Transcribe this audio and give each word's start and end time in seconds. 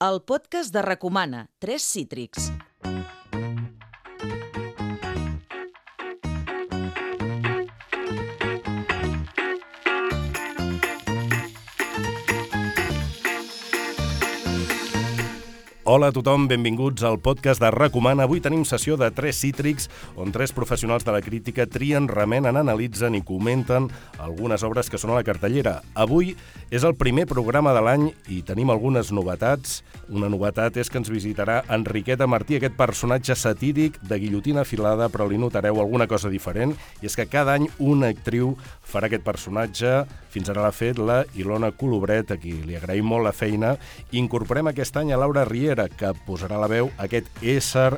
el 0.00 0.22
podcast 0.22 0.72
de 0.72 0.80
Recomana, 0.80 1.50
Tres 1.58 1.82
Cítrics. 1.82 2.50
Hola 15.90 16.12
a 16.12 16.14
tothom, 16.14 16.44
benvinguts 16.46 17.02
al 17.02 17.16
podcast 17.18 17.58
de 17.58 17.66
Recomana. 17.74 18.22
Avui 18.28 18.38
tenim 18.38 18.60
sessió 18.62 18.94
de 18.94 19.08
tres 19.10 19.40
cítrics 19.42 19.88
on 20.14 20.30
tres 20.30 20.52
professionals 20.54 21.02
de 21.02 21.10
la 21.10 21.18
crítica 21.18 21.64
trien, 21.66 22.06
remenen, 22.06 22.54
analitzen 22.54 23.16
i 23.18 23.24
comenten 23.26 23.88
algunes 24.22 24.62
obres 24.62 24.86
que 24.86 25.00
són 25.02 25.10
a 25.10 25.16
la 25.18 25.24
cartellera. 25.26 25.80
Avui 25.98 26.36
és 26.70 26.86
el 26.86 26.94
primer 26.94 27.24
programa 27.26 27.72
de 27.74 27.82
l'any 27.82 28.04
i 28.30 28.38
tenim 28.46 28.70
algunes 28.70 29.10
novetats. 29.10 29.80
Una 30.14 30.30
novetat 30.30 30.78
és 30.78 30.86
que 30.86 31.00
ens 31.02 31.10
visitarà 31.10 31.64
Enriqueta 31.66 32.30
Martí, 32.30 32.60
aquest 32.60 32.78
personatge 32.78 33.34
satíric 33.34 33.98
de 34.06 34.20
guillotina 34.22 34.62
afilada, 34.62 35.10
però 35.10 35.26
li 35.26 35.42
notareu 35.42 35.82
alguna 35.82 36.06
cosa 36.06 36.30
diferent, 36.30 36.76
i 37.02 37.10
és 37.10 37.18
que 37.18 37.26
cada 37.26 37.58
any 37.58 37.66
una 37.82 38.12
actriu 38.14 38.54
farà 38.86 39.10
aquest 39.10 39.26
personatge. 39.26 40.04
Fins 40.30 40.46
ara 40.50 40.62
l'ha 40.62 40.70
fet 40.70 41.02
la 41.02 41.24
Ilona 41.34 41.72
Colobret, 41.74 42.30
a 42.30 42.38
qui 42.38 42.54
li 42.62 42.78
agraïm 42.78 43.10
molt 43.10 43.26
la 43.26 43.34
feina. 43.34 43.74
Incorporem 44.14 44.70
aquest 44.70 45.02
any 45.02 45.10
a 45.10 45.18
Laura 45.18 45.42
Riera, 45.46 45.79
que 45.88 46.12
posarà 46.26 46.60
la 46.60 46.68
veu 46.70 46.90
a 46.96 47.06
aquest 47.06 47.30
ésser 47.42 47.94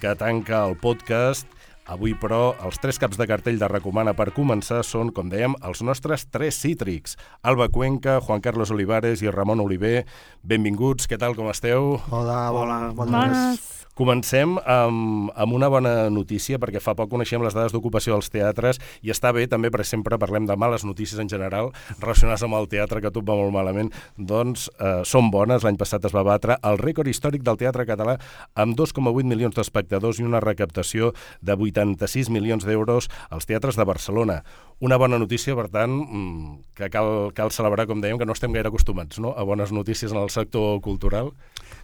que 0.00 0.14
tanca 0.18 0.64
el 0.66 0.76
podcast. 0.80 1.48
Avui, 1.86 2.16
però, 2.18 2.56
els 2.66 2.80
tres 2.82 2.98
caps 2.98 3.18
de 3.20 3.28
cartell 3.30 3.60
de 3.60 3.68
Recomana 3.70 4.16
per 4.18 4.32
començar 4.34 4.80
són, 4.82 5.12
com 5.14 5.30
dèiem, 5.30 5.54
els 5.68 5.84
nostres 5.86 6.26
tres 6.34 6.58
cítrics. 6.58 7.14
Alba 7.46 7.70
Cuenca, 7.70 8.18
Juan 8.26 8.42
Carlos 8.42 8.74
Olivares 8.74 9.22
i 9.22 9.30
Ramon 9.30 9.62
Oliver. 9.62 10.00
Benvinguts, 10.42 11.06
què 11.06 11.20
tal, 11.22 11.38
com 11.38 11.52
esteu? 11.54 11.94
Hola, 12.10 12.40
hola, 12.50 12.80
bones. 12.90 13.14
bones. 13.14 13.85
Comencem 13.96 14.58
amb, 14.68 15.30
amb 15.32 15.54
una 15.56 15.70
bona 15.72 16.10
notícia, 16.12 16.58
perquè 16.60 16.82
fa 16.84 16.92
poc 16.98 17.08
coneixem 17.14 17.40
les 17.40 17.54
dades 17.56 17.72
d'ocupació 17.72 18.12
dels 18.12 18.28
teatres 18.28 18.76
i 19.00 19.08
està 19.14 19.30
bé 19.32 19.46
també, 19.48 19.70
perquè 19.72 19.86
sempre 19.88 20.18
parlem 20.20 20.44
de 20.44 20.52
males 20.52 20.84
notícies 20.84 21.22
en 21.22 21.30
general 21.32 21.70
relacionades 21.96 22.44
amb 22.44 22.58
el 22.58 22.68
teatre, 22.68 23.00
que 23.00 23.08
tot 23.14 23.24
va 23.24 23.38
molt 23.38 23.54
malament, 23.56 23.88
doncs 24.18 24.66
eh, 24.76 25.00
són 25.08 25.30
bones. 25.32 25.64
L'any 25.64 25.80
passat 25.80 26.04
es 26.04 26.12
va 26.12 26.26
batre 26.28 26.58
el 26.60 26.76
rècord 26.82 27.08
històric 27.08 27.46
del 27.46 27.56
teatre 27.56 27.88
català 27.88 28.18
amb 28.52 28.76
2,8 28.76 29.24
milions 29.24 29.56
d'espectadors 29.56 30.20
i 30.20 30.28
una 30.28 30.44
recaptació 30.44 31.14
de 31.40 31.56
86 31.56 32.28
milions 32.28 32.68
d'euros 32.68 33.08
als 33.30 33.48
teatres 33.48 33.80
de 33.80 33.88
Barcelona. 33.88 34.42
Una 34.78 34.98
bona 35.00 35.16
notícia, 35.16 35.54
per 35.56 35.70
tant, 35.72 35.88
mm, 36.04 36.74
que 36.76 36.90
cal, 36.92 37.32
cal 37.32 37.48
celebrar, 37.48 37.86
com 37.88 38.02
dèiem, 38.04 38.18
que 38.20 38.26
no 38.28 38.34
estem 38.36 38.52
gaire 38.52 38.68
acostumats 38.68 39.16
no? 39.18 39.32
a 39.32 39.42
bones 39.42 39.72
notícies 39.72 40.12
en 40.12 40.18
el 40.20 40.28
sector 40.28 40.82
cultural. 40.84 41.32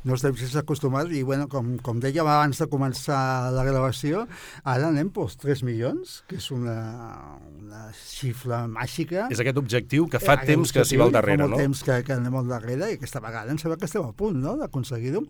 No 0.05 0.13
estem 0.19 0.37
gens 0.37 0.59
acostumats 0.61 1.09
i, 1.15 1.23
bueno, 1.23 1.49
com, 1.49 1.79
com 1.81 2.02
dèiem 2.03 2.29
abans 2.29 2.59
de 2.59 2.67
començar 2.71 3.21
la 3.55 3.65
gravació, 3.67 4.27
ara 4.63 4.91
anem 4.91 5.11
pels 5.15 5.37
3 5.41 5.65
milions, 5.67 6.19
que 6.29 6.39
és 6.41 6.49
una, 6.55 6.77
una 7.49 7.85
xifra 7.97 8.65
màgica. 8.71 9.29
És 9.33 9.43
aquest 9.43 9.61
objectiu 9.63 10.09
que 10.13 10.21
fa 10.23 10.37
eh, 10.41 10.47
temps 10.53 10.75
que 10.75 10.85
s'hi 10.87 11.01
va 11.01 11.09
al 11.09 11.15
darrere, 11.15 11.47
no? 11.47 11.57
Fa 11.57 11.65
temps 11.65 11.85
que, 11.87 11.99
que 12.07 12.17
anem 12.17 12.39
al 12.43 12.51
darrere 12.51 12.93
i 12.93 12.99
aquesta 12.99 13.23
vegada 13.25 13.55
em 13.55 13.61
sembla 13.61 13.79
que 13.81 13.89
estem 13.89 14.07
a 14.07 14.15
punt 14.17 14.41
no? 14.43 14.57
d'aconseguir-ho. 14.61 15.25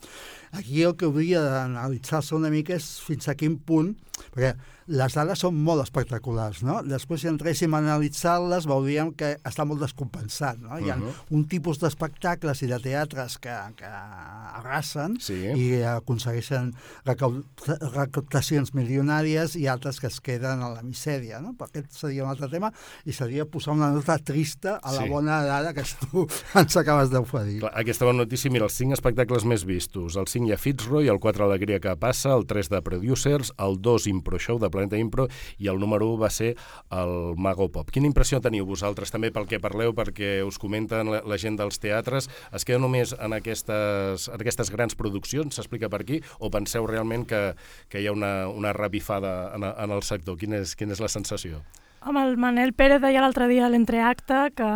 Aquí 0.59 0.83
el 0.87 0.97
que 0.99 1.09
hauria 1.09 1.43
d'analitzar-se 1.47 2.37
una 2.39 2.53
mica 2.53 2.77
és 2.79 2.89
fins 3.05 3.29
a 3.29 3.37
quin 3.39 3.59
punt, 3.61 3.95
perquè 4.35 4.55
les 4.87 5.15
dades 5.15 5.39
són 5.45 5.57
molt 5.63 5.83
espectaculars, 5.85 6.63
no? 6.67 6.81
Després, 6.87 7.23
si 7.23 7.31
entréssim 7.31 7.75
a 7.75 7.83
analitzar-les, 7.83 8.67
veuríem 8.67 9.13
que 9.19 9.37
està 9.49 9.67
molt 9.69 9.83
descompensat, 9.85 10.59
no? 10.63 10.79
Hi 10.79 10.91
ha 10.91 10.97
uh 10.97 11.03
-huh. 11.03 11.13
un 11.31 11.45
tipus 11.47 11.79
d'espectacles 11.79 12.63
i 12.63 12.67
de 12.67 12.79
teatres 12.79 13.39
que, 13.39 13.55
que 13.77 13.87
arrasen 13.87 15.19
sí. 15.21 15.35
i 15.55 15.83
aconsegueixen 15.83 16.73
recaptacions 17.05 18.75
milionàries 18.75 19.57
i 19.57 19.67
altres 19.69 20.01
que 20.01 20.07
es 20.07 20.21
queden 20.21 20.63
a 20.63 20.69
la 20.71 20.83
misèria, 20.83 21.41
no? 21.41 21.55
Però 21.57 21.69
aquest 21.69 21.93
seria 21.93 22.25
un 22.25 22.31
altre 22.31 22.49
tema 22.49 22.73
i 23.05 23.13
seria 23.13 23.45
posar 23.45 23.75
una 23.75 23.91
nota 23.91 24.19
trista 24.19 24.77
a 24.83 24.93
la 24.93 25.03
sí. 25.03 25.09
bona 25.09 25.43
dada 25.45 25.73
que 25.75 25.83
tu 26.11 26.27
ens 26.55 26.77
acabes 26.77 27.11
d'oferir. 27.11 27.63
Aquesta 27.73 28.05
bona 28.05 28.25
notícia, 28.25 28.51
mira, 28.51 28.65
els 28.65 28.77
cinc 28.77 28.93
espectacles 28.93 29.45
més 29.45 29.65
vistos. 29.65 30.17
El 30.17 30.27
5 30.27 30.49
hi 30.49 30.53
ha 30.53 30.59
Fitzroy, 30.59 31.09
el 31.09 31.21
4 31.21 31.45
Alegria 31.45 31.81
que 31.81 31.97
passa, 31.97 32.35
el 32.35 32.47
3 32.47 32.69
de 32.69 32.83
Producers, 32.83 33.53
el 33.59 33.81
2 33.81 34.07
Impro 34.07 34.39
Show 34.39 34.59
de 34.59 34.71
Planeta 34.83 34.99
Impro 34.99 35.29
i 35.63 35.69
el 35.71 35.79
número 35.79 36.09
1 36.11 36.21
va 36.21 36.31
ser 36.31 36.53
el 36.91 37.15
Mago 37.39 37.69
Pop. 37.73 37.91
Quina 37.95 38.09
impressió 38.11 38.41
teniu 38.43 38.67
vosaltres 38.67 39.15
també 39.15 39.31
pel 39.33 39.47
que 39.47 39.63
parleu, 39.63 39.95
perquè 39.95 40.41
us 40.47 40.59
comenten 40.59 41.13
la, 41.13 41.23
la 41.23 41.39
gent 41.39 41.59
dels 41.61 41.79
teatres? 41.83 42.29
Es 42.53 42.67
queda 42.67 42.83
només 42.83 43.15
en 43.15 43.37
aquestes, 43.39 44.27
en 44.33 44.43
aquestes 44.43 44.73
grans 44.75 44.99
produccions, 44.99 45.55
s'explica 45.55 45.91
per 45.93 46.03
aquí, 46.03 46.23
o 46.41 46.51
penseu 46.51 46.89
realment 46.91 47.29
que, 47.29 47.45
que 47.93 48.03
hi 48.03 48.11
ha 48.11 48.17
una, 48.17 48.49
una 48.51 48.75
revifada 48.75 49.53
en, 49.55 49.69
en 49.71 49.95
el 49.95 50.03
sector? 50.03 50.39
Quina 50.41 50.63
és, 50.65 50.75
quina 50.79 50.97
és 50.97 51.05
la 51.05 51.13
sensació? 51.13 51.63
Amb 52.03 52.19
el 52.19 52.37
Manel 52.41 52.73
Pérez 52.75 52.99
deia 53.03 53.21
l'altre 53.23 53.47
dia 53.47 53.67
a 53.67 53.71
l'entreacte 53.71 54.39
que, 54.59 54.71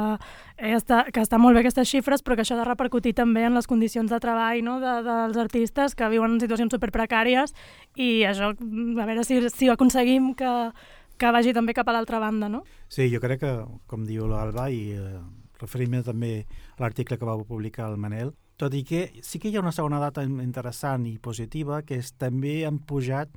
està, 0.77 1.01
que 1.11 1.25
està 1.25 1.41
molt 1.43 1.59
bé 1.59 1.65
aquestes 1.65 1.89
xifres, 1.91 2.23
però 2.23 2.37
que 2.37 2.45
això 2.45 2.55
ha 2.55 2.61
de 2.61 2.69
repercutir 2.69 3.17
també 3.19 3.43
en 3.49 3.57
les 3.59 3.67
condicions 3.67 4.11
de 4.13 4.21
treball 4.23 4.63
no? 4.63 4.77
de, 4.83 4.93
dels 5.07 5.41
artistes 5.43 5.97
que 5.99 6.11
viuen 6.13 6.37
en 6.37 6.43
situacions 6.43 6.77
superprecàries 6.77 7.57
i 7.99 8.23
això, 8.31 8.53
a 8.55 9.09
veure 9.09 9.27
si, 9.27 9.41
si 9.51 9.71
aconseguim 9.73 10.35
que, 10.39 10.53
que 11.19 11.35
vagi 11.35 11.55
també 11.57 11.75
cap 11.75 11.91
a 11.91 11.97
l'altra 11.97 12.23
banda, 12.23 12.49
no? 12.53 12.63
Sí, 12.89 13.11
jo 13.11 13.21
crec 13.23 13.43
que, 13.43 13.55
com 13.91 14.07
diu 14.07 14.31
l'Alba, 14.31 14.69
i 14.71 14.95
eh, 14.95 15.19
referint-me 15.61 16.05
també 16.07 16.33
a 16.77 16.85
l'article 16.85 17.19
que 17.19 17.29
va 17.29 17.39
publicar 17.43 17.91
el 17.91 17.99
Manel, 17.99 18.37
tot 18.57 18.73
i 18.73 18.85
que 18.89 19.09
sí 19.27 19.41
que 19.41 19.51
hi 19.51 19.59
ha 19.59 19.65
una 19.65 19.75
segona 19.75 19.99
data 20.01 20.23
interessant 20.25 21.05
i 21.11 21.19
positiva, 21.19 21.83
que 21.83 21.99
és 22.01 22.15
també 22.17 22.63
han 22.69 22.79
pujat 22.79 23.35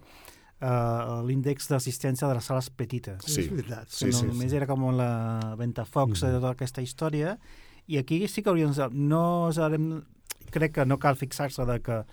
uh, 0.62 1.20
l'índex 1.26 1.70
d'assistència 1.72 2.28
de 2.28 2.38
les 2.38 2.48
sales 2.52 2.70
petites. 2.70 3.26
Sí, 3.26 3.42
és 3.46 3.52
veritat. 3.52 3.92
Sí, 3.92 4.12
no, 4.12 4.20
sí, 4.20 4.30
només 4.30 4.52
sí. 4.52 4.60
era 4.60 4.68
com 4.70 4.88
la 4.96 5.12
Ventafocs 5.60 6.22
mm. 6.22 6.26
de 6.26 6.40
tota 6.40 6.54
aquesta 6.56 6.86
història, 6.86 7.38
i 7.90 7.98
aquí 8.02 8.22
sí 8.28 8.44
que 8.44 8.52
hauríem... 8.52 8.74
No 8.94 9.50
sabem, 9.56 9.92
crec 10.54 10.78
que 10.78 10.86
no 10.86 11.00
cal 11.02 11.18
fixar-se 11.20 11.66
de 11.66 11.80
que 11.86 12.04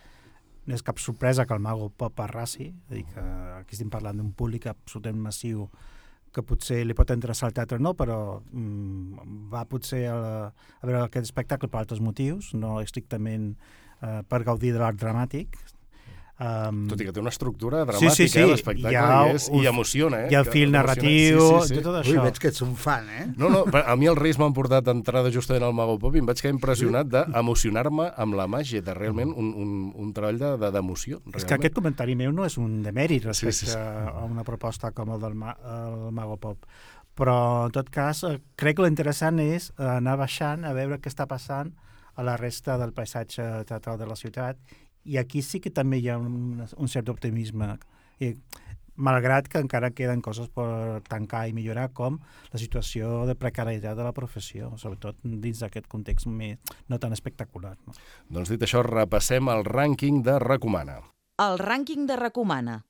no 0.67 0.75
és 0.75 0.83
cap 0.83 0.99
sorpresa 0.99 1.47
que 1.47 1.55
el 1.55 1.63
Mago 1.63 1.91
Pop 1.95 2.19
arrasi, 2.25 2.73
és 2.73 2.91
a 2.91 2.95
dir, 2.95 3.05
que 3.13 3.27
aquí 3.61 3.77
estem 3.77 3.91
parlant 3.93 4.19
d'un 4.19 4.33
públic 4.35 4.67
absolutament 4.71 5.23
massiu 5.29 5.69
que 6.35 6.43
potser 6.45 6.83
li 6.85 6.95
pot 6.97 7.13
interessar 7.15 7.49
al 7.49 7.55
teatre 7.57 7.79
no, 7.81 7.95
però 7.97 8.19
mm, 8.41 9.49
va 9.53 9.63
potser 9.71 10.03
a, 10.11 10.19
a 10.51 10.85
veure 10.85 11.07
aquest 11.07 11.31
espectacle 11.31 11.71
per 11.73 11.81
altres 11.81 12.03
motius, 12.05 12.51
no 12.59 12.81
estrictament 12.83 13.55
eh, 14.03 14.21
per 14.29 14.43
gaudir 14.45 14.75
de 14.75 14.83
l'art 14.83 14.99
dramàtic, 15.01 15.57
Um, 16.37 16.83
Tot 16.91 17.01
i 17.01 17.07
que 17.09 17.13
té 17.17 17.21
una 17.23 17.31
estructura 17.33 17.79
dramàtica, 17.87 18.13
sí, 18.13 18.27
sí, 18.27 18.35
sí. 18.35 18.41
eh, 18.43 18.49
l'espectacle, 18.51 18.91
i, 18.93 19.37
és, 19.39 19.47
i 19.57 19.69
emociona. 19.71 20.19
Eh? 20.27 20.29
Hi 20.29 20.37
ha 20.37 20.43
el 20.43 20.49
fil 20.53 20.75
narratiu, 20.75 21.39
sí, 21.41 21.71
sí, 21.71 21.79
sí. 21.79 21.85
tot 21.87 21.97
això. 22.03 22.13
Ui, 22.13 22.19
veig 22.27 22.41
que 22.43 22.51
ets 22.53 22.61
un 22.67 22.75
fan, 22.77 23.09
eh? 23.09 23.25
No, 23.41 23.49
no, 23.55 23.63
a 23.81 23.95
mi 23.97 24.11
els 24.11 24.21
Reis 24.21 24.37
m'han 24.37 24.53
portat 24.57 24.85
d'entrada 24.85 25.33
justament 25.33 25.65
al 25.65 25.73
Mago 25.79 25.95
Pop 26.03 26.13
i 26.13 26.21
em 26.21 26.29
vaig 26.29 26.43
quedar 26.43 26.53
impressionat 26.53 27.09
d'emocionar-me 27.09 28.11
amb 28.21 28.37
la 28.37 28.45
màgia, 28.53 28.85
de 28.85 28.99
realment 28.99 29.33
un, 29.33 29.49
un, 29.65 29.73
un 29.97 30.13
treball 30.13 30.61
d'emoció. 30.77 31.23
De, 31.25 31.39
és 31.41 31.49
que 31.49 31.57
aquest 31.57 31.79
comentari 31.81 32.19
meu 32.21 32.37
no 32.37 32.45
és 32.45 32.61
un 32.61 32.83
demèrit 32.85 33.25
respecte 33.25 33.63
sí, 33.63 33.71
sí, 33.71 33.73
sí. 33.73 33.81
a 33.81 34.29
una 34.29 34.45
proposta 34.45 34.93
com 34.93 35.17
el 35.17 35.25
del 35.25 35.41
Ma 35.41 35.57
el 35.57 36.11
Mago 36.13 36.37
Pop, 36.37 36.69
però 37.17 37.39
en 37.65 37.73
tot 37.73 37.89
cas 37.89 38.27
eh, 38.29 38.37
crec 38.61 38.77
que 38.77 38.85
l'interessant 38.85 39.41
és 39.41 39.73
anar 39.81 40.21
baixant 40.21 40.69
a 40.69 40.77
veure 40.77 41.01
què 41.01 41.09
està 41.09 41.25
passant 41.31 41.73
a 42.17 42.25
la 42.25 42.37
resta 42.37 42.77
del 42.81 42.93
paisatge 42.97 43.65
teatral 43.69 43.97
de 43.97 44.09
la 44.09 44.17
ciutat 44.21 44.61
i 45.07 45.19
aquí 45.23 45.43
sí 45.43 45.63
que 45.63 45.71
també 45.71 46.01
hi 46.03 46.11
ha 46.11 46.19
un, 46.19 46.65
un 46.67 46.91
cert 46.91 47.09
optimisme. 47.13 47.77
I, 48.21 48.35
malgrat 48.97 49.49
que 49.53 49.61
encara 49.61 49.93
queden 49.93 50.23
coses 50.25 50.49
per 50.53 51.03
tancar 51.09 51.47
i 51.49 51.55
millorar, 51.57 51.91
com 51.95 52.19
la 52.53 52.61
situació 52.61 53.27
de 53.29 53.37
precarietat 53.39 53.97
de 53.99 54.07
la 54.07 54.15
professió, 54.17 54.73
sobretot 54.81 55.21
dins 55.23 55.61
d'aquest 55.63 55.89
context 55.93 56.27
més, 56.27 56.59
no 56.89 56.99
tan 56.99 57.13
espectacular. 57.17 57.77
No? 57.87 57.95
Doncs 58.33 58.53
dit 58.53 58.67
això, 58.67 58.83
repassem 58.87 59.53
el 59.53 59.65
rànquing 59.69 60.23
de 60.27 60.39
Recomana. 60.43 61.01
El 61.45 61.61
rànquing 61.61 62.09
de 62.09 62.17
Recomana. 62.17 62.81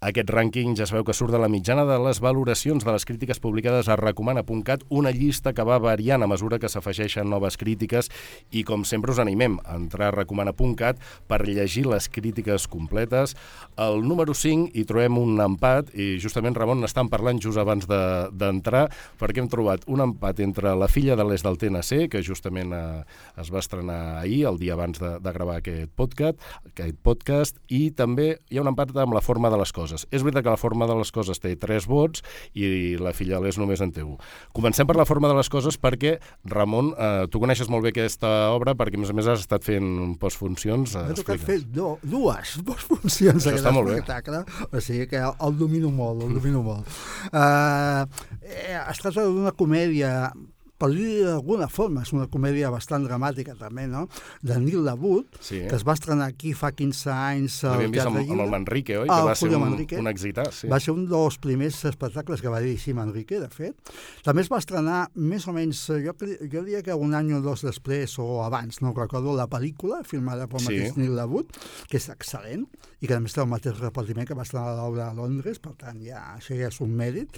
Aquest 0.00 0.30
rànquing 0.32 0.72
ja 0.78 0.86
es 0.86 0.94
veu 0.94 1.02
que 1.04 1.12
surt 1.12 1.34
de 1.34 1.36
la 1.36 1.48
mitjana 1.52 1.82
de 1.84 1.98
les 2.00 2.22
valoracions 2.24 2.86
de 2.86 2.92
les 2.94 3.04
crítiques 3.04 3.36
publicades 3.36 3.84
a 3.84 3.98
recomana.cat, 4.00 4.86
una 4.88 5.10
llista 5.12 5.52
que 5.52 5.64
va 5.68 5.76
variant 5.76 6.22
a 6.24 6.28
mesura 6.30 6.56
que 6.56 6.70
s'afegeixen 6.72 7.28
noves 7.28 7.58
crítiques 7.60 8.08
i, 8.48 8.62
com 8.64 8.86
sempre, 8.88 9.12
us 9.12 9.20
animem 9.20 9.58
a 9.60 9.76
entrar 9.76 10.08
a 10.08 10.14
recomana.cat 10.14 11.02
per 11.28 11.42
llegir 11.44 11.84
les 11.84 12.08
crítiques 12.08 12.64
completes. 12.64 13.34
Al 13.76 14.00
número 14.00 14.32
5 14.32 14.70
hi 14.72 14.86
trobem 14.88 15.18
un 15.20 15.36
empat 15.44 15.92
i 15.92 16.16
justament, 16.16 16.56
Ramon, 16.56 16.80
n'estan 16.80 17.12
parlant 17.12 17.36
just 17.44 17.60
abans 17.60 17.84
d'entrar 17.84 18.86
de, 18.88 18.96
perquè 19.20 19.44
hem 19.44 19.52
trobat 19.52 19.84
un 19.84 20.00
empat 20.06 20.40
entre 20.40 20.72
La 20.80 20.88
filla 20.88 21.12
de 21.12 21.28
l'est 21.28 21.44
del 21.44 21.60
TNC, 21.60 22.08
que 22.08 22.24
justament 22.24 22.72
eh, 22.72 23.04
es 23.36 23.52
va 23.52 23.60
estrenar 23.60 24.00
ahir, 24.22 24.46
el 24.48 24.56
dia 24.64 24.80
abans 24.80 24.96
de, 24.96 25.12
de 25.20 25.36
gravar 25.36 25.60
aquest 25.60 25.92
podcast, 25.92 26.40
aquest 26.72 26.96
podcast, 27.04 27.60
i 27.68 27.90
també 27.92 28.32
hi 28.48 28.56
ha 28.56 28.64
un 28.64 28.72
empat 28.72 28.96
amb 28.96 29.12
La 29.12 29.26
forma 29.28 29.52
de 29.52 29.60
les 29.60 29.76
coses 29.76 29.89
coses. 29.90 30.06
És 30.10 30.24
veritat 30.24 30.44
que 30.44 30.54
la 30.54 30.60
forma 30.60 30.86
de 30.86 30.96
les 30.98 31.10
coses 31.14 31.40
té 31.42 31.54
tres 31.60 31.86
vots 31.90 32.22
i 32.54 32.96
la 33.00 33.12
filla 33.16 33.40
l'és 33.42 33.58
només 33.58 33.80
en 33.80 33.92
té 33.92 34.04
un. 34.06 34.16
Comencem 34.56 34.88
per 34.88 34.96
la 34.98 35.06
forma 35.08 35.28
de 35.30 35.36
les 35.38 35.50
coses 35.52 35.78
perquè, 35.80 36.18
Ramon, 36.50 36.92
eh, 36.96 37.26
tu 37.30 37.40
coneixes 37.42 37.70
molt 37.72 37.84
bé 37.84 37.94
aquesta 37.94 38.52
obra 38.54 38.74
perquè, 38.74 38.98
a 38.98 39.04
més 39.04 39.10
a 39.10 39.16
més, 39.16 39.26
has 39.30 39.44
estat 39.44 39.66
fent 39.66 40.16
postfuncions. 40.20 40.94
Eh, 40.94 41.06
M'ha 41.10 41.18
tocat 41.18 41.44
fer 41.44 41.60
do, 41.66 41.96
dues 42.02 42.56
funcions 42.88 43.46
Això 43.46 43.58
està 43.58 43.74
molt 43.74 43.90
bé. 43.90 43.98
espectacle, 44.00 44.44
o 44.70 44.80
sigui 44.80 45.08
que 45.10 45.20
el 45.20 45.58
domino 45.58 45.90
molt, 45.90 46.24
el 46.26 46.34
domino 46.38 46.62
molt. 46.62 46.88
Uh, 47.32 48.06
eh, 48.42 48.78
es 48.78 49.02
tracta 49.02 49.26
d'una 49.26 49.52
comèdia 49.56 50.32
per 50.80 50.88
dir 50.94 51.26
d'alguna 51.26 51.68
forma, 51.68 52.00
és 52.06 52.12
una 52.16 52.26
comèdia 52.32 52.70
bastant 52.72 53.04
dramàtica 53.04 53.52
també, 53.60 53.84
no?, 53.90 54.06
de 54.42 54.56
Nil 54.62 54.80
Labut, 54.86 55.26
Sí. 55.44 55.60
que 55.68 55.76
es 55.76 55.84
va 55.86 55.92
estrenar 55.98 56.30
aquí 56.32 56.54
fa 56.56 56.70
15 56.72 57.10
anys 57.12 57.58
L'havíem 57.68 57.92
vist 57.92 58.06
amb, 58.08 58.16
amb 58.24 58.40
el. 58.46 58.50
Manrique, 58.54 58.96
oi? 59.02 59.06
Ah, 59.10 59.20
que 59.20 59.26
va 59.28 59.34
ser 59.36 59.50
un, 59.54 59.60
Manrique. 59.60 59.98
un 60.00 60.08
exitàs, 60.08 60.62
sí. 60.62 60.68
Va 60.72 60.80
ser 60.80 60.94
un 60.96 61.04
dels 61.10 61.36
primers 61.38 61.82
espectacles 61.84 62.40
que 62.40 62.48
va 62.48 62.60
dirigir 62.64 62.94
Manrique, 62.96 63.38
de 63.40 63.48
fet. 63.52 63.76
També 64.24 64.40
es 64.42 64.48
va 64.50 64.58
estrenar 64.62 65.10
més 65.14 65.46
o 65.46 65.52
menys, 65.52 65.84
jo, 66.02 66.14
jo 66.16 66.64
diria 66.64 66.82
que 66.82 66.94
un 66.96 67.12
any 67.14 67.34
o 67.36 67.42
dos 67.44 67.62
després 67.66 68.16
o 68.18 68.42
abans, 68.44 68.80
no 68.80 68.94
recordo, 68.96 69.36
la 69.36 69.46
pel·lícula 69.48 70.02
filmada 70.04 70.46
per 70.48 70.60
Sí. 70.60 70.66
mateix 70.72 70.96
Neil 70.96 71.14
Labut, 71.16 71.52
que 71.90 71.98
és 71.98 72.08
excel·lent, 72.08 72.64
i 73.00 73.06
que 73.06 73.14
a 73.14 73.20
més 73.20 73.32
té 73.36 73.40
el 73.40 73.46
mateix 73.48 73.78
repartiment 73.80 74.26
que 74.26 74.34
va 74.34 74.42
estrenar 74.48 74.76
l'obra 74.76 75.10
a 75.10 75.14
Londres, 75.14 75.58
per 75.58 75.72
tant, 75.76 76.00
ja, 76.02 76.36
això 76.38 76.56
ja 76.56 76.68
és 76.68 76.80
un 76.80 76.96
mèrit. 76.96 77.28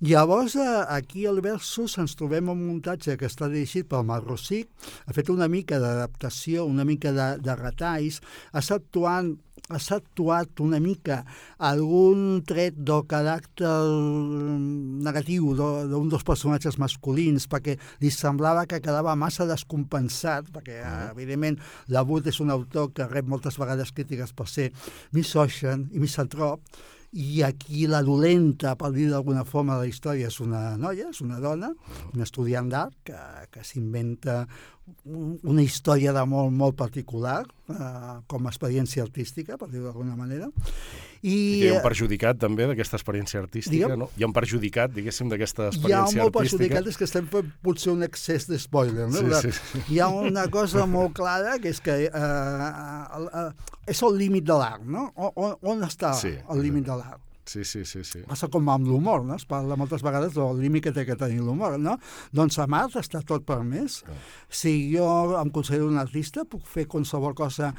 Llavors, 0.00 0.54
eh, 0.56 0.84
aquí 0.88 1.26
al 1.26 1.40
Versus 1.40 1.98
ens 1.98 2.14
trobem 2.16 2.48
un 2.48 2.67
muntatge 2.68 3.16
que 3.18 3.26
està 3.30 3.48
dirigit 3.50 3.88
pel 3.90 4.06
Marc 4.08 4.28
Rosic, 4.28 4.68
ha 5.06 5.16
fet 5.16 5.32
una 5.32 5.48
mica 5.48 5.80
d'adaptació, 5.82 6.66
una 6.68 6.84
mica 6.88 7.12
de, 7.16 7.28
de 7.42 7.58
retalls, 7.58 8.22
ha 8.52 8.62
actuant 8.78 9.36
has 9.68 9.90
actuat 9.92 10.60
una 10.64 10.78
mica 10.80 11.18
algun 11.68 12.38
tret 12.46 12.76
del 12.88 13.02
caràcter 13.10 13.72
negatiu 15.04 15.50
de- 15.58 15.88
d'un 15.90 16.08
dels 16.08 16.24
personatges 16.24 16.78
masculins 16.80 17.48
perquè 17.50 17.76
li 18.00 18.10
semblava 18.14 18.64
que 18.70 18.80
quedava 18.80 19.16
massa 19.18 19.44
descompensat 19.50 20.48
perquè, 20.54 20.78
uh 20.80 21.10
evidentment, 21.12 21.58
l'Abut 21.88 22.26
és 22.26 22.40
un 22.40 22.50
autor 22.50 22.92
que 22.94 23.06
rep 23.08 23.26
moltes 23.26 23.58
vegades 23.58 23.92
crítiques 23.92 24.32
per 24.32 24.46
ser 24.48 24.70
misògin 25.12 25.88
i 25.92 25.98
misantrop 25.98 26.60
i 27.12 27.42
aquí 27.42 27.86
la 27.88 28.02
dolenta, 28.04 28.74
per 28.76 28.90
dir 28.92 29.08
d'alguna 29.08 29.44
forma, 29.48 29.76
de 29.78 29.86
la 29.86 29.88
història 29.88 30.28
és 30.28 30.40
una 30.44 30.76
noia, 30.76 31.08
és 31.08 31.20
una 31.24 31.38
dona, 31.40 31.72
una 32.14 32.22
estudiant 32.26 32.68
d'art 32.68 32.94
que, 33.04 33.16
que 33.50 33.64
s'inventa 33.64 34.42
un- 34.42 34.77
una 35.04 35.62
història 35.62 36.12
d'amor 36.12 36.50
molt 36.52 36.76
particular 36.76 37.42
eh, 37.68 37.74
com 38.26 38.46
a 38.46 38.50
experiència 38.52 39.02
artística, 39.02 39.56
per 39.60 39.68
dir-ho 39.70 39.84
d'alguna 39.88 40.16
manera. 40.16 40.48
I 41.22 41.32
I, 41.32 41.36
hi 41.62 41.68
ha 41.68 41.72
un 41.74 41.78
eh, 41.80 41.82
perjudicat 41.82 42.38
també 42.38 42.66
d'aquesta 42.70 42.96
experiència 43.00 43.40
artística, 43.42 43.88
Digue'm? 43.88 43.98
no? 44.04 44.08
Hi 44.16 44.22
ha 44.22 44.28
un 44.28 44.34
perjudicat, 44.36 44.92
diguéssim, 44.94 45.28
d'aquesta 45.32 45.64
hi 45.64 45.66
ha 45.66 45.72
experiència 45.74 46.22
molt 46.22 46.36
artística. 46.36 46.58
perjudicat, 46.58 46.90
és 46.92 46.96
que 47.00 47.08
estem 47.08 47.26
fent 47.32 47.52
potser 47.66 47.92
un 47.92 48.02
excés 48.06 48.46
de 48.48 48.58
spoiler, 48.62 49.08
no? 49.10 49.18
Sí, 49.18 49.24
De- 49.32 49.40
sí, 49.42 49.52
sí. 49.72 49.82
Hi 49.94 49.98
ha 50.04 50.08
una 50.08 50.46
cosa 50.48 50.86
molt 50.86 51.12
clara, 51.18 51.58
que 51.58 51.72
és 51.74 51.80
que 51.80 51.96
eh, 52.06 52.10
el, 53.18 53.30
eh, 53.34 53.48
és 53.94 54.02
el 54.06 54.16
límit 54.18 54.44
de 54.46 54.58
l'art, 54.60 54.84
no? 54.86 55.08
O- 55.16 55.32
On, 55.36 55.56
on 55.74 55.82
està 55.88 56.12
Sí, 56.14 56.36
el 56.50 56.62
límit 56.62 56.86
de 56.86 56.96
l'art? 57.02 57.20
Sí, 57.48 57.64
sí, 57.64 57.84
sí, 57.88 58.02
sí. 58.04 58.22
Passa 58.28 58.50
com 58.52 58.66
amb 58.68 58.84
l'humor, 58.84 59.22
no? 59.24 59.38
Es 59.40 59.46
parla 59.48 59.76
moltes 59.80 60.02
vegades 60.04 60.34
del 60.36 60.60
límit 60.60 60.84
que 60.84 60.92
té 60.92 61.06
que 61.08 61.16
tenir 61.16 61.40
l'humor, 61.40 61.78
no? 61.80 61.96
Doncs 62.36 62.58
a 62.60 62.66
Mart 62.68 62.98
està 63.00 63.22
tot 63.24 63.46
permès. 63.48 64.02
Si 64.52 64.74
jo 64.92 65.08
em 65.40 65.52
considero 65.54 65.88
un 65.88 65.96
artista, 66.00 66.44
puc 66.44 66.66
fer 66.68 66.84
qualsevol 66.92 67.32
cosa, 67.38 67.72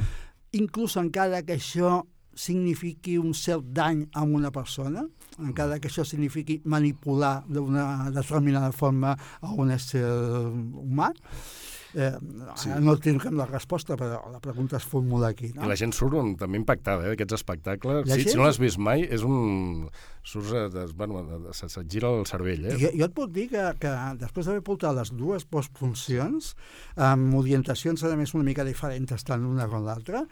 inclús 0.57 0.97
encara 0.97 1.43
que 1.45 1.59
això 1.59 1.99
signifiqui 2.39 3.17
un 3.19 3.33
cert 3.37 3.69
dany 3.75 4.05
a 4.17 4.23
una 4.23 4.49
persona, 4.55 5.03
encara 5.37 5.77
que 5.79 5.89
això 5.91 6.05
signifiqui 6.07 6.61
manipular 6.65 7.43
d'una 7.47 8.09
determinada 8.15 8.71
forma 8.73 9.13
a 9.13 9.53
un 9.53 9.73
ésser 9.75 10.05
humà. 10.05 11.11
Eh, 11.95 12.11
Sí. 12.55 12.69
No 12.83 12.95
tinc 13.01 13.23
la 13.31 13.45
resposta, 13.47 13.95
però 13.97 14.19
la 14.31 14.39
pregunta 14.39 14.77
es 14.77 14.83
formula 14.83 15.27
aquí. 15.29 15.51
No? 15.55 15.63
I 15.65 15.67
la 15.71 15.75
gent 15.79 15.93
surt 15.93 16.13
un, 16.13 16.35
també 16.37 16.57
impactada 16.59 17.05
eh, 17.05 17.09
d'aquests 17.15 17.33
espectacles. 17.39 18.05
La 18.07 18.15
Sí, 18.15 18.21
gent- 18.23 18.31
Si 18.31 18.37
no 18.37 18.43
l'has 18.45 18.59
vist 18.59 18.77
mai, 18.77 19.03
és 19.09 19.23
un... 19.23 19.89
Surts, 20.23 20.51
a- 20.53 20.85
bueno, 20.95 21.23
se- 21.53 21.69
se't 21.69 21.87
gira 21.89 22.09
el 22.13 22.25
cervell, 22.29 22.65
eh? 22.69 22.75
Jo, 22.77 22.89
jo 22.93 23.05
et 23.05 23.13
puc 23.15 23.31
dir 23.33 23.47
que, 23.49 23.63
que 23.79 23.93
després 24.19 24.45
d'haver 24.45 24.61
portat 24.61 24.93
les 24.95 25.09
dues 25.17 25.45
postfuncions, 25.45 26.55
amb 26.95 27.33
orientacions 27.39 28.03
a 28.03 28.15
més 28.19 28.35
una 28.35 28.43
mica 28.43 28.63
diferents 28.67 29.23
tant 29.25 29.41
l'una 29.41 29.65
com 29.71 29.81
l'altra, 29.87 30.25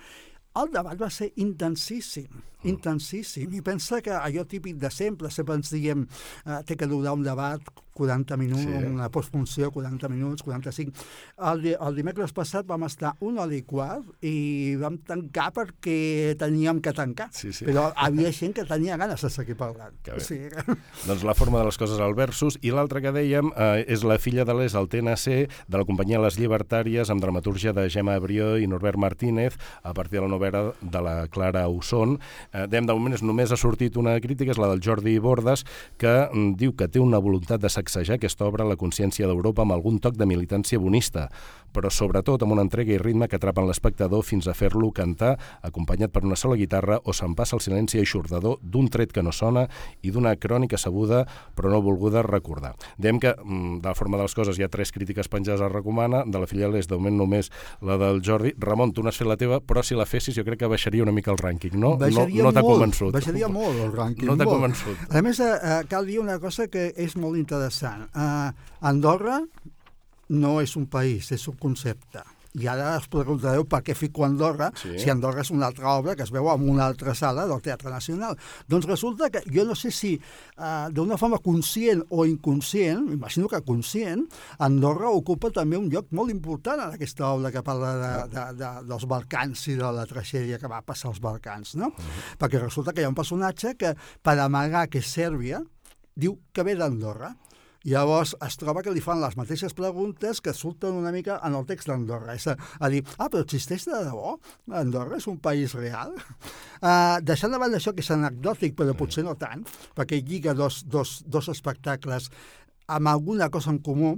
el 0.58 0.72
debat 0.74 0.98
va 1.00 1.10
ser 1.14 1.32
intensíssim, 1.38 2.28
intensíssim. 2.66 3.52
I 3.54 3.62
pensa 3.62 4.00
que 4.02 4.12
allò 4.14 4.46
típic 4.50 4.78
de 4.82 4.90
sempre, 4.94 5.30
sempre 5.34 5.56
ens 5.58 5.70
diem 5.74 6.06
eh, 6.46 6.62
té 6.66 6.76
que 6.78 6.88
durar 6.90 7.14
un 7.18 7.24
debat 7.26 7.62
40 7.98 8.38
minuts, 8.38 8.62
Sí. 8.62 8.68
sí. 8.78 8.86
una 8.92 9.10
postfunció 9.10 9.72
40 9.74 10.10
minuts, 10.10 10.44
45. 10.46 10.94
El, 11.50 11.66
el 11.74 11.96
dimecres 11.98 12.34
passat 12.36 12.66
vam 12.70 12.84
estar 12.88 13.16
una 13.26 13.44
hora 13.48 13.56
i 13.58 13.64
quart 13.66 14.06
i 14.26 14.76
vam 14.80 15.00
tancar 15.08 15.50
perquè 15.56 16.36
teníem 16.38 16.80
que 16.86 16.94
tancar. 16.94 17.30
Sí, 17.34 17.52
sí. 17.54 17.66
Però 17.66 17.88
havia 18.06 18.32
gent 18.32 18.54
que 18.58 18.66
tenia 18.70 18.98
ganes 19.02 19.22
de 19.26 19.30
seguir 19.34 19.58
parlant. 19.58 19.96
Que 20.06 20.12
bé. 20.14 20.18
O 20.18 20.26
sigui, 20.26 20.50
que- 20.54 20.78
Doncs 21.08 21.24
la 21.26 21.34
forma 21.38 21.60
de 21.60 21.66
les 21.72 21.78
coses 21.78 22.00
al 22.04 22.14
versus. 22.18 22.60
I 22.62 22.72
l'altre 22.76 23.02
que 23.02 23.12
dèiem 23.16 23.52
eh, 23.56 23.86
és 23.88 24.04
la 24.08 24.20
filla 24.22 24.46
de 24.46 24.54
l'ES 24.54 24.76
al 24.78 24.88
TNC, 24.90 25.48
de 25.68 25.78
la 25.78 25.86
companyia 25.86 26.20
Les 26.22 26.38
Llibertàries, 26.40 27.10
amb 27.10 27.22
dramatúrgia 27.24 27.74
de 27.74 27.88
Gemma 27.90 28.16
Abrió 28.18 28.56
i 28.62 28.68
Norbert 28.68 28.98
Martínez, 29.02 29.58
a 29.84 29.94
partir 29.94 30.20
de 30.20 30.28
la 30.28 30.32
novel·la 30.36 30.64
de 30.82 31.02
la 31.02 31.16
Clara 31.28 31.68
Usson. 31.70 32.18
Eh, 32.54 32.66
dèiem, 32.68 32.86
de 32.88 32.94
moment, 32.94 33.14
és- 33.16 33.24
només 33.24 33.52
ha 33.52 33.58
sortit 33.58 33.98
una 33.98 34.20
crítica, 34.22 34.52
és 34.52 34.58
la 34.62 34.68
del 34.72 34.82
Jordi 34.84 35.18
Bordes, 35.20 35.64
que 35.98 36.30
mm, 36.32 36.56
diu 36.60 36.76
que 36.76 36.88
té 36.88 37.00
una 37.00 37.18
voluntat 37.20 37.62
de 37.62 37.70
sacsejar 37.88 38.18
aquesta 38.20 38.46
obra 38.46 38.66
a 38.66 38.68
la 38.68 38.76
consciència 38.76 39.28
d'Europa 39.28 39.64
amb 39.64 39.74
algun 39.74 40.00
toc 40.04 40.18
de 40.20 40.28
militància 40.28 40.80
bonista, 40.80 41.28
però 41.74 41.90
sobretot 41.94 42.44
amb 42.44 42.56
una 42.56 42.64
entrega 42.66 42.94
i 42.94 43.00
ritme 43.00 43.28
que 43.28 43.38
atrapen 43.38 43.68
l'espectador 43.68 44.24
fins 44.26 44.48
a 44.48 44.56
fer-lo 44.58 44.90
cantar, 44.96 45.36
acompanyat 45.62 46.12
per 46.12 46.24
una 46.26 46.36
sola 46.36 46.58
guitarra 46.58 47.00
o 47.04 47.14
se'n 47.14 47.36
passa 47.36 47.56
el 47.58 47.64
silenci 47.64 48.00
eixordador 48.02 48.58
d'un 48.62 48.90
tret 48.92 49.14
que 49.14 49.24
no 49.24 49.32
sona 49.32 49.68
i 50.02 50.12
d'una 50.12 50.36
crònica 50.36 50.78
sabuda 50.78 51.24
però 51.56 51.72
no 51.72 51.82
volguda 51.82 52.24
recordar. 52.26 52.76
Dèiem 52.98 53.20
que, 53.20 53.34
mm, 53.34 53.80
de 53.82 53.88
la 53.88 53.96
forma 53.96 54.18
de 54.18 54.24
les 54.24 54.36
coses, 54.36 54.58
hi 54.58 54.64
ha 54.64 54.70
tres 54.70 54.92
crítiques 54.92 55.28
penjades 55.28 55.62
a 55.62 55.70
recomana, 55.70 56.24
de 56.26 56.40
la 56.40 56.48
filial 56.48 56.76
és 56.76 56.88
de 56.88 56.96
moment 56.96 57.18
només 57.18 57.52
la 57.82 57.98
del 57.98 58.22
Jordi. 58.22 58.54
Ramon, 58.58 58.94
tu 58.94 59.04
n'has 59.04 59.18
fet 59.18 59.28
la 59.28 59.38
teva, 59.38 59.60
però 59.60 59.84
si 59.84 59.96
la 59.96 60.06
fessis 60.06 60.36
jo 60.36 60.44
crec 60.44 60.60
que 60.60 60.68
baixaria 60.68 61.04
una 61.04 61.12
mica 61.12 61.32
el 61.32 61.38
rànquing, 61.38 61.74
no? 61.74 61.98
Baixaria 61.98 62.44
no 62.44 62.50
no 62.50 62.54
t'ha 62.54 62.62
convençut. 62.62 63.14
Baixaria 63.14 63.48
molt 63.48 63.78
el 63.78 63.92
rànquing. 63.94 64.26
No 64.26 64.36
t'ha 64.36 64.46
convençut. 64.46 64.98
A 65.10 65.22
més, 65.22 65.40
eh, 65.40 65.60
eh, 65.62 65.84
cal 65.88 66.06
dir 66.06 66.20
una 66.20 66.40
cosa 66.40 66.68
que 66.68 66.94
és 66.96 67.16
molt 67.16 67.38
interessant. 67.38 67.77
Eh, 67.84 68.52
Andorra 68.82 69.42
no 70.30 70.58
és 70.62 70.76
un 70.76 70.88
país, 70.92 71.32
és 71.32 71.48
un 71.48 71.56
concepte. 71.56 72.24
I 72.58 72.66
ara 72.66 72.96
us 72.98 73.06
preguntareu 73.12 73.68
per 73.70 73.84
què 73.86 73.94
fico 73.94 74.24
Andorra 74.26 74.72
Sí. 74.74 74.96
si 74.98 75.12
Andorra 75.12 75.42
és 75.44 75.52
una 75.54 75.68
altra 75.68 75.92
obra 75.94 76.16
que 76.16 76.24
es 76.24 76.32
veu 76.34 76.48
en 76.50 76.64
una 76.68 76.88
altra 76.88 77.14
sala 77.14 77.46
del 77.46 77.62
Teatre 77.62 77.92
Nacional. 77.92 78.36
Doncs 78.68 78.88
resulta 78.88 79.30
que 79.30 79.44
jo 79.54 79.64
no 79.64 79.76
sé 79.76 79.92
si 79.92 80.16
eh, 80.16 80.88
d'una 80.90 81.18
forma 81.22 81.38
conscient 81.38 82.02
o 82.10 82.26
inconscient, 82.26 83.04
m'imagino 83.12 83.48
que 83.48 83.62
conscient, 83.62 84.26
Andorra 84.58 85.12
ocupa 85.14 85.52
també 85.54 85.78
un 85.78 85.90
lloc 85.92 86.08
molt 86.12 86.32
important 86.34 86.82
en 86.82 86.96
aquesta 86.98 87.28
obra 87.30 87.52
que 87.52 87.62
parla 87.62 87.94
de, 88.02 88.14
de, 88.34 88.46
de, 88.64 88.72
dels 88.90 89.06
Balcans 89.06 89.68
i 89.68 89.76
de 89.78 89.92
la 89.94 90.08
tragèdia 90.10 90.58
que 90.58 90.68
va 90.72 90.82
passar 90.82 91.10
als 91.12 91.22
Balcans, 91.22 91.76
no? 91.76 91.92
Perquè 92.40 92.60
resulta 92.64 92.92
que 92.92 93.02
hi 93.02 93.06
ha 93.06 93.10
un 93.14 93.20
personatge 93.22 93.76
que, 93.78 93.94
per 94.24 94.40
amagar 94.40 94.88
que 94.90 94.98
és 95.04 95.06
Sèrbia, 95.14 95.62
diu 96.16 96.40
que 96.52 96.64
ve 96.64 96.74
d'Andorra. 96.74 97.36
Llavors 97.88 98.34
es 98.44 98.58
troba 98.60 98.82
que 98.84 98.92
li 98.92 99.00
fan 99.04 99.22
les 99.22 99.38
mateixes 99.40 99.72
preguntes 99.76 100.42
que 100.44 100.52
surten 100.52 100.98
una 101.00 101.14
mica 101.16 101.38
en 101.48 101.54
el 101.56 101.64
text 101.70 101.88
d'Andorra. 101.88 102.34
És 102.36 102.50
a, 102.52 102.58
a 102.58 102.90
dir, 102.92 103.00
ah, 103.16 103.30
però 103.32 103.46
existeix 103.46 103.86
de 103.88 104.02
debò? 104.10 104.34
Andorra 104.76 105.22
és 105.22 105.28
un 105.32 105.38
país 105.40 105.76
real? 105.78 106.12
Uh, 106.82 107.18
deixant 107.24 107.54
de 107.54 107.62
banda 107.62 107.80
això, 107.80 107.94
que 107.96 108.04
és 108.04 108.12
anecdòtic, 108.12 108.76
però 108.76 108.96
potser 108.98 109.24
no 109.24 109.38
tant, 109.40 109.64
perquè 109.96 110.20
lliga 110.20 110.56
dos, 110.58 110.82
dos, 110.84 111.22
dos 111.32 111.48
espectacles 111.54 112.28
amb 112.92 113.08
alguna 113.14 113.48
cosa 113.54 113.72
en 113.72 113.80
comú, 113.84 114.18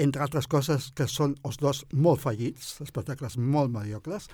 entre 0.00 0.24
altres 0.24 0.48
coses 0.50 0.88
que 0.96 1.04
són 1.06 1.36
els 1.46 1.60
dos 1.60 1.82
molt 1.92 2.24
fallits, 2.24 2.72
espectacles 2.82 3.36
molt 3.38 3.70
mediocres. 3.74 4.26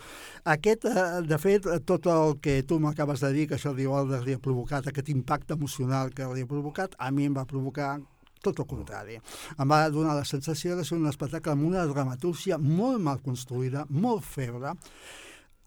Aquest, 0.49 0.87
eh, 0.87 1.09
de 1.27 1.41
fet, 1.43 1.67
tot 1.91 2.07
el 2.07 2.39
que 2.41 2.61
tu 2.63 2.79
m'acabes 2.81 3.27
de 3.27 3.33
dir, 3.35 3.49
que 3.51 3.59
això 3.59 3.75
d'Ivaldes 3.75 4.25
li 4.25 4.39
ha 4.39 4.41
provocat, 4.41 4.87
aquest 4.87 5.11
impacte 5.13 5.59
emocional 5.59 6.15
que 6.15 6.31
li 6.33 6.47
ha 6.47 6.55
provocat, 6.55 6.97
a 6.99 7.11
mi 7.11 7.27
em 7.27 7.37
va 7.37 7.45
provocar 7.51 7.99
tot 8.43 8.63
el 8.63 8.69
contrari. 8.71 9.19
Em 9.59 9.71
va 9.71 9.83
donar 9.93 10.17
la 10.19 10.27
sensació 10.29 10.77
de 10.77 10.85
ser 10.87 10.99
un 10.99 11.09
espectacle 11.11 11.53
amb 11.55 11.69
una 11.69 11.87
dramatúrgia 11.89 12.59
molt 12.59 13.01
mal 13.05 13.21
construïda, 13.25 13.87
molt 13.91 14.25
febre, 14.27 14.75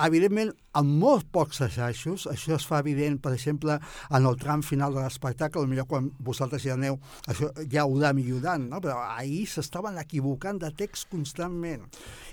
evidentment, 0.01 0.49
amb 0.73 0.89
molts 0.97 1.25
pocs 1.29 1.59
assajos, 1.61 2.25
això 2.31 2.55
es 2.55 2.65
fa 2.65 2.79
evident, 2.81 3.19
per 3.21 3.33
exemple, 3.35 3.75
en 4.09 4.25
el 4.25 4.37
tram 4.41 4.63
final 4.65 4.95
de 4.95 5.03
l'espectacle, 5.03 5.61
potser 5.61 5.85
quan 5.89 6.09
vosaltres 6.25 6.63
ja 6.65 6.73
aneu, 6.73 6.97
això 7.29 7.51
ja 7.69 7.85
ho 7.85 7.93
va 8.01 8.13
millorant, 8.17 8.65
no? 8.71 8.81
però 8.81 8.97
ahir 9.03 9.45
s'estaven 9.47 9.99
equivocant 10.01 10.57
de 10.63 10.71
text 10.73 11.11
constantment. 11.11 11.85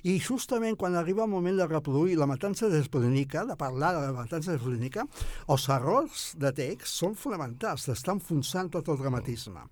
I 0.09 0.17
justament 0.25 0.79
quan 0.81 0.97
arriba 0.97 1.27
el 1.27 1.33
moment 1.35 1.61
de 1.61 1.69
reproduir 1.69 2.17
la 2.17 2.31
matança 2.31 2.71
d'Espolinica, 2.73 3.45
de 3.45 3.59
parlar 3.61 3.93
de 3.99 4.07
la 4.07 4.17
matança 4.17 4.55
d'Espolinica, 4.55 5.05
els 5.53 5.69
errors 5.69 6.31
de 6.41 6.55
text 6.57 6.97
són 6.97 7.15
fonamentals, 7.15 7.85
s'està 7.85 8.17
enfonsant 8.17 8.73
tot 8.73 8.89
el 8.89 9.01
dramatisme. 9.05 9.67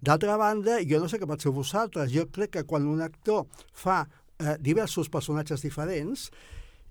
D'altra 0.00 0.38
banda, 0.38 0.78
jo 0.86 1.02
no 1.02 1.10
sé 1.10 1.18
què 1.18 1.26
penseu 1.26 1.52
vosaltres, 1.52 2.14
jo 2.14 2.28
crec 2.30 2.54
que 2.54 2.66
quan 2.68 2.86
un 2.86 3.02
actor 3.02 3.48
fa 3.74 4.04
eh, 4.38 4.56
diversos 4.62 5.10
personatges 5.10 5.66
diferents, 5.66 6.30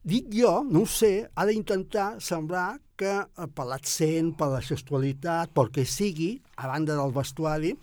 dic 0.04 0.30
jo, 0.34 0.62
no 0.66 0.84
ho 0.84 0.90
sé, 0.90 1.12
ha 1.36 1.46
d'intentar 1.46 2.16
semblar 2.24 2.80
que 2.98 3.12
eh, 3.22 3.50
per 3.56 3.66
l'accent, 3.70 4.34
per 4.38 4.52
la 4.54 4.62
gestualitat, 4.66 5.52
pel 5.54 5.72
que 5.74 5.86
sigui, 5.86 6.36
a 6.58 6.70
banda 6.72 6.98
del 6.98 7.14
vestuari, 7.16 7.76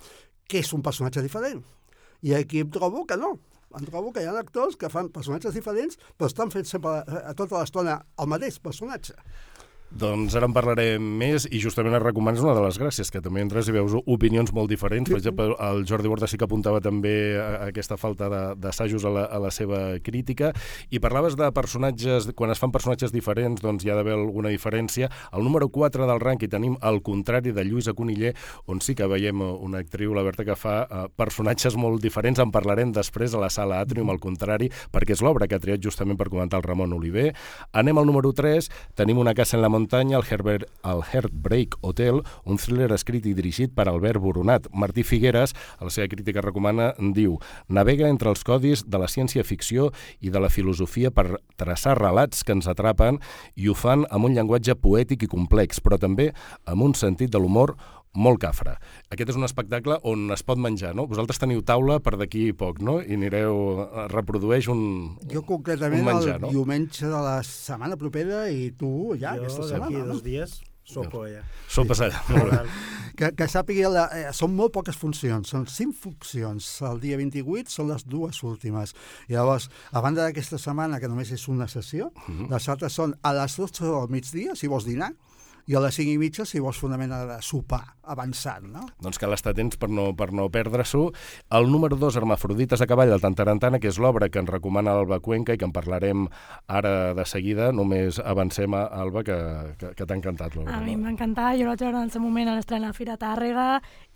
que 0.48 0.62
és 0.62 0.72
un 0.74 0.82
personatge 0.82 1.22
diferent. 1.24 1.62
I 2.26 2.34
aquí 2.38 2.64
em 2.64 2.72
trobo 2.74 3.04
que 3.06 3.18
no. 3.20 3.36
Em 3.76 3.84
trobo 3.84 4.10
que 4.14 4.22
hi 4.24 4.28
ha 4.30 4.34
actors 4.40 4.78
que 4.80 4.90
fan 4.90 5.10
personatges 5.14 5.54
diferents, 5.54 5.98
però 6.16 6.30
estan 6.30 6.50
fent 6.50 6.66
sempre 6.66 7.02
a, 7.02 7.22
a 7.30 7.34
tota 7.38 7.60
l'estona 7.60 7.98
el 8.18 8.30
mateix 8.32 8.58
personatge. 8.64 9.14
Doncs 9.88 10.34
ara 10.36 10.44
en 10.44 10.52
parlarem 10.52 11.00
més 11.00 11.46
i 11.48 11.58
justament 11.62 11.94
es 11.96 12.02
recomanes 12.02 12.42
una 12.44 12.52
de 12.52 12.60
les 12.60 12.76
gràcies, 12.76 13.08
que 13.08 13.22
també 13.24 13.40
entres 13.40 13.70
i 13.70 13.72
veus 13.72 13.94
opinions 14.04 14.50
molt 14.52 14.68
diferents. 14.68 15.08
Per 15.08 15.16
exemple, 15.16 15.46
el 15.64 15.86
Jordi 15.88 16.10
Borda 16.12 16.28
sí 16.28 16.36
que 16.36 16.44
apuntava 16.44 16.82
també 16.84 17.38
a 17.40 17.70
aquesta 17.70 17.96
falta 17.96 18.28
d'assajos 18.52 19.06
a, 19.08 19.12
la, 19.14 19.22
a 19.24 19.38
la 19.40 19.50
seva 19.50 19.96
crítica. 20.04 20.50
I 20.92 21.00
parlaves 21.00 21.38
de 21.40 21.48
personatges, 21.56 22.28
quan 22.36 22.52
es 22.52 22.60
fan 22.60 22.74
personatges 22.74 23.14
diferents, 23.14 23.62
doncs 23.64 23.86
hi 23.86 23.88
ha 23.88 23.96
d'haver 23.96 24.18
alguna 24.18 24.52
diferència. 24.52 25.08
Al 25.32 25.46
número 25.46 25.70
4 25.72 26.04
del 26.10 26.20
rànquing 26.20 26.52
tenim 26.52 26.76
el 26.84 27.00
contrari 27.00 27.56
de 27.56 27.64
Lluïsa 27.64 27.96
Coniller, 27.96 28.34
on 28.68 28.84
sí 28.84 28.92
que 28.92 29.08
veiem 29.08 29.40
una 29.40 29.80
actriu, 29.80 30.12
la 30.12 30.26
Berta, 30.26 30.44
que 30.44 30.58
fa 30.58 30.82
uh, 30.84 31.06
personatges 31.16 31.80
molt 31.80 32.04
diferents. 32.04 32.44
En 32.44 32.52
parlarem 32.52 32.92
després 32.92 33.32
a 33.32 33.40
la 33.40 33.48
sala 33.48 33.80
Atrium, 33.80 34.12
al 34.12 34.20
contrari, 34.20 34.68
perquè 34.92 35.16
és 35.16 35.24
l'obra 35.24 35.48
que 35.48 35.56
ha 35.56 35.64
triat 35.64 35.80
justament 35.80 36.20
per 36.20 36.28
comentar 36.28 36.60
el 36.60 36.68
Ramon 36.68 36.92
Oliver. 37.00 37.30
Anem 37.72 37.96
al 37.96 38.12
número 38.12 38.36
3, 38.36 38.68
tenim 39.00 39.24
una 39.24 39.32
casa 39.32 39.56
en 39.56 39.64
la 39.64 39.77
muntanya, 39.78 40.18
el, 40.18 40.24
Herbert, 40.28 40.66
el 40.84 41.02
Heartbreak 41.06 41.76
Hotel, 41.80 42.22
un 42.44 42.58
thriller 42.58 42.90
escrit 42.96 43.26
i 43.26 43.34
dirigit 43.36 43.74
per 43.76 43.88
Albert 43.88 44.20
Boronat. 44.22 44.66
Martí 44.74 45.04
Figueres, 45.06 45.54
a 45.78 45.86
la 45.86 45.92
seva 45.94 46.08
crítica 46.10 46.42
recomana, 46.44 46.90
diu 47.14 47.38
navega 47.68 48.08
entre 48.10 48.32
els 48.32 48.42
codis 48.46 48.84
de 48.86 48.98
la 48.98 49.08
ciència-ficció 49.10 49.92
i 50.20 50.32
de 50.34 50.42
la 50.42 50.50
filosofia 50.50 51.12
per 51.14 51.38
traçar 51.60 51.96
relats 51.98 52.42
que 52.42 52.56
ens 52.56 52.68
atrapen 52.70 53.20
i 53.54 53.68
ho 53.70 53.76
fan 53.78 54.04
amb 54.10 54.28
un 54.28 54.34
llenguatge 54.34 54.74
poètic 54.82 55.24
i 55.24 55.30
complex, 55.30 55.82
però 55.84 56.00
també 56.00 56.32
amb 56.66 56.82
un 56.88 56.96
sentit 56.98 57.30
de 57.30 57.38
l'humor 57.38 57.76
molt 58.18 58.40
cafre. 58.42 58.74
Aquest 59.14 59.30
és 59.32 59.38
un 59.38 59.46
espectacle 59.46 59.98
on 60.10 60.26
es 60.34 60.42
pot 60.46 60.58
menjar, 60.60 60.90
no? 60.98 61.06
Vosaltres 61.10 61.38
teniu 61.40 61.62
taula 61.66 62.00
per 62.02 62.16
d'aquí 62.18 62.48
poc, 62.58 62.80
no? 62.84 62.98
I 63.00 63.14
anireu, 63.18 63.60
reprodueix 64.12 64.68
un 64.72 64.82
Jo 65.30 65.44
concretament 65.46 66.02
un 66.02 66.10
menjar, 66.12 66.38
el 66.40 66.48
no? 66.48 66.52
diumenge 66.56 67.06
de 67.06 67.20
la 67.28 67.38
setmana 67.46 67.96
propera 68.00 68.48
i 68.50 68.72
tu 68.78 69.14
ja 69.20 69.36
jo 69.38 69.44
aquesta 69.46 69.68
d'aquí 69.68 69.94
setmana, 69.94 70.04
no? 70.04 70.14
dos 70.16 70.24
dies 70.26 70.58
sopo 70.88 71.26
ja. 71.28 71.42
Sopes 71.68 72.00
allà. 72.00 72.22
Molt 72.32 72.52
bé. 72.54 72.62
Que, 73.18 73.32
que 73.34 73.48
sàpiga, 73.50 73.88
la, 73.90 74.04
eh, 74.14 74.28
són 74.30 74.52
molt 74.54 74.70
poques 74.76 74.94
funcions, 74.94 75.48
són 75.50 75.64
cinc 75.66 75.96
funcions. 75.98 76.68
El 76.86 77.00
dia 77.02 77.16
28 77.18 77.66
són 77.72 77.88
les 77.90 78.04
dues 78.06 78.38
últimes. 78.46 78.92
I 79.26 79.34
llavors, 79.34 79.66
a 79.90 79.98
banda 80.04 80.22
d'aquesta 80.22 80.54
setmana, 80.62 81.00
que 81.02 81.10
només 81.10 81.32
és 81.34 81.48
una 81.50 81.66
sessió, 81.66 82.12
Mhm. 82.28 82.46
les 82.52 82.68
altres 82.70 82.94
són 82.94 83.16
a 83.26 83.32
les 83.34 83.56
12 83.58 83.82
del 83.90 84.06
migdia, 84.14 84.54
si 84.54 84.70
vols 84.70 84.86
dinar, 84.86 85.10
i 85.68 85.76
a 85.76 85.82
les 85.84 85.98
5 86.00 86.14
i 86.14 86.18
mitja, 86.20 86.46
si 86.48 86.62
vols 86.64 86.78
fer 86.80 86.88
una 86.88 86.96
mena 86.96 87.20
de 87.28 87.36
sopar 87.44 87.82
avançat, 88.08 88.64
no? 88.64 88.86
Doncs 89.04 89.20
cal 89.20 89.36
estar 89.36 89.52
atents 89.52 89.76
per 89.76 89.90
no, 89.92 90.10
per 90.16 90.30
no 90.32 90.46
perdre-s'ho. 90.52 91.02
El 91.58 91.68
número 91.68 91.98
2, 92.00 92.16
Hermafrodites 92.16 92.80
a 92.80 92.88
cavall, 92.88 93.12
del 93.12 93.20
Tantarantana, 93.20 93.80
que 93.82 93.90
és 93.92 93.98
l'obra 94.00 94.30
que 94.32 94.40
ens 94.40 94.48
recomana 94.48 94.96
Alba 94.96 95.20
Cuenca 95.20 95.52
i 95.52 95.60
que 95.60 95.68
en 95.68 95.74
parlarem 95.76 96.24
ara 96.66 97.12
de 97.14 97.26
seguida. 97.28 97.68
Només 97.76 98.16
avancem, 98.24 98.72
a 98.72 98.86
Alba, 99.02 99.22
que, 99.28 99.36
que, 99.80 99.92
que 99.98 100.08
t'ha 100.08 100.16
encantat 100.16 100.56
l'obra. 100.56 100.78
A 100.78 100.80
mi 100.80 100.96
va 100.96 101.12
encantar, 101.12 101.52
jo 101.60 101.68
la 101.68 101.76
vaig 101.76 101.84
veure 101.84 102.00
en 102.00 102.08
el 102.08 102.14
seu 102.16 102.24
moment 102.24 102.48
a 102.48 102.56
l'estrena 102.56 102.88
a 102.88 102.96
Fira 102.96 103.18
Tàrrega 103.20 103.68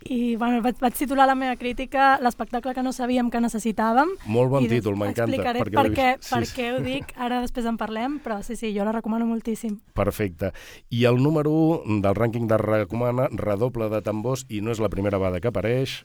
i 0.09 0.35
bueno, 0.35 0.61
vaig, 0.65 0.77
vaig 0.81 0.95
titular 0.97 1.27
la 1.29 1.35
meva 1.35 1.55
crítica 1.55 2.17
l'espectacle 2.23 2.73
que 2.73 2.83
no 2.83 2.93
sabíem 2.93 3.29
que 3.31 3.41
necessitàvem. 3.43 4.15
Molt 4.25 4.51
bon 4.51 4.67
títol, 4.69 4.97
m'encanta. 4.99 5.29
Explicaré 5.31 5.63
perquè 5.63 5.77
per 5.79 5.85
l'he 5.89 5.95
què, 5.97 6.09
vist. 6.17 6.29
per 6.31 6.41
Sí, 6.43 6.51
sí. 6.51 6.55
què 6.59 6.71
ho 6.73 6.79
dic, 6.83 7.13
ara 7.17 7.41
després 7.41 7.65
en 7.69 7.77
parlem, 7.77 8.19
però 8.23 8.41
sí, 8.43 8.55
sí, 8.59 8.73
jo 8.75 8.85
la 8.85 8.91
recomano 8.95 9.25
moltíssim. 9.29 9.79
Perfecte. 9.93 10.53
I 10.89 11.05
el 11.05 11.21
número 11.23 11.51
1 11.83 12.01
del 12.03 12.15
rànquing 12.15 12.47
de 12.47 12.57
Recomana, 12.57 13.29
redoble 13.31 13.89
de 13.89 14.01
tambors, 14.01 14.45
i 14.49 14.61
no 14.61 14.71
és 14.71 14.79
la 14.83 14.89
primera 14.89 15.17
vegada 15.17 15.39
que 15.39 15.51
apareix. 15.51 16.03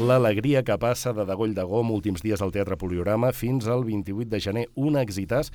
L'alegria 0.00 0.62
que 0.64 0.78
passa 0.80 1.12
de 1.12 1.26
Dagoll 1.28 1.52
de 1.52 1.64
Gom, 1.68 1.90
últims 1.92 2.22
dies 2.24 2.40
al 2.40 2.52
Teatre 2.54 2.78
Poliorama, 2.80 3.34
fins 3.36 3.66
al 3.68 3.82
28 3.84 4.30
de 4.32 4.38
gener, 4.40 4.62
un 4.80 4.96
exitàs 4.96 5.50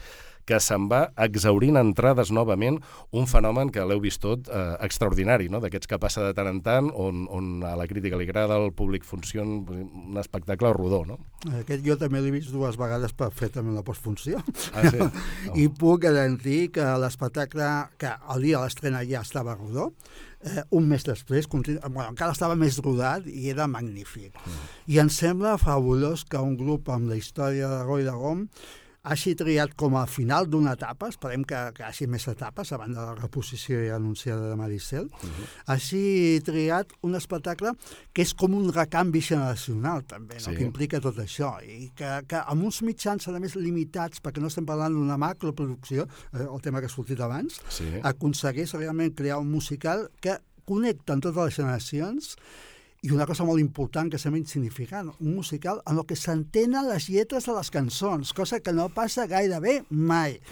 que 0.45 0.59
se'n 0.61 0.85
va 0.85 0.99
exaurint 1.25 1.79
entrades 1.79 2.29
novament, 2.29 2.77
un 3.17 3.25
fenomen 3.25 3.71
que 3.73 3.81
l'heu 3.89 4.03
vist 4.03 4.21
tot 4.21 4.45
eh, 4.45 4.75
extraordinari, 4.85 5.49
no? 5.49 5.57
d'aquests 5.63 5.89
que 5.89 5.97
passa 6.01 6.27
de 6.27 6.35
tant 6.37 6.51
en 6.51 6.59
tant, 6.61 6.91
on, 6.93 7.23
on 7.33 7.47
a 7.65 7.73
la 7.79 7.87
crítica 7.89 8.19
li 8.21 8.27
agrada, 8.29 8.59
al 8.61 8.69
públic 8.77 9.07
funciona, 9.09 9.63
un 9.65 10.21
espectacle 10.21 10.69
rodó, 10.77 11.01
no? 11.09 11.17
Aquest 11.63 11.81
jo 11.87 11.97
també 11.97 12.21
l'he 12.21 12.35
vist 12.37 12.53
dues 12.53 12.77
vegades 12.77 13.17
per 13.17 13.31
fer 13.33 13.49
també 13.57 13.73
la 13.73 13.85
postfunció. 13.87 14.43
Ah, 14.77 14.85
sí? 14.85 15.09
I 15.65 15.67
puc 15.73 16.05
garantir 16.05 16.69
que 16.77 16.85
l'espectacle, 17.01 17.73
que 17.97 18.13
el 18.13 18.45
dia 18.45 18.61
de 18.61 18.69
l'estrena 18.69 19.01
ja 19.09 19.25
estava 19.25 19.57
rodó, 19.57 19.89
eh, 20.45 20.63
un 20.77 20.87
mes 20.89 21.03
després, 21.05 21.49
continu... 21.51 21.81
bueno, 21.89 22.09
encara 22.13 22.35
estava 22.35 22.55
més 22.59 22.79
rodat 22.83 23.27
i 23.29 23.49
era 23.53 23.67
magnífic. 23.71 24.37
Mm. 24.37 24.63
I 24.95 25.01
em 25.03 25.11
sembla 25.13 25.57
fabulós 25.61 26.25
que 26.29 26.41
un 26.41 26.55
grup 26.59 26.89
amb 26.93 27.11
la 27.11 27.19
història 27.19 27.69
de 27.71 27.83
Roy 27.83 28.07
de 28.07 28.15
Gom 28.15 28.47
hagi 29.05 29.35
triat 29.37 29.75
com 29.77 29.95
a 29.99 30.05
final 30.09 30.47
d'una 30.49 30.73
etapa, 30.75 31.09
esperem 31.13 31.43
que, 31.47 31.59
que 31.77 31.83
hi 31.83 31.87
hagi 31.87 32.07
més 32.09 32.25
etapes, 32.31 32.71
a 32.73 32.79
banda 32.81 33.01
de 33.03 33.13
la 33.13 33.19
reposició 33.19 33.79
ja 33.85 33.99
anunciada 33.99 34.49
de 34.49 34.55
Maricel, 34.57 35.05
uh 35.05 35.27
-huh. 35.29 35.45
hagi 35.73 36.41
triat 36.45 36.91
un 37.01 37.15
espectacle 37.15 37.71
que 38.13 38.21
és 38.21 38.33
com 38.33 38.53
un 38.53 38.71
recanvi 38.73 39.21
generacional, 39.21 40.03
també, 40.03 40.35
no? 40.35 40.39
Sí. 40.39 40.55
que 40.55 40.63
implica 40.63 40.99
tot 40.99 41.17
això, 41.17 41.61
i 41.63 41.91
que, 41.95 42.25
que 42.27 42.35
amb 42.35 42.63
uns 42.63 42.81
mitjans, 42.81 43.27
a 43.27 43.39
més, 43.39 43.55
limitats, 43.55 44.21
perquè 44.21 44.41
no 44.41 44.47
estem 44.47 44.65
parlant 44.65 44.93
d'una 44.93 45.17
macroproducció, 45.17 46.07
eh, 46.33 46.47
el 46.53 46.61
tema 46.61 46.79
que 46.79 46.85
ha 46.85 46.89
sortit 46.89 47.19
abans, 47.19 47.61
Sí. 47.69 47.85
aconsegueix 48.01 48.73
realment 48.73 49.13
crear 49.15 49.37
un 49.39 49.51
musical 49.51 50.09
que 50.19 50.39
connecta 50.65 51.13
amb 51.13 51.23
totes 51.23 51.45
les 51.45 51.55
generacions 51.55 52.35
i 53.05 53.11
una 53.13 53.27
cosa 53.29 53.45
molt 53.45 53.61
important 53.61 54.09
que 54.09 54.17
sembla 54.17 54.39
insignificant, 54.41 55.11
un 55.19 55.35
musical 55.37 55.81
en 55.85 55.99
el 55.99 56.05
que 56.09 56.17
s'entenen 56.17 56.87
les 56.89 57.05
lletres 57.13 57.45
de 57.45 57.53
les 57.53 57.69
cançons, 57.69 58.31
cosa 58.33 58.59
que 58.65 58.73
no 58.73 58.87
passa 58.89 59.27
gairebé 59.29 59.83
mai. 59.89 60.39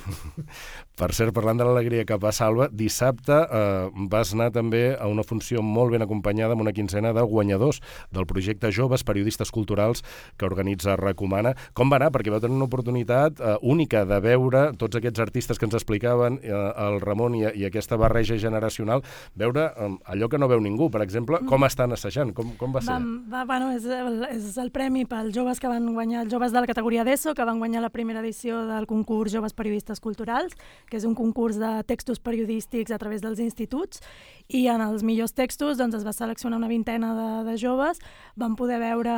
Per 0.93 1.09
cert, 1.17 1.33
parlant 1.33 1.57
de 1.57 1.65
l'alegria 1.65 2.05
que 2.05 2.19
passa, 2.21 2.45
Alba, 2.45 2.67
dissabte 2.69 3.33
eh, 3.33 3.87
vas 4.11 4.35
anar 4.35 4.51
també 4.53 4.83
a 4.93 5.07
una 5.09 5.25
funció 5.25 5.63
molt 5.65 5.95
ben 5.95 6.05
acompanyada 6.05 6.53
amb 6.53 6.61
una 6.61 6.73
quinzena 6.75 7.15
de 7.17 7.23
guanyadors 7.25 7.79
del 8.13 8.27
projecte 8.29 8.69
Joves 8.69 9.01
Periodistes 9.07 9.49
Culturals 9.49 10.03
que 10.37 10.45
organitza 10.45 10.93
Recomana. 10.99 11.55
Com 11.73 11.89
va 11.89 11.97
anar? 11.97 12.11
Perquè 12.13 12.29
vau 12.29 12.43
tenir 12.43 12.59
una 12.59 12.69
oportunitat 12.69 13.41
eh, 13.41 13.55
única 13.65 14.03
de 14.05 14.19
veure 14.21 14.67
tots 14.77 14.99
aquests 14.99 15.23
artistes 15.25 15.57
que 15.57 15.65
ens 15.65 15.79
explicaven, 15.79 16.37
eh, 16.45 16.53
el 16.85 16.99
Ramon 17.01 17.39
i, 17.39 17.47
i 17.49 17.65
aquesta 17.65 17.97
barreja 17.97 18.37
generacional, 18.37 19.01
veure 19.33 19.71
eh, 19.71 19.89
allò 20.13 20.29
que 20.29 20.37
no 20.37 20.51
veu 20.51 20.61
ningú, 20.61 20.91
per 20.93 21.01
exemple, 21.01 21.41
com 21.49 21.65
estan 21.65 21.97
assajant, 21.97 22.35
com, 22.37 22.42
com 22.59 22.73
va 22.75 22.81
ser? 22.83 22.91
Vam, 22.91 23.07
va, 23.31 23.43
bueno, 23.49 23.69
és, 23.75 23.85
el, 23.85 24.23
és 24.29 24.57
el 24.61 24.71
premi 24.75 25.05
pels 25.09 25.33
joves 25.35 25.61
que 25.61 25.71
van 25.71 25.85
guanyar, 25.95 26.25
els 26.25 26.33
joves 26.33 26.53
de 26.55 26.63
la 26.63 26.69
categoria 26.69 27.05
d'ESO, 27.07 27.35
que 27.37 27.47
van 27.47 27.61
guanyar 27.61 27.83
la 27.85 27.91
primera 27.93 28.23
edició 28.23 28.63
del 28.69 28.87
concurs 28.89 29.33
Joves 29.33 29.55
Periodistes 29.57 30.03
Culturals, 30.03 30.57
que 30.89 30.99
és 30.99 31.07
un 31.09 31.15
concurs 31.15 31.59
de 31.61 31.71
textos 31.89 32.19
periodístics 32.19 32.91
a 32.91 32.99
través 33.01 33.23
dels 33.23 33.39
instituts, 33.43 34.03
i 34.49 34.67
en 34.67 34.83
els 34.83 35.03
millors 35.03 35.33
textos 35.33 35.79
doncs, 35.79 35.97
es 35.99 36.05
va 36.05 36.13
seleccionar 36.13 36.59
una 36.59 36.71
vintena 36.71 37.13
de, 37.17 37.31
de 37.51 37.57
joves, 37.57 38.03
van 38.35 38.57
poder 38.59 38.81
veure 38.83 39.17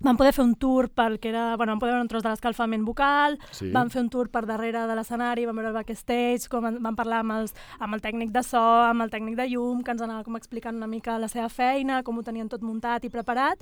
Vam 0.00 0.16
poder 0.16 0.32
fer 0.32 0.44
un 0.44 0.54
tour 0.54 0.88
pel 0.94 1.18
que 1.18 1.28
era... 1.32 1.56
Bueno, 1.56 1.72
vam 1.72 1.80
poder 1.82 1.92
veure 1.94 2.04
un 2.04 2.08
tros 2.08 2.22
de 2.22 2.30
l'escalfament 2.30 2.84
vocal, 2.86 3.38
Sí. 3.50 3.70
vam 3.74 3.90
fer 3.90 4.00
un 4.04 4.08
tour 4.10 4.28
per 4.30 4.44
darrere 4.46 4.86
de 4.86 4.94
l'escenari, 4.94 5.44
vam 5.44 5.56
veure 5.58 5.72
el 5.72 5.74
backstage, 5.74 6.48
com 6.48 6.62
vam 6.78 6.94
parlar 6.96 7.20
amb, 7.24 7.32
els, 7.40 7.54
amb 7.80 7.94
el 7.94 8.00
tècnic 8.00 8.30
de 8.30 8.42
so, 8.46 8.62
amb 8.62 9.02
el 9.02 9.10
tècnic 9.10 9.34
de 9.36 9.48
llum, 9.50 9.82
que 9.82 9.90
ens 9.90 10.02
anava 10.02 10.22
com 10.24 10.36
explicant 10.36 10.76
una 10.76 10.86
mica 10.86 11.18
la 11.18 11.26
seva 11.28 11.48
feina, 11.48 12.02
com 12.04 12.16
ho 12.18 12.22
tenien 12.22 12.48
tot 12.48 12.62
muntat 12.62 13.04
i 13.04 13.10
preparat, 13.10 13.58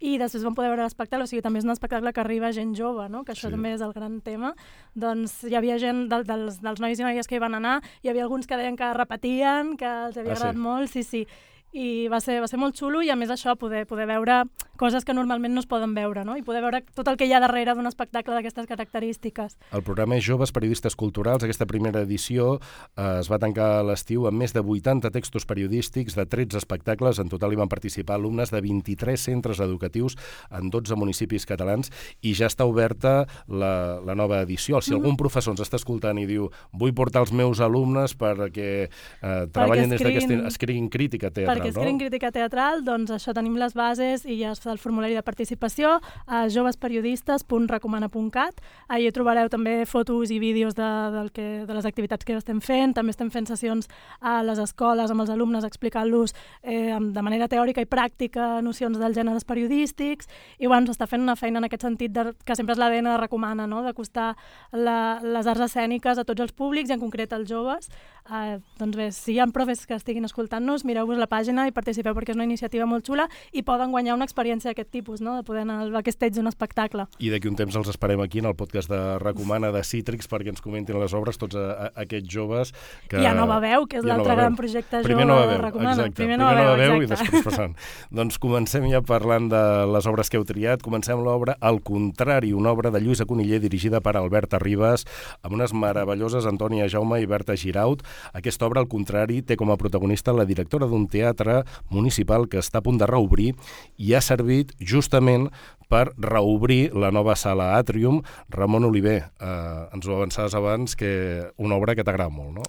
i 0.00 0.16
després 0.18 0.42
vam 0.42 0.54
poder 0.56 0.70
veure 0.72 0.82
l'espectacle, 0.82 1.22
o 1.22 1.26
sigui, 1.30 1.40
també 1.44 1.60
és 1.60 1.64
un 1.64 1.70
espectacle 1.70 2.12
que 2.12 2.20
arriba 2.20 2.48
a 2.48 2.52
gent 2.52 2.74
jove, 2.74 3.06
no? 3.08 3.22
que 3.22 3.32
això 3.32 3.46
Sí. 3.46 3.52
sí. 3.52 3.54
també 3.54 3.74
és 3.74 3.80
el 3.84 3.92
gran 3.92 4.20
tema. 4.22 4.54
Doncs 4.94 5.44
hi 5.44 5.54
havia 5.54 5.78
gent 5.78 6.08
del, 6.08 6.24
dels, 6.24 6.60
dels 6.64 6.80
nois 6.80 6.98
i 6.98 7.02
noies 7.04 7.28
que 7.28 7.36
hi 7.36 7.42
van 7.44 7.54
anar, 7.54 7.80
hi 8.02 8.08
havia 8.10 8.24
alguns 8.24 8.46
que 8.46 8.56
deien 8.56 8.76
que 8.76 8.92
repetien, 8.94 9.76
que 9.76 9.84
els 9.86 10.16
havia 10.16 10.32
Ah, 10.32 10.36
sí? 10.36 10.42
agradat 10.42 10.56
molt, 10.56 10.90
sí, 10.90 11.02
sí. 11.04 11.26
I 11.74 12.06
va 12.06 12.20
ser, 12.22 12.38
va 12.38 12.46
ser 12.46 12.58
molt 12.62 12.78
xulo 12.78 13.02
i 13.02 13.10
a 13.10 13.16
més 13.18 13.32
això, 13.34 13.56
poder, 13.58 13.82
poder 13.90 14.06
veure 14.06 14.44
coses 14.78 15.04
que 15.06 15.14
normalment 15.14 15.54
no 15.54 15.62
es 15.62 15.68
poden 15.70 15.94
veure 15.94 16.24
no? 16.26 16.36
i 16.38 16.42
poder 16.46 16.62
veure 16.62 16.80
tot 16.94 17.08
el 17.10 17.18
que 17.18 17.26
hi 17.26 17.32
ha 17.34 17.40
darrere 17.42 17.74
d'un 17.74 17.86
espectacle 17.90 18.34
d'aquestes 18.34 18.66
característiques. 18.70 19.56
El 19.74 19.82
programa 19.86 20.18
és 20.18 20.26
Joves 20.26 20.54
Periodistes 20.54 20.94
Culturals. 20.98 21.44
Aquesta 21.46 21.66
primera 21.66 22.02
edició 22.06 22.58
eh, 22.58 23.20
es 23.20 23.30
va 23.30 23.40
tancar 23.42 23.68
a 23.80 23.82
l'estiu 23.86 24.28
amb 24.30 24.38
més 24.42 24.54
de 24.54 24.62
80 24.62 25.10
textos 25.14 25.46
periodístics 25.50 26.14
de 26.18 26.26
13 26.30 26.58
espectacles. 26.62 27.18
En 27.22 27.30
total 27.32 27.54
hi 27.54 27.60
van 27.60 27.70
participar 27.70 28.18
alumnes 28.18 28.54
de 28.54 28.62
23 28.62 29.20
centres 29.20 29.62
educatius 29.62 30.18
en 30.54 30.70
12 30.70 30.98
municipis 30.98 31.46
catalans 31.46 31.90
i 32.22 32.34
ja 32.38 32.50
està 32.50 32.66
oberta 32.70 33.24
la, 33.48 33.98
la 34.02 34.14
nova 34.14 34.42
edició. 34.42 34.80
Si 34.80 34.90
mm 34.90 34.94
-hmm. 34.94 35.02
algun 35.02 35.16
professor 35.16 35.52
ens 35.54 35.62
està 35.62 35.76
escoltant 35.76 36.18
i 36.18 36.26
diu 36.26 36.50
vull 36.72 36.94
portar 36.94 37.22
els 37.22 37.32
meus 37.32 37.60
alumnes 37.60 38.14
perquè 38.14 38.88
eh, 39.22 39.46
treballin 39.52 39.90
des 39.90 40.02
d'aquesta... 40.02 40.46
escriguin 40.46 40.88
crítica 40.88 41.30
teatral, 41.30 41.63
perquè 41.64 41.72
escriguin 41.72 41.96
no? 41.96 42.02
crítica 42.04 42.28
teatral, 42.34 42.82
doncs 42.84 43.10
això 43.14 43.32
tenim 43.36 43.56
les 43.60 43.74
bases 43.76 44.24
i 44.28 44.38
ja 44.40 44.50
es 44.52 44.60
fa 44.60 44.72
el 44.72 44.78
formulari 44.82 45.14
de 45.16 45.22
participació 45.24 46.00
a 46.26 46.48
jovesperiodistes.recomana.cat. 46.52 48.54
Allà 48.92 49.12
trobareu 49.14 49.48
també 49.52 49.86
fotos 49.88 50.30
i 50.30 50.38
vídeos 50.42 50.74
de, 50.76 50.90
del 51.14 51.30
que, 51.34 51.46
de 51.66 51.74
les 51.74 51.86
activitats 51.88 52.24
que 52.24 52.36
estem 52.36 52.60
fent. 52.64 52.94
També 52.96 53.10
estem 53.14 53.30
fent 53.32 53.46
sessions 53.48 53.88
a 54.20 54.42
les 54.44 54.58
escoles 54.60 55.10
amb 55.10 55.20
els 55.24 55.30
alumnes 55.32 55.64
explicant-los 55.64 56.34
eh, 56.62 56.94
de 56.94 57.22
manera 57.24 57.48
teòrica 57.48 57.80
i 57.84 57.88
pràctica 57.88 58.60
nocions 58.64 58.98
dels 59.00 59.16
gèneres 59.16 59.44
periodístics 59.48 60.28
i 60.58 60.66
bueno, 60.66 60.86
s'està 60.88 61.06
fent 61.08 61.22
una 61.22 61.36
feina 61.36 61.58
en 61.60 61.64
aquest 61.68 61.82
sentit 61.86 62.12
de, 62.14 62.32
que 62.44 62.56
sempre 62.56 62.74
és 62.74 62.80
l'ADN 62.80 63.04
de 63.12 63.18
Recomana, 63.20 63.66
no? 63.70 63.82
d'acostar 63.84 64.34
les 64.72 65.46
arts 65.46 65.64
escèniques 65.68 66.18
a 66.18 66.24
tots 66.26 66.40
els 66.44 66.52
públics 66.52 66.90
i 66.90 66.94
en 66.96 67.02
concret 67.02 67.32
als 67.32 67.48
joves. 67.50 67.90
Eh, 68.24 68.58
doncs 68.78 68.96
bé, 68.96 69.10
si 69.12 69.34
hi 69.34 69.38
ha 69.38 69.44
profes 69.52 69.82
que 69.84 69.92
estiguin 69.98 70.24
escoltant-nos, 70.24 70.86
mireu-vos 70.88 71.18
la 71.20 71.26
pàgina 71.28 71.66
i 71.68 71.72
participeu 71.76 72.14
perquè 72.16 72.32
és 72.32 72.38
una 72.38 72.46
iniciativa 72.46 72.86
molt 72.88 73.04
xula 73.04 73.26
i 73.52 73.60
poden 73.66 73.90
guanyar 73.92 74.14
una 74.16 74.24
experiència 74.24 74.70
d'aquest 74.70 74.90
tipus, 74.96 75.20
no? 75.20 75.34
de 75.36 75.44
poder 75.44 75.66
anar 75.66 75.82
al 75.82 75.92
backstage 75.92 76.38
d'un 76.38 76.48
espectacle. 76.48 77.04
I 77.20 77.28
d'aquí 77.28 77.50
un 77.50 77.58
temps 77.58 77.76
els 77.76 77.90
esperem 77.92 78.22
aquí 78.24 78.40
en 78.40 78.48
el 78.48 78.56
podcast 78.56 78.88
de 78.88 79.00
Recomana 79.20 79.68
de 79.74 79.82
Cítrics 79.84 80.30
perquè 80.32 80.54
ens 80.54 80.64
comentin 80.64 80.96
les 81.02 81.12
obres 81.12 81.36
tots 81.36 81.58
a, 81.60 81.66
a, 81.74 81.90
aquests 82.06 82.32
joves 82.32 82.72
que... 83.10 83.20
I 83.20 83.28
a 83.28 83.34
Nova 83.36 83.58
Veu, 83.60 83.84
que 83.84 84.00
és 84.00 84.08
l'altre 84.08 84.38
gran 84.40 84.56
projecte 84.56 85.02
Primer 85.04 85.26
jove 85.26 85.34
Nova 85.34 85.52
Veu, 85.52 85.60
Recomana. 85.66 85.92
exacte. 85.98 86.22
Primer 86.22 86.38
Primer 86.38 86.40
Nova, 86.40 86.64
Nova 86.64 86.80
Veu, 86.80 86.96
exacte. 87.02 87.04
i 87.04 87.12
després 87.12 87.44
passant. 87.44 87.76
doncs 88.22 88.40
comencem 88.40 88.88
ja 88.88 89.02
parlant 89.04 89.52
de 89.52 89.62
les 89.92 90.08
obres 90.08 90.32
que 90.32 90.40
heu 90.40 90.48
triat. 90.48 90.80
Comencem 90.80 91.20
l'obra 91.20 91.58
Al 91.60 91.82
contrari, 91.84 92.56
una 92.56 92.72
obra 92.72 92.88
de 92.94 93.04
Lluïsa 93.04 93.28
Coniller 93.28 93.60
dirigida 93.60 94.00
per 94.00 94.16
Alberta 94.16 94.58
Ribas, 94.64 95.04
amb 95.44 95.60
unes 95.60 95.76
meravelloses 95.76 96.48
Antònia 96.48 96.88
Jaume 96.88 97.20
i 97.20 97.28
Berta 97.28 97.60
Giraut. 97.60 98.00
Aquesta 98.32 98.66
obra, 98.66 98.82
al 98.82 98.88
contrari, 98.88 99.42
té 99.42 99.56
com 99.56 99.72
a 99.72 99.78
protagonista 99.80 100.34
la 100.36 100.46
directora 100.48 100.88
d'un 100.90 101.06
teatre 101.08 101.62
municipal 101.90 102.48
que 102.48 102.60
està 102.62 102.80
a 102.80 102.86
punt 102.86 102.98
de 103.00 103.08
reobrir 103.10 103.52
i 103.96 104.14
ha 104.14 104.22
servit 104.24 104.74
justament 104.80 105.50
per 105.88 106.08
reobrir 106.18 106.92
la 106.94 107.12
nova 107.14 107.36
sala 107.36 107.74
Atrium. 107.78 108.22
Ramon 108.50 108.88
Oliver, 108.88 109.20
eh, 109.40 109.94
ens 109.94 110.06
ho 110.06 110.16
avançaves 110.16 110.54
abans, 110.54 110.96
que 110.96 111.52
una 111.56 111.76
obra 111.76 111.94
que 111.94 112.04
t'agrada 112.04 112.30
molt, 112.30 112.54
no? 112.58 112.66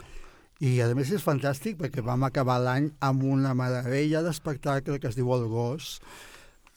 I 0.63 0.77
a 0.79 0.87
més 0.95 1.09
és 1.11 1.23
fantàstic 1.23 1.75
perquè 1.75 1.99
vam 2.03 2.23
acabar 2.23 2.61
l'any 2.63 2.87
amb 3.03 3.25
una 3.27 3.51
meravella 3.57 4.21
d'espectacle 4.23 5.01
que 5.03 5.09
es 5.11 5.17
diu 5.17 5.33
El 5.35 5.49
Gos, 5.51 5.99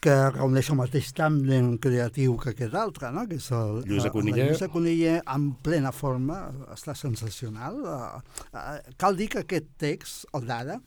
que 0.04 0.14
reuneix 0.30 0.68
el 0.70 0.78
mateix 0.78 1.08
tàndem 1.16 1.72
creatiu 1.82 2.36
que 2.38 2.52
aquest 2.52 2.76
altre, 2.78 3.10
no? 3.14 3.24
que 3.26 3.40
és 3.40 3.48
el, 3.50 3.80
Lluïsa 3.88 4.06
la- 4.06 4.14
Coniller. 4.14 4.44
La 4.44 4.52
Lluïsa 4.52 4.70
Coniller 4.70 5.16
en 5.34 5.50
plena 5.64 5.90
forma, 5.92 6.38
està 6.74 6.94
sensacional. 6.94 7.80
Uh, 7.82 8.46
uh, 8.52 8.78
cal 9.00 9.18
dir 9.18 9.26
que 9.32 9.42
aquest 9.42 9.72
text, 9.82 10.28
el 10.38 10.46
d'ara, 10.46 10.78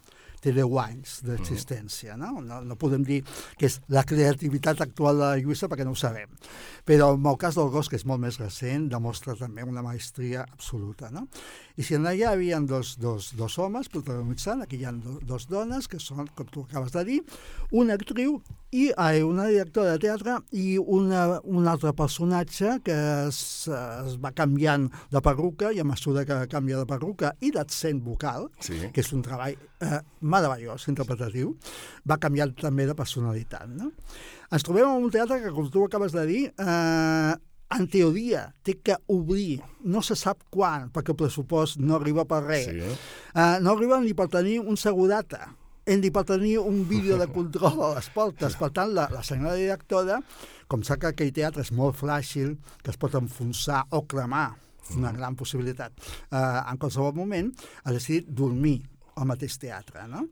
té 0.41 0.49
10 0.55 0.71
anys 0.81 1.17
d'existència. 1.27 2.15
No? 2.17 2.31
No, 2.41 2.61
no 2.65 2.77
podem 2.79 3.03
dir 3.05 3.19
que 3.59 3.67
és 3.67 3.75
la 3.93 4.01
creativitat 4.07 4.81
actual 4.81 5.19
de 5.19 5.27
la 5.27 5.41
Lluïsa 5.43 5.69
perquè 5.69 5.85
no 5.85 5.93
ho 5.93 5.99
sabem. 5.99 6.31
Però 6.87 7.11
en 7.13 7.27
el 7.29 7.37
cas 7.37 7.59
del 7.59 7.69
gos, 7.73 7.91
que 7.91 7.99
és 7.99 8.07
molt 8.09 8.23
més 8.23 8.39
recent, 8.41 8.87
demostra 8.89 9.35
també 9.37 9.67
una 9.67 9.83
maestria 9.85 10.47
absoluta. 10.47 11.11
No? 11.13 11.27
I 11.77 11.85
si 11.85 11.99
allà 11.99 12.15
hi 12.15 12.25
havia 12.25 12.63
dos, 12.63 12.95
dos, 12.97 13.33
dos 13.37 13.59
homes 13.61 13.91
protagonitzant, 13.91 14.63
aquí 14.65 14.81
hi 14.81 14.87
ha 14.89 14.95
do, 14.95 15.19
dos 15.21 15.45
dones, 15.51 15.91
que 15.91 15.99
són, 16.01 16.31
com 16.33 16.49
tu 16.49 16.65
acabes 16.65 16.95
de 16.95 17.05
dir, 17.11 17.21
una 17.75 17.99
actriu 17.99 18.39
i 18.71 18.85
ai, 18.95 19.19
una 19.21 19.45
directora 19.49 19.91
de 19.91 19.99
teatre 19.99 20.37
i 20.55 20.77
una, 20.79 21.41
un 21.43 21.67
altre 21.67 21.91
personatge 21.97 22.77
que 22.85 22.95
es, 23.27 23.41
es 23.67 24.15
va 24.23 24.31
canviant 24.31 24.87
de 25.11 25.21
perruca 25.23 25.73
i 25.75 25.81
a 25.83 25.87
mesura 25.87 26.23
que 26.25 26.37
canvia 26.51 26.79
de 26.79 26.87
perruca 26.87 27.33
i 27.43 27.51
d'accent 27.51 27.99
vocal, 28.05 28.49
Sí. 28.63 28.79
que 28.93 29.03
és 29.03 29.11
un 29.11 29.21
treball 29.27 29.57
eh, 29.83 29.99
meravellós, 30.21 30.87
interpretatiu, 30.87 31.55
va 32.07 32.17
canviant 32.17 32.55
també 32.55 32.87
de 32.87 32.95
personalitat. 32.95 33.67
No? 33.75 33.91
Ens 34.51 34.63
trobem 34.63 34.87
en 34.87 35.03
un 35.03 35.11
teatre 35.11 35.41
que, 35.43 35.51
com 35.51 35.67
tu 35.71 35.83
acabes 35.85 36.15
de 36.15 36.25
dir, 36.29 36.43
eh, 36.55 37.33
en 37.71 37.87
teoria 37.87 38.49
té 38.67 38.77
que 38.83 38.97
obrir, 39.07 39.61
no 39.87 40.01
se 40.03 40.15
sap 40.19 40.41
quan, 40.51 40.89
perquè 40.91 41.13
el 41.13 41.19
pressupost 41.19 41.79
no 41.79 41.95
arriba 41.99 42.25
per 42.27 42.41
res. 42.43 42.67
Sí. 42.67 42.95
Uh, 43.31 43.59
no 43.63 43.71
arriba 43.75 43.99
ni 44.03 44.11
per 44.13 44.27
tenir 44.27 44.57
un 44.59 44.75
segurata, 44.75 45.53
per 46.13 46.23
tenir 46.29 46.57
un 46.59 46.87
vídeo 46.87 47.17
de 47.19 47.27
control 47.37 47.81
a 47.83 47.93
les 47.97 48.09
portes. 48.13 48.55
Per 48.55 48.69
tant, 48.71 48.93
la, 48.95 49.09
la 49.11 49.23
senyora 49.23 49.57
directora, 49.59 50.21
com 50.71 50.85
sap 50.87 51.01
que 51.01 51.11
aquell 51.11 51.33
teatre 51.35 51.65
és 51.65 51.73
molt 51.75 51.99
fràgil, 51.99 52.55
que 52.83 52.93
es 52.93 52.99
pot 53.01 53.17
enfonsar 53.19 53.83
o 53.91 54.05
cremar, 54.07 54.53
una 54.95 55.11
gran 55.15 55.35
possibilitat, 55.39 55.93
uh, 56.31 56.63
en 56.71 56.79
qualsevol 56.79 57.13
moment, 57.15 57.51
ha 57.83 57.93
decidit 57.95 58.27
dormir 58.27 58.79
al 59.15 59.27
mateix 59.29 59.57
teatre, 59.59 60.07
no? 60.07 60.25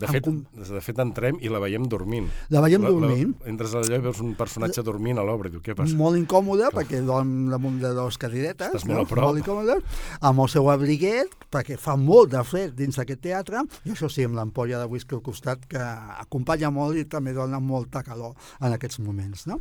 De 0.00 0.08
fet, 0.08 0.24
com- 0.24 0.38
de 0.56 0.80
fet, 0.80 0.98
entrem 1.04 1.36
i 1.44 1.50
la 1.52 1.58
veiem 1.60 1.84
dormint. 1.84 2.30
La 2.48 2.62
veiem 2.64 2.80
dormint. 2.80 3.34
La, 3.42 3.50
entres 3.50 3.74
allà 3.76 3.98
i 3.98 4.00
veus 4.00 4.20
un 4.24 4.30
personatge 4.38 4.80
dormint 4.82 5.18
a 5.20 5.24
l'obra 5.26 5.50
diu, 5.52 5.60
què 5.60 5.74
passa? 5.76 5.92
Molt 5.98 6.16
incòmode, 6.16 6.70
perquè 6.72 7.02
dorm 7.04 7.50
damunt 7.52 7.76
de 7.82 7.90
dos 7.92 8.16
cadiretes. 8.16 8.72
Estàs 8.72 8.86
molt 8.88 9.04
a 9.04 9.10
prop. 9.10 9.26
Molt 9.26 9.42
incòmode, 9.42 9.76
amb 10.24 10.40
el 10.40 10.48
seu 10.48 10.70
abriguet, 10.72 11.34
perquè 11.52 11.76
fa 11.76 11.98
molt 12.00 12.32
de 12.32 12.40
fred 12.48 12.72
dins 12.78 12.96
d'aquest 12.96 13.20
teatre, 13.20 13.60
i 13.84 13.92
això 13.92 14.08
sí, 14.08 14.24
amb 14.24 14.38
l'ampolla 14.40 14.80
de 14.80 14.88
whisky 14.88 15.14
al 15.18 15.20
costat, 15.26 15.66
que 15.68 15.82
acompanya 16.24 16.70
molt 16.72 16.96
i 16.96 17.04
també 17.04 17.34
dona 17.36 17.60
molta 17.60 18.00
calor 18.02 18.32
en 18.62 18.72
aquests 18.72 18.98
moments. 19.04 19.44
No? 19.50 19.60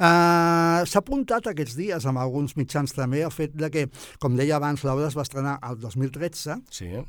Uh, 0.00 0.82
S'ha 0.88 0.98
apuntat 0.98 1.46
aquests 1.52 1.76
dies 1.78 2.06
amb 2.10 2.18
alguns 2.18 2.56
mitjans 2.58 2.90
també 2.96 3.22
el 3.22 3.30
fet 3.34 3.54
de 3.54 3.70
que, 3.70 3.86
com 4.18 4.34
deia 4.38 4.56
abans, 4.58 4.82
l'obra 4.82 5.06
es 5.06 5.16
va 5.18 5.22
estrenar 5.26 5.58
el 5.70 5.78
2013, 5.78 6.58
Sí, 6.74 6.86
eh, 6.90 7.04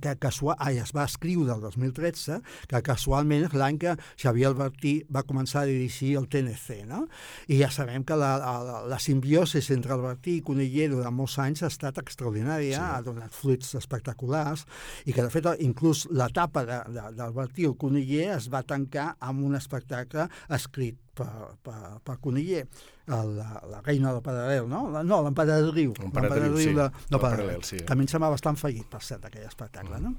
que 0.00 0.14
casual, 0.22 0.56
ai, 0.58 0.78
es 0.78 0.92
va 0.96 1.04
escriure 1.08 1.54
el 1.54 1.60
2013, 1.64 2.40
que 2.70 2.82
casualment 2.86 3.46
és 3.48 3.54
l'any 3.58 3.78
que 3.82 3.96
Xavier 4.20 4.50
Albertí 4.50 4.94
va 5.12 5.22
començar 5.26 5.62
a 5.64 5.70
dirigir 5.70 6.14
el 6.20 6.28
TNC, 6.30 6.84
no? 6.88 7.04
I 7.50 7.60
ja 7.62 7.70
sabem 7.74 8.04
que 8.06 8.16
la, 8.18 8.32
la, 8.40 8.80
la 8.88 8.98
simbiosis 9.02 9.70
entre 9.74 9.94
Albertí 9.96 10.38
i 10.38 10.44
Coniller 10.46 10.90
durant 10.94 11.14
molts 11.14 11.38
anys 11.42 11.64
ha 11.64 11.72
estat 11.72 11.98
extraordinària, 12.02 12.70
Sí. 12.70 12.80
ha 12.80 13.02
donat 13.02 13.34
fruits 13.34 13.74
espectaculars, 13.74 14.66
i 15.06 15.12
que 15.12 15.22
de 15.22 15.30
fet 15.32 15.46
inclús 15.60 16.06
l'etapa 16.10 16.64
d'Albertí 16.64 17.66
al 17.66 17.76
Coniller 17.80 18.36
es 18.36 18.48
va 18.52 18.62
tancar 18.62 19.16
amb 19.18 19.42
un 19.44 19.56
espectacle 19.58 20.28
escrit 20.48 20.98
per, 21.20 21.50
per, 21.66 21.78
per 22.06 22.16
Coniller, 22.22 22.64
la, 23.10 23.48
la 23.68 23.80
reina 23.84 24.14
del 24.14 24.22
paral·lel, 24.24 24.68
no? 24.70 24.84
La, 24.92 25.02
no, 25.06 25.20
l'emperadriu. 25.26 25.94
L'emperadriu, 26.00 26.56
sí. 26.60 26.72
de, 26.76 26.86
no, 27.12 27.18
paral·lel, 27.18 27.60
paral·lel, 27.60 27.66
sí. 27.66 27.80
mi 27.96 28.06
em 28.06 28.12
sembla 28.12 28.32
bastant 28.32 28.58
fallit, 28.60 28.86
per 28.90 29.02
cert, 29.04 29.26
aquell 29.28 29.48
espectacle. 29.48 30.00
No? 30.02 30.14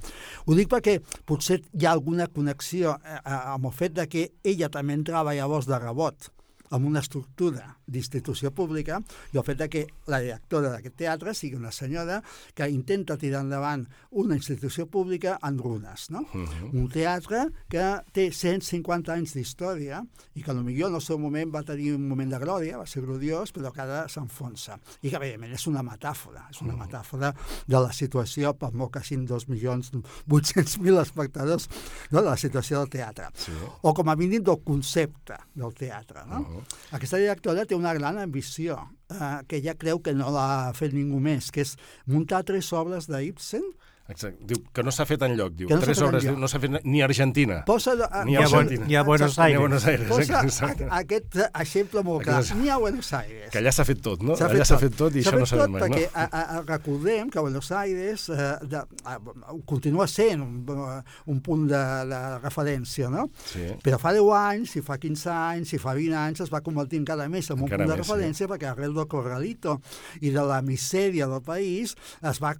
Ho 0.45 0.57
dic 0.57 0.69
perquè 0.71 0.99
potser 1.27 1.61
hi 1.71 1.87
ha 1.87 1.95
alguna 1.95 2.29
connexió 2.31 2.97
eh, 2.99 3.17
eh, 3.17 3.39
amb 3.55 3.71
el 3.71 3.75
fet 3.77 3.97
de 3.97 4.07
que 4.11 4.27
ella 4.53 4.69
també 4.73 4.97
entrava 4.99 5.35
llavors 5.37 5.69
de 5.69 5.81
rebot 5.81 6.31
amb 6.71 6.87
una 6.87 7.01
estructura 7.03 7.65
d'institució 7.91 8.51
pública 8.55 9.01
i 9.33 9.37
el 9.37 9.45
fet 9.47 9.59
de 9.59 9.69
que 9.69 9.85
la 10.07 10.21
directora 10.23 10.71
d'aquest 10.71 10.97
teatre 11.03 11.35
sigui 11.37 11.59
una 11.59 11.71
senyora 11.71 12.21
que 12.55 12.69
intenta 12.69 13.17
tirar 13.17 13.43
endavant 13.45 13.85
una 14.11 14.35
institució 14.35 14.87
pública 14.87 15.37
en 15.43 15.57
runes. 15.59 16.09
No? 16.09 16.25
Uh 16.33 16.47
-huh. 16.47 16.73
Un 16.73 16.89
teatre 16.89 17.49
que 17.69 18.01
té 18.11 18.31
150 18.31 19.13
anys 19.13 19.33
d'història 19.33 20.03
i 20.35 20.43
que 20.43 20.53
potser 20.53 20.87
en 20.87 20.95
el 20.95 21.01
seu 21.01 21.17
moment 21.19 21.51
va 21.53 21.63
tenir 21.63 21.93
un 21.95 22.07
moment 22.07 22.31
de 22.31 22.39
glòria, 22.39 22.77
va 22.77 22.85
ser 22.85 23.01
gloriós, 23.01 23.51
però 23.53 23.71
que 23.71 23.81
ara 23.81 24.07
s'enfonsa. 24.07 24.79
I 25.01 25.09
que, 25.09 25.15
evidentment, 25.15 25.53
és 25.53 25.67
una 25.67 25.83
metàfora, 25.83 26.47
és 26.49 26.61
una 26.61 26.75
metàfora 26.75 27.33
de 27.67 27.79
la 27.79 27.91
situació, 27.91 28.53
per 28.53 28.71
molt 28.73 28.93
que 28.93 29.03
siguin 29.03 29.27
2.800.000 29.27 31.01
espectadors, 31.01 31.69
no, 32.11 32.21
de 32.21 32.29
la 32.29 32.37
situació 32.37 32.79
del 32.79 32.89
teatre. 32.89 33.29
Sí. 33.35 33.51
O 33.81 33.93
com 33.93 34.09
a 34.09 34.15
mínim 34.15 34.43
del 34.43 34.61
concepte 34.63 35.37
del 35.53 35.73
teatre. 35.73 36.25
No? 36.27 36.39
Uh 36.39 36.47
-huh. 36.47 36.63
Aquesta 36.91 37.17
directora 37.17 37.65
té 37.65 37.75
una 37.81 37.93
gran 37.97 38.19
ambició, 38.21 38.77
eh, 39.09 39.41
que 39.47 39.59
ella 39.59 39.75
creu 39.75 40.01
que 40.05 40.13
no 40.15 40.31
l'ha 40.33 40.71
fet 40.77 40.93
ningú 40.95 41.19
més, 41.23 41.51
que 41.51 41.65
és 41.65 41.75
muntar 42.05 42.45
tres 42.47 42.71
obres 42.77 43.09
d'Ibsen 43.11 43.65
Exacte. 44.11 44.45
Diu 44.47 44.61
que 44.73 44.83
no 44.83 44.91
s'ha 44.93 45.05
fet 45.09 45.23
enlloc, 45.27 45.53
diu. 45.55 45.67
Que 45.69 45.75
no 45.75 45.81
s'ha 45.81 45.87
Tres 45.89 45.99
fet 45.99 46.07
obres, 46.07 46.23
diu, 46.27 46.37
no 46.39 46.47
s'ha 46.51 46.59
fet 46.63 46.77
ni 46.83 47.01
a 47.01 47.05
Argentina. 47.09 47.61
Posa, 47.65 47.95
Ni 48.25 48.31
Ni 48.31 48.37
a 48.37 48.45
a, 48.45 48.49
Bon, 48.51 48.59
Argentina. 48.59 48.85
ni 48.87 48.95
a 48.95 49.03
Buenos 49.03 49.31
Exacte. 49.31 49.41
Ni 49.41 49.55
a 49.55 49.57
Aires. 49.57 49.61
Buenos 49.61 49.87
Aires. 49.87 50.07
Posa 50.11 50.41
exacte. 50.43 50.85
a, 50.85 50.99
aquest 51.01 51.37
exemple 51.61 52.03
molt 52.03 52.23
clar. 52.25 52.39
Aquest 52.41 52.55
Ni 52.59 52.69
a 52.69 52.77
Buenos 52.77 53.13
Aires. 53.13 53.49
Que 53.51 53.59
allà 53.61 53.71
s'ha 53.71 53.85
fet 53.87 54.01
tot, 54.03 54.23
no? 54.23 54.35
Allà 54.35 54.65
s'ha 54.67 54.77
fet 54.81 54.95
tot 54.97 55.15
i 55.15 55.23
això 55.23 55.37
no 55.39 55.45
s'ha 55.45 55.57
fet 55.57 55.65
tot 55.65 55.73
mai, 55.75 55.81
perquè 55.85 56.05
no? 56.05 56.11
a, 56.15 56.25
a, 56.27 56.41
a, 56.57 56.61
recordem 56.67 57.29
que 57.31 57.39
Buenos 57.39 57.71
Aires 57.71 58.27
eh, 58.29 58.51
de, 58.67 58.83
a, 59.05 59.17
continua 59.65 60.07
sent 60.07 60.41
un, 60.43 61.03
un 61.31 61.39
punt 61.41 61.67
de, 61.69 61.81
de 62.11 62.21
referència, 62.43 63.09
no? 63.13 63.27
Sí. 63.45 63.67
Però 63.83 63.99
fa 64.01 64.13
10 64.15 64.31
anys, 64.37 64.75
si 64.75 64.81
fa 64.85 64.97
15 65.01 65.29
anys, 65.31 65.71
si 65.73 65.79
fa 65.81 65.93
20 65.97 66.17
anys, 66.25 66.43
es 66.45 66.51
va 66.53 66.61
convertir 66.65 66.99
encara 67.01 67.27
més 67.31 67.49
en 67.49 67.57
un 67.59 67.65
Encara 67.67 67.85
punt 67.85 67.93
de 67.93 67.97
més, 67.97 68.05
sí. 68.05 68.11
referència 68.11 68.49
perquè 68.51 68.71
arrel 68.71 68.93
del 68.97 69.07
corralito 69.11 69.77
i 70.21 70.31
de 70.33 70.43
la 70.47 70.61
misèria 70.65 71.27
del 71.31 71.41
país 71.45 71.95
es 72.21 72.41
va, 72.43 72.53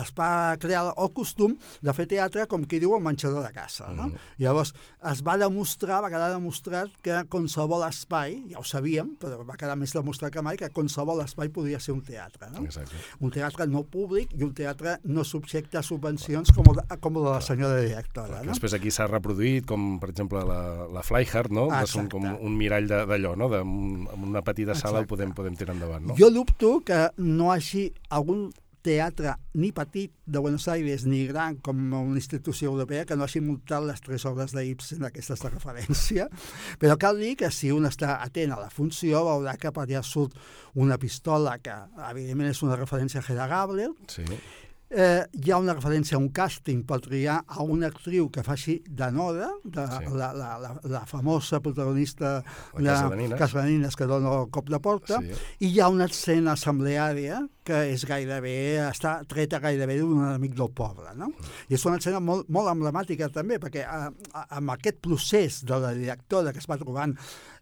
es 0.00 0.12
va 0.18 0.56
crear 0.60 0.87
el 0.96 1.12
costum 1.12 1.56
de 1.82 1.92
fer 1.92 2.06
teatre, 2.06 2.46
com 2.46 2.64
qui 2.64 2.78
diu, 2.80 2.94
al 2.94 3.02
menjador 3.02 3.44
de 3.46 3.52
casa. 3.52 3.88
No? 3.92 4.08
Mhm. 4.08 4.16
Llavors, 4.38 4.74
es 5.12 5.22
va 5.22 5.36
demostrar, 5.36 6.02
va 6.02 6.08
quedar 6.10 6.30
demostrat 6.32 6.90
que 7.02 7.24
qualsevol 7.28 7.84
espai, 7.88 8.44
ja 8.50 8.58
ho 8.58 8.64
sabíem, 8.64 9.16
però 9.20 9.44
va 9.46 9.56
quedar 9.56 9.76
més 9.76 9.92
demostrat 9.92 10.32
que 10.32 10.42
mai, 10.42 10.56
que 10.56 10.70
qualsevol 10.70 11.20
espai 11.24 11.48
podia 11.48 11.80
ser 11.80 11.92
un 11.94 12.02
teatre. 12.02 12.50
No? 12.50 12.64
Exacte. 12.64 12.94
un 13.20 13.30
teatre 13.30 13.66
no 13.66 13.82
públic 13.84 14.32
i 14.34 14.42
un 14.44 14.52
teatre 14.54 14.98
no 15.04 15.24
subjecte 15.24 15.78
a 15.78 15.82
subvencions 15.82 16.50
com, 16.54 16.64
el 16.70 16.76
de, 16.80 16.96
com 17.00 17.16
el 17.16 17.24
de 17.24 17.30
la 17.30 17.40
senyora 17.40 17.80
directora. 17.80 18.40
Que 18.40 18.46
No? 18.46 18.52
després 18.52 18.74
aquí 18.74 18.90
s'ha 18.90 19.06
reproduït, 19.06 19.66
com 19.66 19.98
per 20.00 20.10
exemple 20.10 20.42
la, 20.44 20.86
la 20.92 21.02
Flyhard, 21.02 21.50
no? 21.50 21.68
Ah, 21.70 21.82
és 21.82 21.94
un, 21.94 22.08
com 22.08 22.24
exacte. 22.24 22.44
un 22.44 22.56
mirall 22.56 22.86
d'allò, 22.88 23.34
no? 23.36 23.48
De, 23.48 23.58
amb 23.60 24.24
una 24.28 24.42
petita 24.42 24.74
sala 24.74 24.98
ho 25.00 25.02
Exacte. 25.02 25.08
podem, 25.14 25.32
podem 25.34 25.56
tirar 25.56 25.74
endavant, 25.74 26.06
no? 26.06 26.14
Jo 26.18 26.30
dubto 26.30 26.80
que 26.84 27.08
no 27.18 27.50
hagi 27.52 27.92
algun 28.10 28.50
teatre 28.82 29.34
ni 29.54 29.72
petit 29.72 30.12
de 30.26 30.38
Buenos 30.38 30.68
Aires 30.68 31.04
ni 31.06 31.24
gran 31.26 31.56
com 31.64 31.78
una 31.92 32.18
institució 32.20 32.70
europea 32.70 33.04
que 33.04 33.16
no 33.16 33.24
hagi 33.26 33.40
muntat 33.44 33.84
les 33.84 34.00
tres 34.04 34.24
obres 34.28 34.54
d'Ibsen 34.54 35.04
aquestes 35.08 35.40
de 35.44 35.50
referència, 35.50 36.28
però 36.78 36.96
cal 37.00 37.18
dir 37.18 37.34
que 37.40 37.50
si 37.54 37.72
un 37.74 37.88
està 37.88 38.18
atent 38.22 38.54
a 38.54 38.60
la 38.60 38.70
funció 38.70 39.24
veurà 39.26 39.56
que 39.58 39.72
per 39.74 39.86
allà 39.86 40.02
surt 40.06 40.36
una 40.78 40.98
pistola 40.98 41.58
que 41.58 41.74
evidentment 42.10 42.50
és 42.52 42.62
una 42.62 42.78
referència 42.78 43.20
a 43.22 43.26
Hedda 43.26 43.48
Gabler, 43.50 43.90
Sí. 44.08 44.24
Eh, 44.90 45.20
hi 45.44 45.50
ha 45.52 45.58
una 45.60 45.74
referència 45.76 46.16
a 46.16 46.18
un 46.22 46.30
càsting 46.32 46.78
per 46.88 46.96
triar 47.04 47.42
a 47.44 47.60
una 47.60 47.90
actriu 47.92 48.30
que 48.32 48.40
faci 48.42 48.78
de 48.88 49.10
Nora, 49.12 49.50
de, 49.62 49.84
Sí. 49.84 50.06
la, 50.16 50.30
la, 50.32 50.54
la, 50.58 50.70
la 50.82 51.02
famosa 51.04 51.60
protagonista 51.60 52.42
La 52.78 52.94
de 53.10 53.16
Nines. 53.16 53.38
Casa 53.38 53.60
de 53.60 53.70
Nines 53.72 53.94
que 53.96 54.06
dona 54.08 54.32
el 54.42 54.48
cop 54.50 54.70
de 54.70 54.80
porta, 54.80 55.18
Sí. 55.20 55.34
i 55.60 55.68
hi 55.74 55.80
ha 55.80 55.90
una 55.92 56.06
escena 56.06 56.52
assembleària 56.56 57.42
que 57.62 57.82
és 57.92 58.06
gairebé, 58.08 58.80
està 58.88 59.26
treta 59.28 59.60
gairebé 59.60 59.98
d'un 60.00 60.24
amic 60.24 60.54
del 60.56 60.70
poble, 60.72 61.12
no? 61.14 61.28
I 61.68 61.74
és 61.76 61.84
una 61.84 61.98
escena 62.00 62.18
molt, 62.18 62.48
molt 62.48 62.72
emblemàtica 62.72 63.28
també, 63.28 63.60
perquè 63.60 63.84
eh, 63.84 64.10
amb 64.48 64.70
aquest 64.72 65.02
procés 65.04 65.64
de 65.68 65.76
la 65.78 65.92
directora 65.92 66.50
que 66.54 66.60
es 66.64 66.66
va 66.70 66.78
trobant 66.80 67.12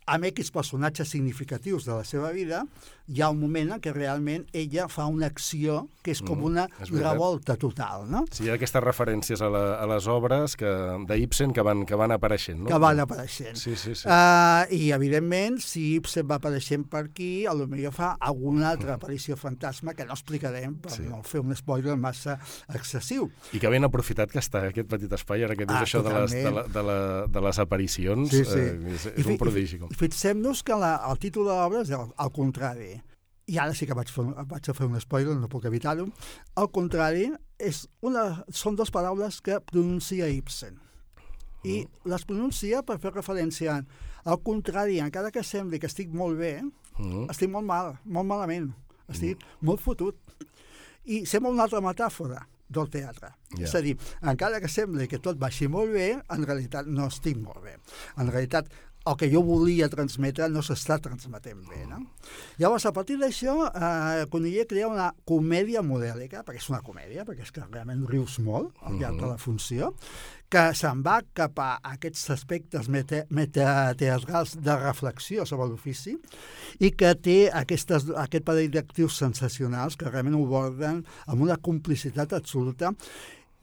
amb 0.07 0.25
X 0.31 0.53
personatges 0.55 1.09
significatius 1.11 1.85
de 1.85 1.91
la 1.99 2.05
seva 2.05 2.31
vida, 2.31 2.63
hi 3.09 3.21
ha 3.23 3.29
un 3.31 3.39
moment 3.41 3.73
en 3.77 3.81
què 3.81 3.93
realment 3.95 4.47
ella 4.53 4.89
fa 4.89 5.07
una 5.07 5.27
acció 5.27 5.89
que 6.03 6.11
és 6.13 6.21
com 6.23 6.39
Mm, 6.39 6.45
una 6.47 6.65
és 6.81 6.91
veritat. 6.91 7.13
revolta 7.13 7.57
total, 7.57 8.05
no? 8.11 8.25
Sí, 8.31 8.45
hi 8.45 8.51
ha 8.51 8.55
aquestes 8.55 8.83
referències 8.83 9.41
a, 9.43 9.49
la, 9.51 9.63
a 9.83 9.87
les 9.87 10.07
obres 10.07 10.57
que 10.57 10.67
d'Ibsen 11.09 11.53
que, 11.53 11.63
van, 11.63 11.85
que 11.87 11.95
van 11.95 12.13
apareixent, 12.13 12.61
no? 12.61 12.67
que 12.71 12.79
van 12.79 13.01
apareixent. 13.01 13.57
Sí, 13.57 13.75
sí, 13.77 13.95
sí. 13.95 14.07
Uh, 14.09 14.67
I, 14.75 14.91
evidentment, 14.93 15.59
si 15.63 15.95
Ibsen 15.97 16.27
va 16.31 16.37
apareixent 16.41 16.85
per 16.91 17.05
aquí, 17.07 17.47
a 17.47 17.55
lo 17.55 17.67
millor 17.67 17.93
fa 17.93 18.17
alguna 18.21 18.71
altra 18.71 18.95
aparició 18.95 19.37
fantasma 19.37 19.95
que 19.95 20.05
no 20.05 20.13
explicarem 20.15 20.77
per 20.83 20.93
Sí. 20.93 21.03
no 21.09 21.23
fer 21.23 21.41
un 21.41 21.55
spoiler 21.57 21.97
massa 21.97 22.39
excessiu. 22.75 23.31
I 23.53 23.59
que 23.63 23.69
ben 23.71 23.85
aprofitat 23.85 24.31
que 24.31 24.39
està 24.43 24.67
aquest 24.69 24.89
petit 24.91 25.13
espai, 25.13 25.45
ara 25.45 25.57
que 25.57 25.67
dius 25.67 25.79
Ah, 25.79 25.85
això 25.85 26.03
de 26.03 26.13
les, 26.15 26.31
de, 26.33 26.51
la, 26.51 26.63
de, 26.65 26.83
la, 26.83 27.27
de 27.27 27.41
les 27.41 27.59
aparicions, 27.59 28.31
Sí, 28.31 28.45
sí. 28.45 28.59
Eh, 28.59 28.95
és, 28.95 29.05
I 29.07 29.09
és 29.21 29.25
fi- 29.27 29.33
un 29.33 29.39
prodigi. 29.39 29.77
I, 29.77 29.91
i 29.91 29.95
fixem-nos 29.95 30.63
que 30.63 30.75
la, 30.79 30.95
el 31.11 31.19
títol 31.19 31.47
de 31.47 31.55
l'obra 31.57 31.83
és 31.83 31.91
el, 31.91 32.07
el 32.19 32.33
contrari. 32.33 32.96
I 33.47 33.59
ara 33.63 33.75
sí 33.79 33.87
que 33.87 33.95
vaig, 33.95 34.09
fer, 34.11 34.25
vaig 34.51 34.69
a 34.69 34.75
fer 34.75 34.87
un 34.89 34.99
spoiler, 35.01 35.37
no 35.39 35.49
puc 35.49 35.69
evitar-ho. 35.69 36.09
El 36.59 36.69
contrari 36.75 37.29
és 37.63 37.85
una, 38.03 38.43
són 38.51 38.75
dues 38.79 38.91
paraules 38.91 39.39
que 39.41 39.61
pronuncia 39.63 40.27
Ibsen. 40.29 40.81
I 41.67 41.85
les 42.07 42.25
pronuncia 42.27 42.83
per 42.87 42.99
fer 43.03 43.13
referència 43.15 43.79
al 44.27 44.41
contrari, 44.43 44.99
encara 45.03 45.31
que 45.35 45.43
sembli 45.47 45.79
que 45.83 45.87
estic 45.91 46.11
molt 46.15 46.39
bé, 46.39 46.59
Mm. 46.99 47.27
estic 47.29 47.51
molt 47.53 47.67
mal, 47.69 47.99
molt 48.05 48.27
malament, 48.27 48.71
estic 49.13 49.43
molt 49.61 49.83
fotut. 49.85 50.17
I 51.05 51.27
sembla 51.27 51.51
una 51.53 51.67
altra 51.67 51.83
metàfora 51.85 52.47
del 52.69 52.89
teatre. 52.91 53.35
Yeah. 53.53 53.67
És 53.69 53.75
a 53.75 53.83
dir, 53.85 53.93
encara 54.23 54.61
que 54.63 54.69
sembli 54.69 55.07
que 55.07 55.21
tot 55.23 55.37
vagi 55.39 55.69
molt 55.69 55.93
bé, 55.93 56.23
en 56.31 56.47
realitat 56.49 56.87
no 56.87 57.07
estic 57.07 57.37
molt 57.37 57.63
bé. 57.63 57.77
En 58.17 58.31
realitat, 58.33 58.67
el 59.07 59.17
que 59.21 59.29
jo 59.31 59.43
volia 59.47 59.89
transmetre 59.93 60.49
no 60.51 60.63
s'està 60.67 60.99
transmetent 61.03 61.63
bé. 61.69 61.85
No? 61.87 62.01
Llavors, 62.61 62.87
a 62.89 62.93
partir 62.97 63.19
d'això, 63.21 63.57
eh, 63.69 64.27
Coniller 64.33 64.67
crea 64.67 64.89
una 64.91 65.13
comèdia 65.25 65.83
modèlica, 65.87 66.43
perquè 66.47 66.63
és 66.63 66.71
una 66.73 66.83
comèdia, 66.83 67.25
perquè 67.25 67.47
és 67.47 67.53
que 67.55 67.63
realment 67.65 68.07
rius 68.11 68.39
molt 68.43 68.75
al 68.83 68.99
llarg 68.99 69.21
de 69.21 69.31
la 69.31 69.39
funció, 69.39 69.93
que 70.49 70.63
se'n 70.79 71.01
va 71.03 71.21
cap 71.35 71.59
a 71.59 71.69
aquests 71.95 72.31
aspectes 72.31 72.89
meta, 72.93 73.25
metateatrals 73.35 74.57
de 74.63 74.77
reflexió 74.79 75.47
sobre 75.47 75.67
l'ofici 75.71 76.15
i 76.79 76.93
que 76.95 77.15
té 77.19 77.39
aquestes, 77.51 78.07
aquest 78.23 78.47
parell 78.47 78.71
d'actius 78.75 79.19
sensacionals 79.19 79.99
que 79.99 80.11
realment 80.11 80.39
ho 80.39 80.45
borden 80.47 81.03
amb 81.27 81.43
una 81.43 81.59
complicitat 81.59 82.37
absoluta 82.39 82.93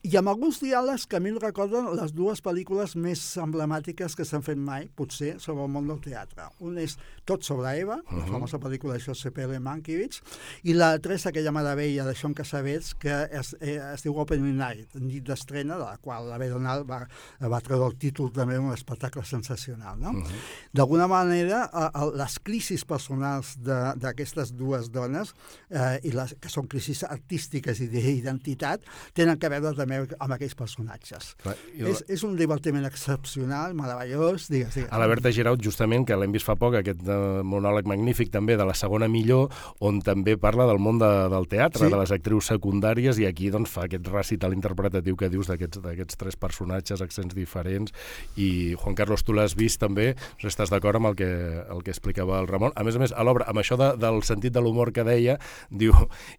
i 0.03 0.17
amb 0.19 0.27
alguns 0.27 0.57
diàlegs 0.59 1.05
que 1.07 1.15
a 1.15 1.21
mi 1.23 1.31
em 1.31 1.37
recorden 1.39 1.85
les 1.95 2.11
dues 2.11 2.41
pel·lícules 2.43 2.97
més 2.99 3.21
emblemàtiques 3.39 4.17
que 4.19 4.25
s'han 4.27 4.43
fet 4.43 4.59
mai, 4.59 4.89
potser, 4.91 5.37
sobre 5.39 5.63
el 5.63 5.71
món 5.71 5.87
del 5.87 6.01
teatre. 6.03 6.49
Un 6.59 6.75
és 6.81 6.97
Tot 7.23 7.45
sobre 7.47 7.71
Eva, 7.79 7.95
uh 7.95 8.01
-huh. 8.03 8.17
la 8.19 8.25
famosa 8.25 8.59
pel·lícula 8.59 8.93
de 8.93 8.99
Josep 8.99 9.37
L. 9.37 9.59
Mankiewicz, 9.59 10.21
i 10.63 10.73
l'altra 10.73 11.13
és 11.13 11.25
aquella 11.25 11.53
meravella 11.53 12.03
de 12.03 12.15
Sean 12.15 12.33
Cassavetes 12.33 12.93
que 12.95 13.29
es, 13.31 13.55
eh, 13.61 13.79
es 13.93 14.03
diu 14.03 14.17
Opening 14.17 14.57
Night, 14.57 14.95
nit 14.95 15.23
d'estrena, 15.23 15.77
de 15.77 15.85
la 15.85 15.97
qual 15.97 16.27
la 16.27 16.37
Donald 16.37 16.85
va, 16.85 17.07
va 17.39 17.61
treure 17.61 17.85
el 17.85 17.97
títol 17.97 18.29
també 18.31 18.59
un 18.59 18.73
espectacle 18.73 19.23
sensacional. 19.23 19.97
No? 19.97 20.09
Uh 20.09 20.15
-huh. 20.15 20.27
D'alguna 20.73 21.07
manera, 21.07 21.69
a, 21.71 21.85
a, 21.93 22.11
les 22.11 22.39
crisis 22.39 22.83
personals 22.83 23.55
de- 23.57 23.93
d'aquestes 23.95 24.51
dues 24.53 24.91
dones, 24.91 25.33
eh, 25.69 25.99
i 26.03 26.11
les, 26.11 26.35
que 26.39 26.49
són 26.49 26.67
crisis 26.67 27.03
artístiques 27.03 27.79
i 27.79 27.87
d'identitat, 27.87 28.81
tenen 29.13 29.37
que 29.37 29.49
veure 29.49 29.73
també 29.73 29.92
amb 30.19 30.35
aquells 30.35 30.55
personatges. 30.59 31.33
Clar, 31.43 31.55
i 31.77 31.85
És, 31.89 32.03
és 32.11 32.23
un 32.25 32.35
divertiment 32.39 32.85
excepcional, 32.87 33.73
meravellós, 33.77 34.47
digues, 34.51 34.73
digues. 34.75 34.89
A 34.91 34.99
la 35.01 35.07
Berta 35.11 35.31
Giraut, 35.33 35.61
justament, 35.63 36.05
que 36.07 36.17
l'hem 36.17 36.33
vist 36.33 36.47
fa 36.47 36.55
poc, 36.59 36.75
aquest 36.79 37.03
eh, 37.07 37.17
monòleg 37.45 37.87
magnífic 37.89 38.31
també 38.33 38.57
de 38.57 38.65
la 38.65 38.73
segona 38.77 39.07
millor, 39.11 39.51
on 39.83 40.01
també 40.01 40.37
parla 40.37 40.65
del 40.69 40.79
món 40.79 40.99
de, 41.01 41.11
del 41.33 41.47
teatre, 41.51 41.83
Sí. 41.83 41.91
de 41.91 41.99
les 41.99 42.11
actrius 42.15 42.47
secundàries, 42.47 43.17
i 43.19 43.25
aquí 43.27 43.49
doncs, 43.51 43.69
fa 43.73 43.85
aquest 43.85 44.07
recital 44.07 44.53
interpretatiu 44.55 45.17
que 45.19 45.29
dius 45.29 45.47
d'aquests 45.51 46.17
tres 46.17 46.35
personatges, 46.39 47.01
accents 47.01 47.35
diferents, 47.35 47.91
i 48.37 48.73
Juan 48.79 48.95
Carlos, 48.95 49.23
tu 49.23 49.33
l'has 49.33 49.55
vist 49.59 49.79
també, 49.81 50.13
no 50.41 50.49
estàs 50.49 50.69
d'acord 50.71 50.95
amb 50.95 51.11
el 51.11 51.15
que, 51.19 51.27
el 51.69 51.83
que 51.83 51.91
explicava 51.91 52.39
el 52.39 52.47
Ramon. 52.47 52.71
A 52.75 52.83
més 52.83 52.95
a 52.95 52.99
més, 52.99 53.11
a 53.11 53.23
l'obra, 53.23 53.45
amb 53.49 53.59
això 53.59 53.75
de, 53.77 53.91
del 53.99 54.21
sentit 54.23 54.53
de 54.53 54.61
l'humor 54.63 54.93
que 54.93 55.03
deia, 55.03 55.37
diu, 55.69 55.91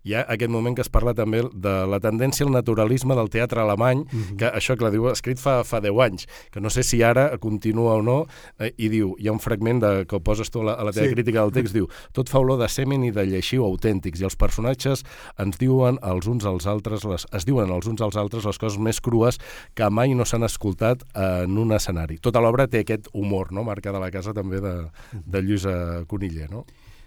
hi 0.04 0.14
ha 0.14 0.24
aquest 0.32 0.50
moment 0.50 0.74
que 0.74 0.82
es 0.82 0.88
parla 0.88 1.12
també 1.14 1.42
de 1.52 1.74
la 1.86 2.00
tendència 2.00 2.46
al 2.46 2.52
naturalisme 2.52 3.14
del 3.14 3.28
teatre 3.28 3.43
alemany, 3.52 4.04
mm 4.04 4.06
-hmm. 4.10 4.36
que 4.36 4.46
això, 4.46 4.76
clar, 4.76 4.90
diu, 4.90 5.08
escrit 5.10 5.38
fa, 5.38 5.64
fa 5.64 5.80
10 5.80 6.00
anys, 6.00 6.26
que 6.50 6.60
no 6.60 6.70
sé 6.70 6.82
si 6.82 7.02
ara 7.02 7.36
continua 7.38 7.94
o 7.94 8.02
no, 8.02 8.26
eh, 8.58 8.72
i 8.76 8.88
diu, 8.88 9.14
hi 9.18 9.28
ha 9.28 9.32
un 9.32 9.40
fragment 9.40 9.80
de, 9.80 10.06
que 10.06 10.16
ho 10.16 10.20
poses 10.20 10.50
tu 10.50 10.60
a 10.60 10.64
la, 10.64 10.72
a 10.72 10.84
la 10.84 10.92
teva 10.92 11.06
Sí. 11.06 11.14
crítica 11.14 11.40
del 11.40 11.52
text, 11.52 11.74
diu, 11.74 11.88
tot 12.12 12.28
fa 12.28 12.38
olor 12.38 12.58
de 12.58 12.68
semen 12.68 13.04
i 13.04 13.10
de 13.10 13.24
lleixiu 13.26 13.64
autèntics, 13.64 14.20
i 14.20 14.24
els 14.24 14.36
personatges 14.36 15.04
ens 15.38 15.58
diuen 15.58 15.98
els 16.02 16.26
uns 16.26 16.44
als 16.44 16.66
altres, 16.66 17.04
les, 17.04 17.26
es 17.32 17.44
diuen 17.44 17.70
els 17.70 17.86
uns 17.86 18.00
als 18.00 18.16
altres 18.16 18.44
les 18.44 18.58
coses 18.58 18.78
més 18.78 19.00
crues 19.00 19.38
que 19.74 19.90
mai 19.90 20.14
no 20.14 20.24
s'han 20.24 20.42
escoltat 20.42 21.02
en 21.14 21.58
un 21.58 21.72
escenari. 21.72 22.18
Tota 22.18 22.40
l'obra 22.40 22.66
té 22.66 22.80
aquest 22.80 23.08
humor, 23.12 23.52
no?, 23.52 23.64
marca 23.64 23.92
de 23.92 23.98
la 23.98 24.10
casa 24.10 24.32
també 24.32 24.60
de, 24.60 24.90
de 25.12 25.42
Lluís 25.42 25.66
Coniller, 26.06 26.50
no? 26.50 26.64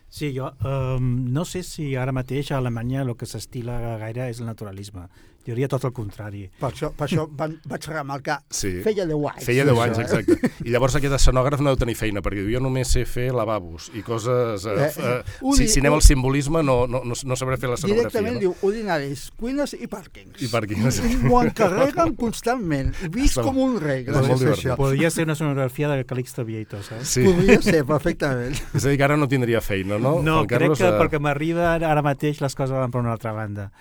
Sí, 0.10 0.32
jo 0.34 0.54
um, 0.64 1.26
no 1.34 1.44
sé 1.44 1.64
si 1.64 1.96
ara 1.96 2.14
mateix 2.16 2.52
a 2.52 2.58
Alemanya 2.58 3.02
el 3.02 3.16
que 3.20 3.26
s'estila 3.28 3.98
gaire 4.00 4.30
és 4.30 4.40
el 4.40 4.48
naturalisme. 4.48 5.08
Jo 5.48 5.54
diria 5.56 5.68
tot 5.72 5.86
el 5.88 5.94
contrari. 5.96 6.50
Per 6.60 6.70
això, 6.74 6.92
per 6.92 7.08
això 7.08 7.24
van, 7.32 7.54
vaig 7.66 7.86
remarcar, 7.88 8.42
Sí. 8.52 8.82
feia 8.84 9.06
10 9.08 9.16
anys. 9.34 9.46
Feia 9.46 9.64
10 9.66 9.74
això, 9.78 9.84
anys, 9.86 9.98
eh? 9.98 10.02
exacte. 10.02 10.52
I 10.68 10.70
llavors 10.74 10.96
aquest 11.00 11.14
escenògraf 11.16 11.62
no 11.64 11.72
deu 11.72 11.78
tenir 11.80 11.96
feina, 11.96 12.22
perquè 12.22 12.42
diu, 12.44 12.52
jo 12.58 12.60
només 12.64 12.88
sé 12.92 13.06
fer 13.06 13.32
lavabos 13.34 13.90
i 13.96 14.04
coses... 14.04 14.66
Eh, 14.66 14.76
Eh, 14.78 14.92
eh, 14.98 15.24
si, 15.56 15.68
si 15.68 15.80
anem 15.80 15.94
al 15.94 16.02
simbolisme 16.02 16.62
no, 16.64 16.86
no, 16.88 17.02
no, 17.06 17.14
no 17.24 17.36
sabré 17.40 17.58
fer 17.58 17.70
l'escenografia. 17.70 18.10
Directament 18.10 18.36
No? 18.36 18.40
diu 18.40 18.56
ordinaris, 18.62 19.32
cuines 19.40 19.74
i 19.74 19.88
pàrquings. 19.88 20.42
I 20.44 20.48
pàrquings. 20.52 21.00
I 21.08 21.16
m'ho 21.24 21.42
encarreguen 21.44 22.16
constantment. 22.20 22.92
Vist 23.14 23.38
Està- 23.38 23.44
com 23.48 23.58
un 23.58 23.80
rei. 23.80 24.04
molt 24.04 24.18
gràcies 24.18 24.34
a 24.34 24.38
divertit. 24.44 24.66
això. 24.66 24.76
Podria 24.78 25.10
ser 25.10 25.24
una 25.26 25.36
sonografia 25.36 25.88
de 25.90 26.04
Calixto 26.06 26.44
Vieto, 26.46 26.82
saps? 26.84 27.08
Sí. 27.08 27.24
Podria 27.24 27.62
ser, 27.62 27.86
perfectament. 27.86 28.56
És 28.74 28.86
a 28.86 28.90
dir, 28.90 28.98
que 28.98 29.04
ara 29.08 29.18
no 29.18 29.28
tindria 29.28 29.62
feina, 29.62 29.98
no? 29.98 30.18
No, 30.22 30.36
Juan 30.42 30.48
crec 30.48 30.60
Carlos, 30.60 30.78
que 30.80 30.88
eh, 30.90 31.00
perquè 31.00 31.20
m'arriba 31.24 31.74
ara 31.76 32.02
mateix 32.06 32.42
les 32.42 32.56
coses 32.56 32.76
van 32.76 32.92
per 32.92 33.02
una 33.02 33.14
altra 33.14 33.32
banda. 33.34 33.72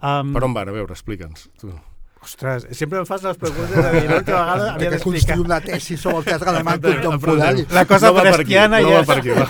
Um, 0.00 0.32
Per 0.34 0.44
on 0.44 0.54
van? 0.54 0.68
A 0.68 0.72
veure, 0.72 0.92
explica'ns. 1.08 1.48
Tu. 1.60 1.72
Ostres, 2.18 2.66
sempre 2.74 2.98
em 2.98 3.06
fas 3.06 3.22
les 3.22 3.36
preguntes 3.38 3.70
de 3.70 3.90
dir, 3.94 4.08
l'última 4.10 4.40
vegada 4.42 4.72
havia 4.72 4.88
que 4.88 4.96
d'explicar. 4.96 5.36
construir 5.36 5.44
una 5.44 5.60
tesi 5.62 5.96
sobre 5.96 6.18
el 6.18 6.24
teatre 6.26 6.50
alemany 6.50 6.80
contemporani. 6.82 7.64
La 7.70 7.84
cosa 7.86 8.10
va 8.10 8.24
per 8.26 8.32
aquí, 8.32 8.38
breskiana 8.38 8.80
no 8.82 8.90
ja 8.90 8.98
va 8.98 9.04
per 9.06 9.18
aquí. 9.20 9.30
Va. 9.36 9.46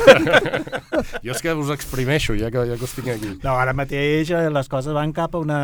jo 1.25 1.33
és 1.33 1.41
que 1.43 1.55
us 1.57 1.73
exprimeixo, 1.73 2.37
ja 2.37 2.51
que, 2.53 2.67
ja 2.69 2.77
que 2.77 2.85
us 2.85 2.95
tinc 2.99 3.09
aquí. 3.15 3.33
No, 3.43 3.57
ara 3.57 3.73
mateix 3.73 4.31
eh, 4.37 4.45
les 4.53 4.69
coses 4.69 4.93
van 4.93 5.17
cap 5.17 5.35
a 5.35 5.41
una 5.41 5.61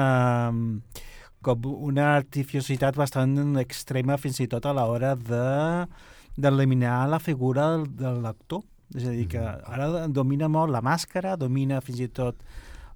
com 1.44 1.68
una 1.90 2.14
artificiositat 2.16 2.96
bastant 2.96 3.58
extrema 3.60 4.16
fins 4.16 4.40
i 4.40 4.48
tot 4.48 4.64
a 4.64 4.72
l'hora 4.72 5.12
de 5.14 5.84
d'eliminar 6.40 7.04
la 7.06 7.20
figura 7.20 7.74
del, 7.74 7.84
de 8.00 8.16
l'actor. 8.24 8.64
És 8.96 9.04
a 9.04 9.12
dir, 9.12 9.28
que 9.28 9.42
ara 9.42 10.06
domina 10.08 10.48
molt 10.48 10.72
la 10.72 10.80
màscara, 10.82 11.36
domina 11.36 11.84
fins 11.84 12.00
i 12.00 12.08
tot 12.08 12.40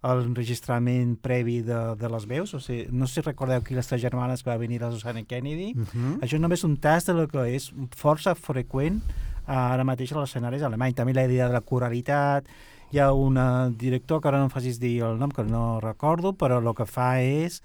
l'enregistrament 0.03 1.17
previ 1.21 1.61
de, 1.67 1.79
de 1.99 2.11
les 2.13 2.27
veus. 2.31 2.55
O 2.55 2.61
sigui, 2.63 2.87
no 2.95 3.07
sé 3.07 3.21
si 3.21 3.27
recordeu 3.27 3.59
aquí 3.59 3.75
les 3.75 3.89
tres 3.89 4.01
germanes 4.03 4.43
que 4.43 4.51
va 4.51 4.59
venir 4.61 4.81
la 4.83 4.93
Susana 4.93 5.25
Kennedy. 5.25 5.73
Uh 5.75 5.87
-huh. 5.87 6.19
Això 6.21 6.39
només 6.39 6.65
un 6.65 6.77
tast 6.77 7.09
de 7.09 7.15
lo 7.15 7.27
que 7.29 7.57
és 7.57 7.73
força 7.97 8.35
freqüent 8.35 9.01
ara 9.47 9.85
mateix 9.85 10.13
a 10.13 10.21
l'escenari 10.21 10.63
alemany. 10.63 10.95
També 10.95 11.15
la 11.15 11.25
idea 11.25 11.47
de 11.47 11.53
la 11.53 11.61
coralitat, 11.61 12.47
hi 12.91 12.99
ha 12.99 13.13
un 13.13 13.37
eh, 13.37 13.71
director 13.77 14.21
que 14.21 14.29
ara 14.29 14.39
no 14.39 14.45
em 14.49 14.51
facis 14.51 14.79
dir 14.81 15.03
el 15.03 15.19
nom, 15.19 15.31
que 15.31 15.45
no 15.45 15.81
recordo, 15.81 16.33
però 16.33 16.59
el 16.59 16.75
que 16.75 16.87
fa 16.87 17.21
és, 17.21 17.63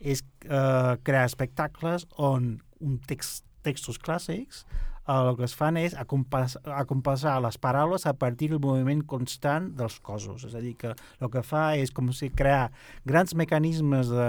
és 0.00 0.22
eh, 0.44 0.96
crear 1.02 1.24
espectacles 1.24 2.06
on 2.16 2.60
un 2.80 2.98
text, 3.06 3.44
textos 3.62 3.98
clàssics 3.98 4.64
el 5.08 5.36
que 5.38 5.46
es 5.48 5.54
fan 5.56 5.78
és 5.80 5.94
acompasar, 5.96 6.60
acompasar 6.76 7.38
les 7.42 7.56
paraules 7.58 8.04
a 8.06 8.12
partir 8.12 8.50
del 8.52 8.60
moviment 8.60 9.02
constant 9.08 9.72
dels 9.78 9.98
cossos. 10.04 10.44
És 10.44 10.54
a 10.54 10.60
dir, 10.60 10.76
que 10.76 10.92
el 10.94 11.32
que 11.32 11.42
fa 11.42 11.76
és 11.76 11.90
com 11.90 12.12
si 12.12 12.30
crear 12.30 12.70
grans 13.08 13.34
mecanismes 13.34 14.12
de 14.12 14.28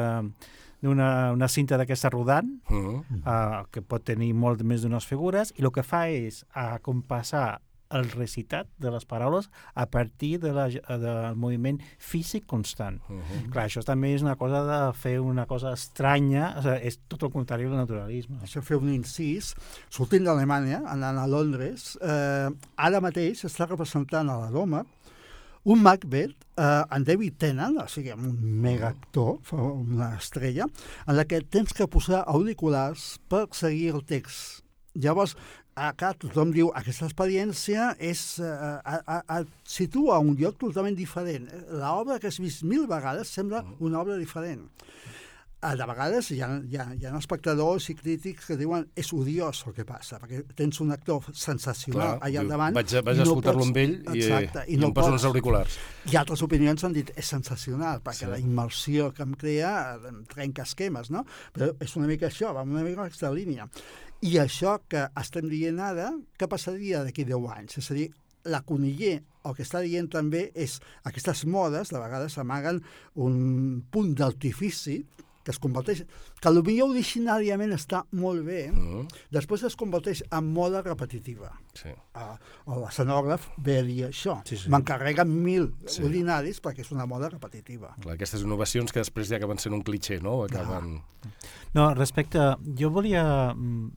d'una 0.80 1.34
una 1.36 1.48
cinta 1.52 1.76
d'aquesta 1.78 2.10
rodant, 2.10 2.48
Uh 2.70 2.76
-huh. 2.76 3.04
uh, 3.26 3.66
que 3.72 3.82
pot 3.82 4.04
tenir 4.04 4.34
molt 4.34 4.64
més 4.64 4.82
d'unes 4.82 5.06
figures, 5.06 5.54
i 5.58 5.64
el 5.64 5.72
que 5.72 5.84
fa 5.84 6.08
és 6.08 6.46
acompassar 6.54 7.62
el 7.90 8.10
recitat 8.12 8.70
de 8.78 8.92
les 8.94 9.06
paraules 9.10 9.50
a 9.74 9.88
partir 9.90 10.40
de 10.40 10.54
la, 10.54 10.68
del 10.70 11.36
moviment 11.36 11.80
físic 11.98 12.46
constant. 12.46 13.02
Uh 13.10 13.18
-huh. 13.18 13.50
Clar, 13.52 13.66
això 13.66 13.84
també 13.84 14.14
és 14.14 14.22
una 14.22 14.36
cosa 14.36 14.64
de 14.64 14.94
fer 14.94 15.20
una 15.20 15.46
cosa 15.46 15.74
estranya, 15.74 16.56
o 16.58 16.62
sigui, 16.62 16.88
és 16.88 17.00
tot 17.08 17.24
el 17.24 17.32
contrari 17.32 17.64
del 17.64 17.78
naturalisme. 17.78 18.38
Això 18.44 18.62
fer 18.62 18.78
un 18.78 18.94
incís. 18.94 19.56
Sortint 19.90 20.24
d'Alemanya, 20.24 20.84
anant 20.86 21.18
a 21.18 21.28
Londres, 21.28 21.98
eh, 22.02 22.50
ara 22.76 23.02
mateix 23.02 23.44
està 23.46 23.66
representant 23.66 24.30
a 24.30 24.40
la 24.40 24.52
Doma 24.52 24.86
un 25.64 25.82
Macbeth, 25.82 26.36
eh, 26.56 26.84
en 26.90 27.04
David 27.04 27.34
Tennant, 27.38 27.78
o 27.78 27.88
sigui, 27.88 28.12
un 28.12 28.62
mega 28.62 28.90
actor, 28.90 29.40
una 29.52 30.16
estrella, 30.16 30.66
en 31.06 31.16
la 31.16 31.26
que 31.26 31.42
tens 31.42 31.74
que 31.74 31.88
posar 31.88 32.24
auriculars 32.26 33.20
per 33.28 33.48
seguir 33.52 33.94
el 33.94 34.06
text. 34.06 34.64
Llavors, 35.00 35.36
clar, 35.96 36.14
tothom 36.20 36.52
diu 36.52 36.72
aquesta 36.76 37.08
experiència 37.08 37.94
és, 38.00 38.24
eh, 38.44 38.50
a, 38.50 39.00
a, 39.06 39.22
a, 39.40 39.44
situa 39.64 40.20
un 40.20 40.36
lloc 40.40 40.58
totalment 40.60 40.96
diferent. 40.98 41.48
L'obra 41.72 42.20
que 42.20 42.28
has 42.28 42.40
vist 42.44 42.64
mil 42.68 42.88
vegades 42.88 43.32
sembla 43.32 43.64
una 43.80 44.02
obra 44.02 44.18
diferent. 44.20 44.68
Eh, 45.62 45.74
De 45.76 45.84
vegades 45.84 46.30
hi 46.32 46.38
ha, 46.40 46.48
hi, 46.64 46.78
ha, 46.80 46.86
hi 46.96 47.04
ha 47.06 47.18
espectadors 47.18 47.90
i 47.92 47.96
crítics 48.00 48.46
que 48.48 48.56
diuen 48.56 48.86
és 48.96 49.10
odiós 49.12 49.66
el 49.68 49.74
que 49.76 49.84
passa, 49.84 50.16
perquè 50.22 50.46
tens 50.56 50.80
un 50.80 50.94
actor 50.96 51.26
sensacional 51.36 52.14
Clar, 52.16 52.30
allà 52.30 52.40
al 52.46 52.48
davant. 52.54 52.78
Vaig, 52.78 52.94
a- 52.96 53.02
vaig 53.04 53.18
no 53.20 53.26
escoltar-lo 53.28 53.66
amb 53.68 53.80
ell 53.82 53.98
i, 54.14 54.22
Exacte, 54.22 54.64
i, 54.70 54.78
i 54.78 54.80
no 54.80 54.88
em 54.88 54.94
poso 54.96 55.12
uns 55.12 55.26
auriculars. 55.28 55.76
i 56.08 56.16
altres 56.16 56.44
opinions 56.48 56.84
han 56.88 56.96
dit 56.96 57.12
és 57.16 57.28
sensacional, 57.36 58.00
perquè 58.00 58.24
Sí. 58.24 58.32
la 58.32 58.40
immersió 58.40 59.12
que 59.14 59.24
em 59.28 59.34
crea 59.36 59.74
eh, 60.00 60.14
trenca 60.32 60.64
esquemes, 60.64 61.12
no? 61.12 61.26
Però 61.52 61.74
és 61.84 61.96
una 62.00 62.08
mica 62.08 62.28
això, 62.32 62.54
va 62.56 62.64
una 62.64 62.84
mica 62.88 63.04
aquesta 63.04 63.30
línia. 63.36 63.68
I 64.22 64.38
això 64.42 64.78
que 64.92 65.06
estem 65.20 65.48
dient 65.50 65.80
ara, 65.80 66.10
què 66.38 66.48
passaria 66.52 67.04
d'aquí 67.06 67.24
10 67.24 67.48
anys? 67.56 67.78
És 67.80 67.92
a 67.92 67.94
dir, 67.96 68.10
la 68.46 68.62
Coniller 68.68 69.22
el 69.48 69.56
que 69.56 69.64
està 69.64 69.80
dient 69.82 70.10
també 70.12 70.50
és 70.56 70.80
aquestes 71.08 71.46
modes, 71.48 71.90
de 71.94 72.00
vegades 72.02 72.36
amaguen 72.38 72.82
un 73.16 73.82
punt 73.92 74.14
d'artifici 74.20 75.06
que 75.44 75.54
es 75.56 75.58
converteix, 75.64 76.04
que 76.04 76.52
potser 76.52 76.82
originàriament 76.84 77.72
està 77.74 78.04
molt 78.12 78.44
bé, 78.46 78.70
Uh 78.70 78.76
-huh. 78.76 79.08
després 79.32 79.64
es 79.64 79.76
converteix 79.76 80.22
en 80.32 80.54
moda 80.54 80.82
repetitiva 80.82 81.58
Sí. 81.74 81.90
uh, 82.16 82.36
o 82.66 82.80
l'escenògraf 82.82 83.48
ve 83.58 83.80
a 83.80 83.84
dir 83.84 84.06
això. 84.10 84.42
Sí, 84.46 84.58
sí. 84.58 84.70
M'encarreguen 84.70 85.28
mil 85.44 85.74
Sí. 85.86 86.04
ordinaris 86.04 86.62
perquè 86.62 86.82
és 86.82 86.92
una 86.92 87.06
moda 87.06 87.30
repetitiva. 87.30 87.96
Clar, 88.02 88.14
aquestes 88.16 88.42
innovacions 88.42 88.92
que 88.92 89.00
després 89.00 89.30
ja 89.30 89.38
acaben 89.38 89.58
sent 89.58 89.74
un 89.74 89.82
cliché, 89.82 90.20
no? 90.22 90.44
Acaben... 90.44 91.02
No, 91.74 91.94
respecte... 91.96 92.38
Jo 92.78 92.90
volia 92.92 93.54
mm, 93.56 93.92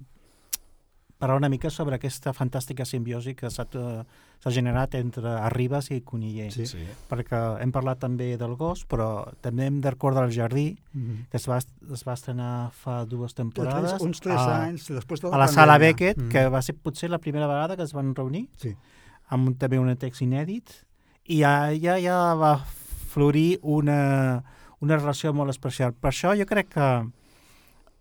parlar 1.22 1.38
una 1.38 1.48
mica 1.48 1.70
sobre 1.70 1.94
aquesta 1.94 2.32
fantàstica 2.34 2.82
simbiosi 2.88 3.36
que 3.38 3.50
s'ha 3.50 3.62
eh, 3.78 4.02
s'ha 4.42 4.50
generat 4.50 4.96
entre 4.98 5.30
Arribas 5.38 5.92
i 5.94 6.00
Coniller. 6.02 6.48
Sí. 6.50 6.66
sí. 6.66 6.82
Perquè 7.08 7.38
hem 7.62 7.70
parlat 7.70 8.00
també 8.02 8.32
del 8.40 8.56
gos, 8.58 8.82
però 8.90 9.28
també 9.44 9.68
hem 9.70 9.78
de 9.84 9.92
recordar 9.94 10.24
el 10.26 10.34
jardí, 10.34 10.72
Mm 10.92 11.02
-hmm. 11.02 11.28
que 11.30 11.36
es 11.36 11.48
va, 11.48 11.58
es 11.58 12.02
va 12.04 12.12
estrenar 12.14 12.70
fa 12.72 13.04
dues 13.06 13.34
temporades. 13.34 13.90
Tres, 13.92 14.02
uns 14.02 14.20
tres 14.20 14.40
a, 14.40 14.64
anys 14.66 14.88
després 14.90 15.20
de 15.20 15.28
a 15.28 15.38
la 15.38 15.46
sala 15.48 15.78
pandèmia. 15.78 15.78
Beckett, 15.78 16.18
Mm. 16.18 16.28
que 16.28 16.48
va 16.48 16.60
ser 16.62 16.74
potser 16.74 17.08
la 17.08 17.18
primera 17.18 17.46
vegada 17.46 17.76
que 17.76 17.82
es 17.84 17.92
van 17.92 18.14
reunir, 18.14 18.48
Sí. 18.56 18.74
amb 19.28 19.46
un, 19.48 19.54
també 19.54 19.78
un 19.78 19.96
text 19.96 20.22
inèdit, 20.22 20.70
i 21.24 21.42
allà 21.42 22.00
ja 22.02 22.34
va 22.34 22.58
florir 23.08 23.58
una, 23.62 24.42
una 24.80 24.96
relació 24.96 25.32
molt 25.32 25.50
especial. 25.50 25.92
Per 25.92 26.10
això 26.10 26.36
jo 26.36 26.46
crec 26.46 26.68
que 26.68 27.06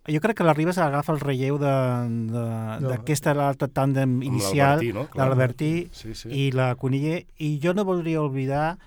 jo 0.07 0.19
crec 0.19 0.37
que 0.37 0.43
la 0.43 0.53
Ribes 0.57 0.77
agafa 0.81 1.13
el 1.13 1.19
relleu 1.21 1.57
d'aquesta 1.61 3.33
l'altre 3.37 3.67
tàndem 3.69 4.15
Amb 4.17 4.23
inicial 4.25 4.79
l'Albertí, 4.79 4.93
no? 4.95 5.03
l'Albertí 5.15 5.71
Sí, 5.93 6.15
sí. 6.15 6.29
i 6.29 6.51
la 6.55 6.73
Coniller, 6.75 7.25
i 7.37 7.59
jo 7.61 7.73
no 7.77 7.85
voldria 7.85 8.21
oblidar 8.23 8.77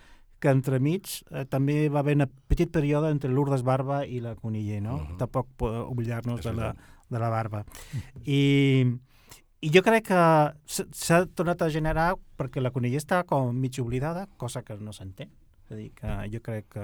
que 0.41 0.51
entremig 0.53 1.07
eh, 1.31 1.45
també 1.49 1.89
va 1.89 2.01
haver 2.03 2.17
un 2.19 2.27
petit 2.51 2.71
període 2.71 3.11
entre 3.15 3.31
Lourdes 3.33 3.63
Barba 3.65 4.03
i 4.05 4.21
la 4.21 4.35
Coniller, 4.37 4.83
no? 4.83 4.99
Mhm. 4.99 5.17
Tampoc 5.23 5.49
po- 5.57 5.71
oblidar-nos 5.89 6.43
de 6.45 6.53
la, 6.53 6.75
de 7.09 7.19
la 7.19 7.29
Barba. 7.33 7.65
I, 8.27 8.85
I 9.65 9.71
jo 9.73 9.81
crec 9.83 10.05
que 10.11 10.21
s'ha 10.67 11.23
tornat 11.33 11.63
a 11.63 11.71
generar 11.71 12.15
perquè 12.37 12.61
la 12.61 12.71
Coniller 12.75 13.01
està 13.01 13.23
com 13.25 13.55
mig 13.57 13.79
oblidada, 13.81 14.27
cosa 14.37 14.63
que 14.63 14.77
no 14.77 14.93
s'entén. 14.93 15.31
És 15.65 15.73
a 15.73 15.77
dir, 15.77 15.91
que 15.97 16.07
jo 16.33 16.41
crec 16.45 16.67
que... 16.75 16.83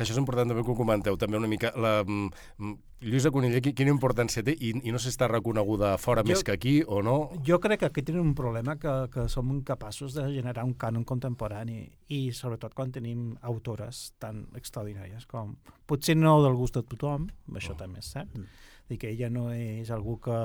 Això 0.00 0.12
és 0.14 0.18
important 0.20 0.48
també 0.48 0.62
que 0.62 0.70
ho 0.70 0.76
comenteu, 0.78 1.16
també 1.18 1.36
una 1.36 1.48
mica. 1.50 1.72
La, 1.76 2.04
mm, 2.06 2.28
mm, 2.58 2.76
Lluïsa 3.02 3.30
Coniller, 3.32 3.60
qui- 3.64 3.72
quina 3.74 3.90
importància 3.90 4.42
té? 4.44 4.52
I, 4.54 4.70
i 4.86 4.92
no 4.92 4.98
sé 5.00 5.10
si 5.10 5.16
està 5.16 5.26
reconeguda 5.28 5.96
fora 5.98 6.22
Jo- 6.22 6.28
més 6.28 6.44
que 6.44 6.52
aquí 6.52 6.82
o 6.86 7.00
no? 7.02 7.30
Jo 7.44 7.58
crec 7.58 7.80
que 7.80 7.86
aquí 7.86 8.02
tenim 8.02 8.22
un 8.22 8.34
problema 8.38 8.76
que, 8.78 8.92
que 9.10 9.26
som 9.28 9.50
incapaços 9.50 10.14
de 10.14 10.28
generar 10.32 10.64
un 10.64 10.74
cànon 10.78 11.04
contemporani 11.04 11.88
i 12.08 12.30
sobretot 12.32 12.72
quan 12.74 12.92
tenim 12.92 13.36
autores 13.42 14.12
tan 14.18 14.46
extraordinàries 14.54 15.26
com... 15.26 15.56
Potser 15.86 16.14
no 16.16 16.36
del 16.44 16.54
gust 16.54 16.76
de 16.78 16.82
tothom, 16.84 17.26
això 17.56 17.72
Oh. 17.72 17.76
també 17.82 17.98
és 17.98 18.12
cert, 18.12 18.30
Mm. 18.36 18.46
dir 18.88 18.98
que 18.98 19.10
ella 19.10 19.28
no 19.30 19.50
és 19.52 19.90
algú 19.90 20.20
que, 20.20 20.38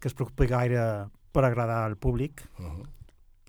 que 0.00 0.08
es 0.08 0.14
preocupi 0.14 0.46
gaire 0.46 1.08
per 1.32 1.44
agradar 1.44 1.84
al 1.84 1.96
públic, 1.96 2.48
Uh 2.58 2.64
-huh. 2.64 2.86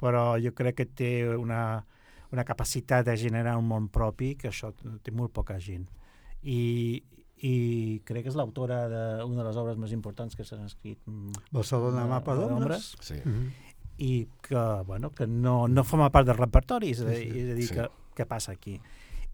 però 0.02 0.36
jo 0.44 0.54
crec 0.54 0.76
que 0.76 0.86
té 0.86 1.28
una, 1.38 1.86
una 2.32 2.44
capacitat 2.44 3.06
de 3.06 3.16
generar 3.18 3.58
un 3.58 3.68
món 3.68 3.88
propi 3.90 4.36
que 4.36 4.50
això 4.50 4.74
té 5.04 5.12
molt 5.12 5.32
poca 5.34 5.60
gent. 5.60 5.88
I, 6.44 7.04
i 7.42 8.02
crec 8.06 8.24
que 8.26 8.30
és 8.30 8.36
l'autora 8.36 8.88
d'una 8.90 9.42
de 9.44 9.48
les 9.48 9.58
obres 9.58 9.78
més 9.78 9.92
importants 9.96 10.36
que 10.36 10.44
s'han 10.44 10.66
escrit 10.66 11.00
mm, 11.06 11.48
Barcelona 11.52 12.04
de- 12.04 12.10
Mapa 12.10 12.36
d'Ombres. 12.36 12.96
Sí. 13.00 13.14
Mm 13.24 13.34
-hmm. 13.34 13.50
i 14.00 14.28
que, 14.42 14.84
bueno, 14.86 15.10
que 15.10 15.26
no, 15.26 15.68
no 15.68 15.84
forma 15.84 16.12
part 16.12 16.28
del 16.28 16.38
repertori, 16.38 16.92
és 16.92 17.02
a 17.02 17.06
dir, 17.06 17.18
Sí, 17.18 17.32
sí. 17.32 17.40
és 17.40 17.50
a 17.52 17.54
dir 17.56 17.68
Sí. 17.68 17.74
que, 17.74 17.88
què 18.16 18.26
passa 18.28 18.52
aquí? 18.52 18.80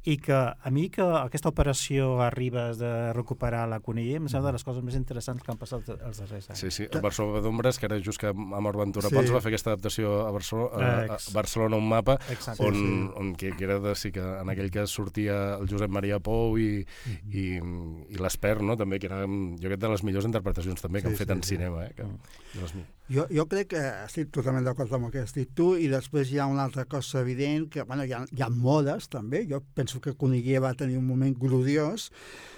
I 0.05 0.17
que 0.19 0.33
a 0.35 0.69
mi 0.69 0.89
que 0.91 1.01
aquesta 1.01 1.47
operació 1.47 2.17
a 2.19 2.29
Ribes 2.29 2.75
de 2.77 3.13
recuperar 3.15 3.61
la 3.71 3.77
Coniller 3.79 4.17
em 4.19 4.25
sembla 4.27 4.49
de 4.51 4.57
les 4.57 4.65
coses 4.67 4.83
més 4.83 4.97
interessants 4.99 5.39
que 5.41 5.51
han 5.53 5.59
passat 5.61 5.87
els 5.93 6.17
darrers 6.19 6.49
anys. 6.49 6.59
Sí, 6.59 6.71
sí, 6.75 6.87
el 6.91 6.99
Barcelona 6.99 7.39
d'Ombres, 7.39 7.79
que 7.79 7.85
era 7.87 7.99
just 8.03 8.19
que 8.19 8.27
Amor 8.27 8.75
Ventura 8.81 9.07
Sí. 9.07 9.15
Pons 9.15 9.31
va 9.31 9.39
fer 9.39 9.53
aquesta 9.53 9.71
adaptació 9.71 10.11
a 10.27 10.31
Barcelona, 10.35 10.89
a, 11.07 11.15
a. 11.15 11.19
Barcelona 11.31 11.77
un 11.79 11.87
mapa, 11.87 12.17
Exacte. 12.29 12.65
on, 12.67 12.75
Sí, 12.75 12.81
sí. 12.83 13.11
on 13.21 13.31
que, 13.39 13.51
que 13.55 13.63
era 13.63 13.79
de, 13.79 13.95
sí 13.95 14.11
que 14.11 14.19
en 14.19 14.49
aquell 14.51 14.71
cas 14.75 14.89
sortia 14.91 15.55
el 15.55 15.69
Josep 15.71 15.89
Maria 15.89 16.19
Pou 16.19 16.57
i, 16.59 16.83
i, 17.31 17.45
i 17.63 18.19
l'Espert, 18.19 18.59
no? 18.61 18.75
també, 18.75 18.99
que 18.99 19.07
era 19.07 19.21
jo 19.23 19.69
crec 19.71 19.79
de 19.79 19.93
les 19.95 20.03
millors 20.03 20.27
interpretacions 20.27 20.83
també 20.83 20.99
que 21.01 21.07
Sí, 21.07 21.13
han 21.15 21.21
fet 21.23 21.31
sí, 21.31 21.37
en 21.37 21.43
sí. 21.43 21.55
cinema. 21.55 21.85
Eh? 21.87 21.93
Que, 21.95 22.03
Mm. 22.03 22.59
les 22.61 22.73
Jo, 23.13 23.25
jo 23.29 23.43
crec 23.51 23.67
que 23.73 23.79
estic 24.05 24.29
totalment 24.31 24.63
d'acord 24.63 24.91
amb 24.95 25.05
el 25.09 25.11
que 25.11 25.19
has 25.25 25.33
dit 25.35 25.49
tu 25.53 25.73
i 25.75 25.89
després 25.91 26.29
hi 26.31 26.37
ha 26.39 26.45
una 26.47 26.63
altra 26.63 26.85
cosa 26.85 27.19
evident 27.19 27.65
que 27.69 27.83
bueno, 27.83 28.05
hi, 28.07 28.13
ha, 28.15 28.21
hi 28.31 28.41
ha 28.41 28.47
modes 28.49 29.09
també, 29.11 29.41
jo 29.49 29.59
penso 29.75 29.92
que 30.01 30.15
Coniller 30.17 30.61
va 30.63 30.73
tenir 30.77 30.97
un 30.97 31.05
moment 31.05 31.33
gloriós 31.37 32.09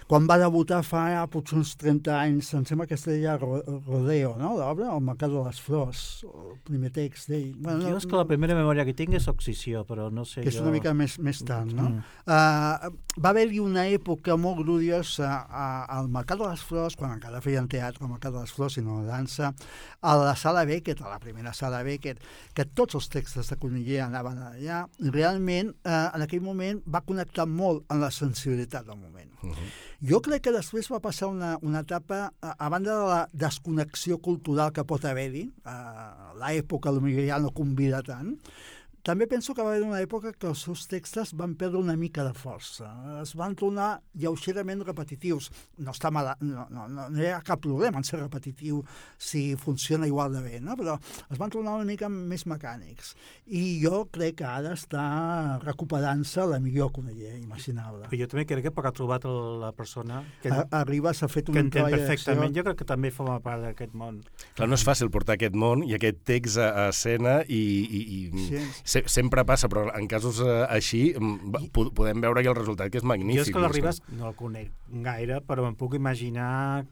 quan 0.06 0.28
va 0.30 0.38
debutar 0.38 0.84
fa 0.86 1.08
ja 1.10 1.24
potser 1.32 1.58
uns 1.58 1.72
30 1.82 2.14
anys, 2.14 2.52
em 2.54 2.66
sembla 2.68 2.86
que 2.86 2.94
es 2.94 3.06
deia 3.08 3.36
Ro- 3.42 3.64
Rodeo, 3.88 4.36
no?, 4.38 4.52
l'obra, 4.60 4.92
El 4.94 5.02
mercat 5.02 5.32
de 5.34 5.42
les 5.42 5.62
flors, 5.62 6.02
el 6.30 6.60
primer 6.68 6.92
text 6.94 7.32
d'ell. 7.32 7.56
Bueno, 7.58 7.82
Jo 7.90 7.98
és 7.98 8.06
que 8.06 8.20
la 8.20 8.28
primera 8.30 8.58
memòria 8.58 8.86
que 8.86 8.94
tinc 8.94 9.16
és 9.18 9.26
Oxició, 9.32 9.82
però 9.90 10.12
no 10.14 10.26
sé 10.30 10.44
que 10.44 10.52
és 10.54 10.60
jo... 10.60 10.66
una 10.66 10.76
mica 10.76 10.94
més, 10.94 11.18
més 11.18 11.42
tard, 11.48 11.74
no? 11.74 11.90
Mm. 11.90 12.04
Uh, 12.26 13.18
va 13.18 13.32
haver-hi 13.32 13.62
una 13.64 13.88
època 13.90 14.38
molt 14.38 14.62
gloriosa 14.62 15.32
al 15.50 16.12
Mercat 16.14 16.38
de 16.44 16.52
les 16.52 16.66
Flors, 16.70 16.98
quan 17.00 17.16
encara 17.18 17.42
feien 17.42 17.70
teatre 17.72 18.06
al 18.06 18.14
Mercat 18.14 18.36
de 18.36 18.46
les 18.46 18.54
Flors 18.54 18.78
i 18.78 18.86
no 18.86 19.00
dansa, 19.08 19.56
a 20.06 20.16
la 20.22 20.36
sala 20.38 20.68
Beckett, 20.70 21.02
a 21.02 21.16
la 21.16 21.20
primera 21.24 21.54
sala 21.58 21.82
Beckett, 21.88 22.22
que 22.54 22.68
tots 22.78 23.00
els 23.02 23.10
textos 23.10 23.50
de 23.50 23.58
Coniller 23.58 24.04
anaven 24.06 24.38
allà, 24.52 24.84
i 25.02 25.10
realment 25.10 25.74
uh, 25.82 26.12
en 26.14 26.28
aquell 26.28 26.46
moment 26.46 26.84
va 26.86 27.02
connectar 27.02 27.50
molt 27.50 27.90
amb 27.90 28.06
la 28.06 28.14
sensibilitat 28.14 28.86
del 28.86 29.02
moment. 29.02 29.34
Uh 29.42 29.50
-huh. 29.50 29.70
Jo 30.06 30.20
crec 30.22 30.44
que 30.46 30.52
després 30.54 30.86
va 30.92 31.00
passar 31.02 31.32
una, 31.32 31.56
una 31.66 31.80
etapa, 31.82 32.28
a, 32.38 32.52
a 32.62 32.68
banda 32.70 32.94
de 32.94 33.06
la 33.10 33.22
desconnexió 33.34 34.20
cultural 34.22 34.74
que 34.76 34.84
pot 34.86 35.06
haver-hi, 35.10 35.48
l'època 36.42 36.94
potser 36.94 37.26
ja 37.32 37.40
no 37.42 37.50
convida 37.56 38.04
tant, 38.06 38.36
també 39.06 39.28
penso 39.30 39.54
que 39.54 39.62
va 39.62 39.76
haver 39.76 39.86
una 39.86 40.00
època 40.02 40.32
que 40.34 40.48
els 40.50 40.64
seus 40.66 40.88
textos 40.90 41.36
van 41.38 41.54
perdre 41.60 41.78
una 41.78 41.94
mica 41.96 42.24
de 42.26 42.34
força. 42.34 42.88
Es 43.22 43.36
van 43.38 43.54
tornar 43.54 44.00
lleugerament 44.18 44.82
repetitius. 44.82 45.52
No, 45.78 45.94
està 45.94 46.10
mal, 46.10 46.32
no, 46.42 46.66
no, 46.74 46.88
no, 46.90 47.06
no 47.14 47.22
hi 47.22 47.30
ha 47.30 47.42
cap 47.46 47.62
problema 47.62 48.02
en 48.02 48.08
ser 48.08 48.18
repetitiu 48.24 48.82
si 49.22 49.44
funciona 49.62 50.10
igual 50.10 50.34
de 50.34 50.42
bé, 50.42 50.62
no? 50.64 50.74
però 50.80 50.96
es 51.30 51.38
van 51.38 51.54
tornar 51.54 51.76
una 51.78 51.86
mica 51.86 52.10
més 52.10 52.48
mecànics. 52.50 53.14
I 53.46 53.78
jo 53.84 54.08
crec 54.10 54.40
que 54.42 54.48
ara 54.50 54.74
està 54.74 55.06
recuperant-se 55.62 56.48
la 56.50 56.58
millor 56.64 56.90
Coneller 56.96 57.36
imaginable. 57.38 58.10
Però 58.10 58.22
jo 58.24 58.30
també 58.32 58.48
crec 58.50 58.66
que 58.66 58.74
perquè 58.74 58.90
ha 58.90 58.98
trobat 59.04 59.30
la 59.62 59.72
persona 59.78 60.24
que, 60.42 60.50
A, 60.50 60.66
arriba 60.82 61.14
s'ha 61.14 61.30
fet 61.30 61.54
un 61.54 61.60
que 61.60 61.66
entén 61.68 61.92
perfectament. 61.94 62.58
Jo 62.58 62.66
crec 62.66 62.82
que 62.82 62.90
també 62.90 63.14
forma 63.14 63.38
part 63.46 63.62
d'aquest 63.68 63.94
món. 63.94 64.24
Clar, 64.58 64.70
no 64.72 64.80
és 64.80 64.88
fàcil 64.88 65.14
portar 65.14 65.38
aquest 65.38 65.54
món 65.54 65.86
i 65.86 65.94
aquest 65.94 66.26
text 66.26 66.58
a, 66.58 66.72
a 66.88 66.90
escena 66.90 67.38
i, 67.46 67.62
i, 67.86 68.04
i 68.18 68.24
Sí. 68.46 68.60
Se, 68.96 69.04
sempre 69.12 69.44
passa, 69.48 69.68
però 69.72 69.88
en 69.94 70.08
casos 70.12 70.40
eh, 70.44 70.66
així 70.70 71.14
mm, 71.20 71.70
po- 71.76 71.90
podem 71.96 72.22
veure 72.24 72.42
que 72.46 72.52
el 72.52 72.56
resultat 72.58 72.92
que 72.92 72.98
és 73.02 73.08
magnífic. 73.08 73.44
jo 73.44 73.48
és 73.50 73.54
que 73.56 73.60
l'Arribas 73.64 74.02
no 74.16 74.30
el 74.32 74.36
conec 74.40 74.72
gaire, 75.06 75.42
però 75.46 75.68
em 75.68 75.76
puc 75.76 75.96
imaginar 76.00 76.86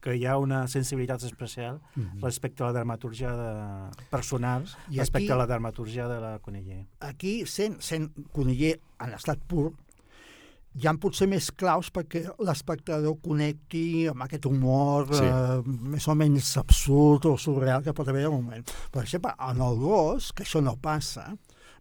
que 0.00 0.12
hi 0.14 0.22
ha 0.30 0.36
una 0.38 0.60
sensibilitat 0.70 1.24
especial 1.26 1.80
Mhm. 1.96 2.20
respecte 2.22 2.62
a 2.62 2.66
la 2.68 2.72
dramaturgia 2.72 3.32
de... 3.34 3.90
personal, 4.12 4.62
I 4.90 4.98
respecte 5.02 5.26
aquí- 5.26 5.32
a 5.34 5.36
la 5.36 5.46
dramaturgia 5.46 6.06
de 6.06 6.20
la 6.20 6.38
Coniller. 6.38 6.84
aquí, 7.00 7.44
sent, 7.46 7.80
sent 7.80 8.12
Coniller 8.32 8.78
en 9.00 9.12
estat 9.14 9.38
pur, 9.50 9.72
hi 10.78 10.86
ha 10.86 10.92
potser 11.00 11.26
més 11.30 11.48
claus 11.58 11.88
perquè 11.90 12.22
l'espectador 12.44 13.16
connecti 13.24 14.06
amb 14.10 14.22
aquest 14.26 14.46
humor 14.46 15.08
Sí. 15.14 15.24
eh, 15.24 15.62
més 15.66 16.06
o 16.08 16.14
menys 16.14 16.52
absurd 16.60 17.26
o 17.26 17.36
surreal 17.36 17.82
que 17.82 17.92
pot 17.96 18.08
haver 18.08 18.24
al 18.28 18.32
moment. 18.36 18.64
Per 18.92 19.02
exemple, 19.02 19.32
en 19.50 19.60
el 19.60 19.78
gos, 19.82 20.32
que 20.32 20.44
això 20.44 20.62
no 20.62 20.76
passa, 20.76 21.32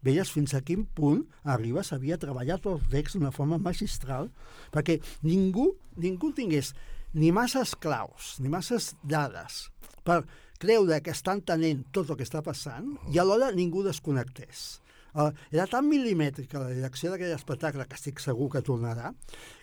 veies 0.02 0.30
fins 0.32 0.54
a 0.54 0.62
quin 0.62 0.86
punt 0.86 1.24
Arribas 1.44 1.92
havia 1.94 2.18
treballat 2.18 2.66
el 2.66 2.82
text 2.90 3.18
d'una 3.18 3.32
forma 3.32 3.58
magistral 3.58 4.30
perquè 4.72 5.00
ningú, 5.24 5.76
ningú 5.98 6.32
tingués 6.34 6.74
ni 7.14 7.32
masses 7.32 7.76
claus, 7.76 8.36
ni 8.40 8.50
masses 8.50 8.96
dades 9.04 9.70
per 10.04 10.24
creure 10.60 11.02
que 11.02 11.12
està 11.12 11.34
entenent 11.34 11.84
tot 11.92 12.10
el 12.10 12.18
que 12.18 12.24
està 12.26 12.42
passant 12.46 12.96
i 13.14 13.18
alhora 13.20 13.52
ningú 13.52 13.84
desconnectés. 13.86 14.82
Uh, 15.18 15.32
era 15.50 15.66
tan 15.66 15.88
milimètrica 15.90 16.62
la 16.62 16.70
direcció 16.78 17.10
d'aquell 17.10 17.34
espectacle, 17.34 17.88
que 17.90 17.98
estic 17.98 18.22
segur 18.22 18.52
que 18.54 18.62
tornarà, 18.62 19.14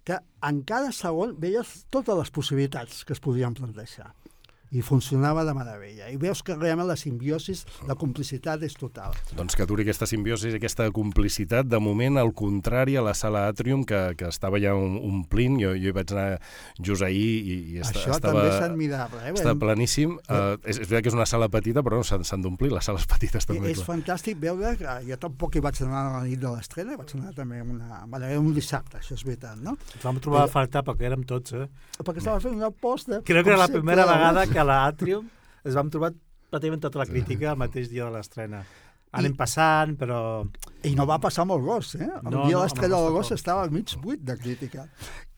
que 0.02 0.18
en 0.48 0.62
cada 0.66 0.90
segon 0.90 1.36
veies 1.38 1.84
totes 1.94 2.18
les 2.18 2.34
possibilitats 2.34 3.04
que 3.06 3.14
es 3.14 3.22
podien 3.22 3.54
plantejar. 3.54 4.10
I 4.74 4.82
funcionava 4.82 5.44
de 5.46 5.54
meravella. 5.54 6.10
I 6.10 6.18
veus 6.20 6.42
que 6.42 6.56
realment 6.56 6.88
la 6.88 6.96
simbiosis, 6.98 7.64
la 7.88 7.94
complicitat 7.98 8.62
és 8.66 8.74
total. 8.78 9.14
Doncs 9.36 9.54
que 9.54 9.66
duri 9.70 9.84
aquesta 9.86 10.08
simbiosi 10.10 10.50
i 10.50 10.58
aquesta 10.58 10.88
complicitat. 10.94 11.68
De 11.70 11.78
moment, 11.82 12.18
al 12.18 12.32
contrari, 12.34 12.96
a 12.98 13.04
la 13.04 13.14
sala 13.14 13.46
Atrium, 13.48 13.84
que, 13.86 14.00
que 14.18 14.28
estava 14.28 14.58
ja 14.62 14.74
um- 14.74 14.98
omplint, 15.04 15.60
jo, 15.62 15.74
jo 15.78 15.92
hi 15.92 15.94
vaig 15.94 16.14
anar 16.14 16.40
just 16.80 17.04
ahir 17.06 17.22
i, 17.22 17.58
i 17.74 17.78
esta, 17.84 17.98
Això 18.00 18.16
estava, 18.16 18.42
també 18.42 18.50
és 18.50 18.66
admirable. 18.66 19.22
Eh? 19.22 19.34
està 19.38 19.54
pleníssim. 19.58 20.16
Uh, 20.26 20.56
és, 20.64 20.78
és 20.78 20.82
veritat 20.88 21.06
que 21.06 21.12
és 21.12 21.18
una 21.18 21.28
sala 21.28 21.48
petita, 21.52 21.84
però 21.86 22.00
no 22.00 22.06
s'han 22.06 22.44
d'omplir 22.44 22.72
les 22.74 22.84
sales 22.90 23.06
petites 23.10 23.46
també. 23.46 23.70
és 23.70 23.80
clar. 23.80 23.88
fantàstic 23.92 24.40
veure 24.42 24.74
que 24.80 24.98
jo 25.08 25.20
tampoc 25.22 25.56
hi 25.56 25.62
vaig 25.64 25.80
anar 25.86 26.02
a 26.02 26.12
la 26.18 26.24
nit 26.26 26.40
de 26.42 26.50
l'estrena, 26.50 26.98
vaig 26.98 27.14
anar 27.18 27.34
també 27.36 27.62
una, 27.62 28.02
un 28.40 28.52
dissabte, 28.56 28.98
això 28.98 29.14
és 29.14 29.24
veritat, 29.26 29.60
no? 29.62 29.76
Ens 29.94 30.04
vam 30.04 30.18
trobar 30.22 30.44
a 30.44 30.48
Però- 30.48 30.56
faltar 30.58 30.84
perquè 30.86 31.08
érem 31.10 31.24
tots, 31.28 31.54
eh? 31.54 31.68
Perquè 32.00 32.22
estava 32.22 32.40
fent 32.42 32.56
una 32.58 32.72
aposta... 32.72 33.20
Crec 33.24 33.44
que 33.46 33.54
era 33.54 33.60
la 33.60 33.70
primera 33.70 34.06
vegada 34.08 34.46
que 34.50 34.63
a 34.64 34.68
l'Atrium 34.70 35.28
es 35.64 35.76
vam 35.76 35.90
trobar 35.92 36.12
pràcticament 36.50 36.82
tota 36.84 37.00
la 37.02 37.06
crítica 37.08 37.52
el 37.52 37.60
mateix 37.60 37.88
dia 37.92 38.06
de 38.08 38.14
l'estrena. 38.16 38.64
Anem 39.14 39.36
passant, 39.38 39.92
però... 39.98 40.18
I 40.82 40.94
no 40.98 41.04
va 41.06 41.20
passar 41.22 41.44
el 41.46 41.62
gos, 41.62 41.92
eh? 41.94 42.08
El 42.08 42.32
No, 42.32 42.46
dia 42.48 42.56
no, 42.56 42.58
de 42.58 42.62
l'estrena 42.64 42.96
amb 42.96 42.98
el 42.98 43.04
del 43.06 43.14
gos 43.14 43.30
estava 43.36 43.62
al 43.62 43.70
mig 43.70 43.92
buit 44.02 44.24
de 44.26 44.34
crítica. 44.40 44.88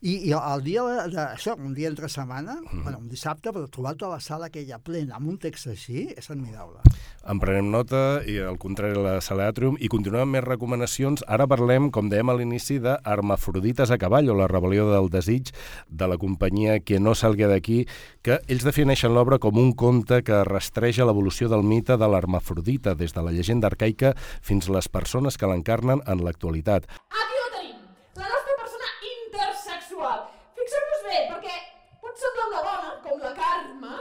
I, 0.02 0.28
i 0.28 0.32
el 0.36 0.62
dia 0.62 0.82
de, 0.84 1.08
de, 1.14 1.22
això, 1.32 1.54
un 1.56 1.72
dia 1.74 1.88
entre 1.88 2.08
setmana, 2.08 2.58
Mhm. 2.60 2.82
bueno, 2.84 2.98
un 2.98 3.08
dissabte, 3.08 3.50
però 3.50 3.66
trobar-te 3.70 4.04
a 4.04 4.08
la 4.08 4.20
sala 4.20 4.46
aquella 4.46 4.78
plena 4.78 5.16
amb 5.16 5.28
un 5.28 5.38
text 5.38 5.66
així 5.68 6.08
és 6.16 6.30
admirable. 6.30 6.78
En 7.26 7.40
prenem 7.40 7.70
nota, 7.72 8.20
i 8.28 8.36
al 8.38 8.58
contrari 8.58 8.94
la 8.94 9.20
sala 9.20 9.48
Atrium, 9.48 9.76
i 9.80 9.88
continuem 9.88 10.22
amb 10.22 10.32
més 10.36 10.44
recomanacions. 10.44 11.24
Ara 11.26 11.46
parlem, 11.48 11.90
com 11.90 12.10
dèiem 12.10 12.28
a 12.30 12.34
l'inici, 12.36 12.78
d'Armafrodites 12.78 13.90
a 13.90 13.98
cavall, 13.98 14.28
o 14.30 14.34
la 14.36 14.46
rebel·lió 14.46 14.84
del 14.92 15.08
desig, 15.10 15.50
de 15.88 16.06
la 16.06 16.18
companyia 16.18 16.78
Que 16.84 17.00
no 17.00 17.14
salga 17.14 17.48
d'aquí, 17.48 17.86
que 18.22 18.38
ells 18.46 18.62
defineixen 18.64 19.12
l'obra 19.14 19.38
com 19.40 19.56
un 19.58 19.72
conte 19.72 20.22
que 20.22 20.44
rastreja 20.44 21.04
l'evolució 21.06 21.48
del 21.48 21.64
mite 21.64 21.96
de 21.96 22.06
l'Armafrodita, 22.06 22.94
des 22.94 23.12
de 23.12 23.22
la 23.22 23.32
llegenda 23.32 23.66
arcaica 23.66 24.14
fins 24.42 24.68
a 24.68 24.72
les 24.72 24.88
persones 24.88 25.36
que 25.38 25.46
l'encarnen 25.46 26.02
en 26.06 26.22
l'actualitat. 26.22 26.84
Aquí 26.84 27.40
ho 27.42 27.50
tenim, 27.58 27.80
la 28.14 28.28
nostra 28.28 28.54
persona 28.60 28.86
intersexual. 29.26 30.28
Fixeu-vos 30.54 31.02
bé, 31.10 31.18
perquè 31.32 31.56
pot 32.00 32.14
semblar 32.22 32.46
una 32.52 32.62
dona, 32.70 32.94
com 33.02 33.18
la 33.18 33.34
Carme, 33.34 33.94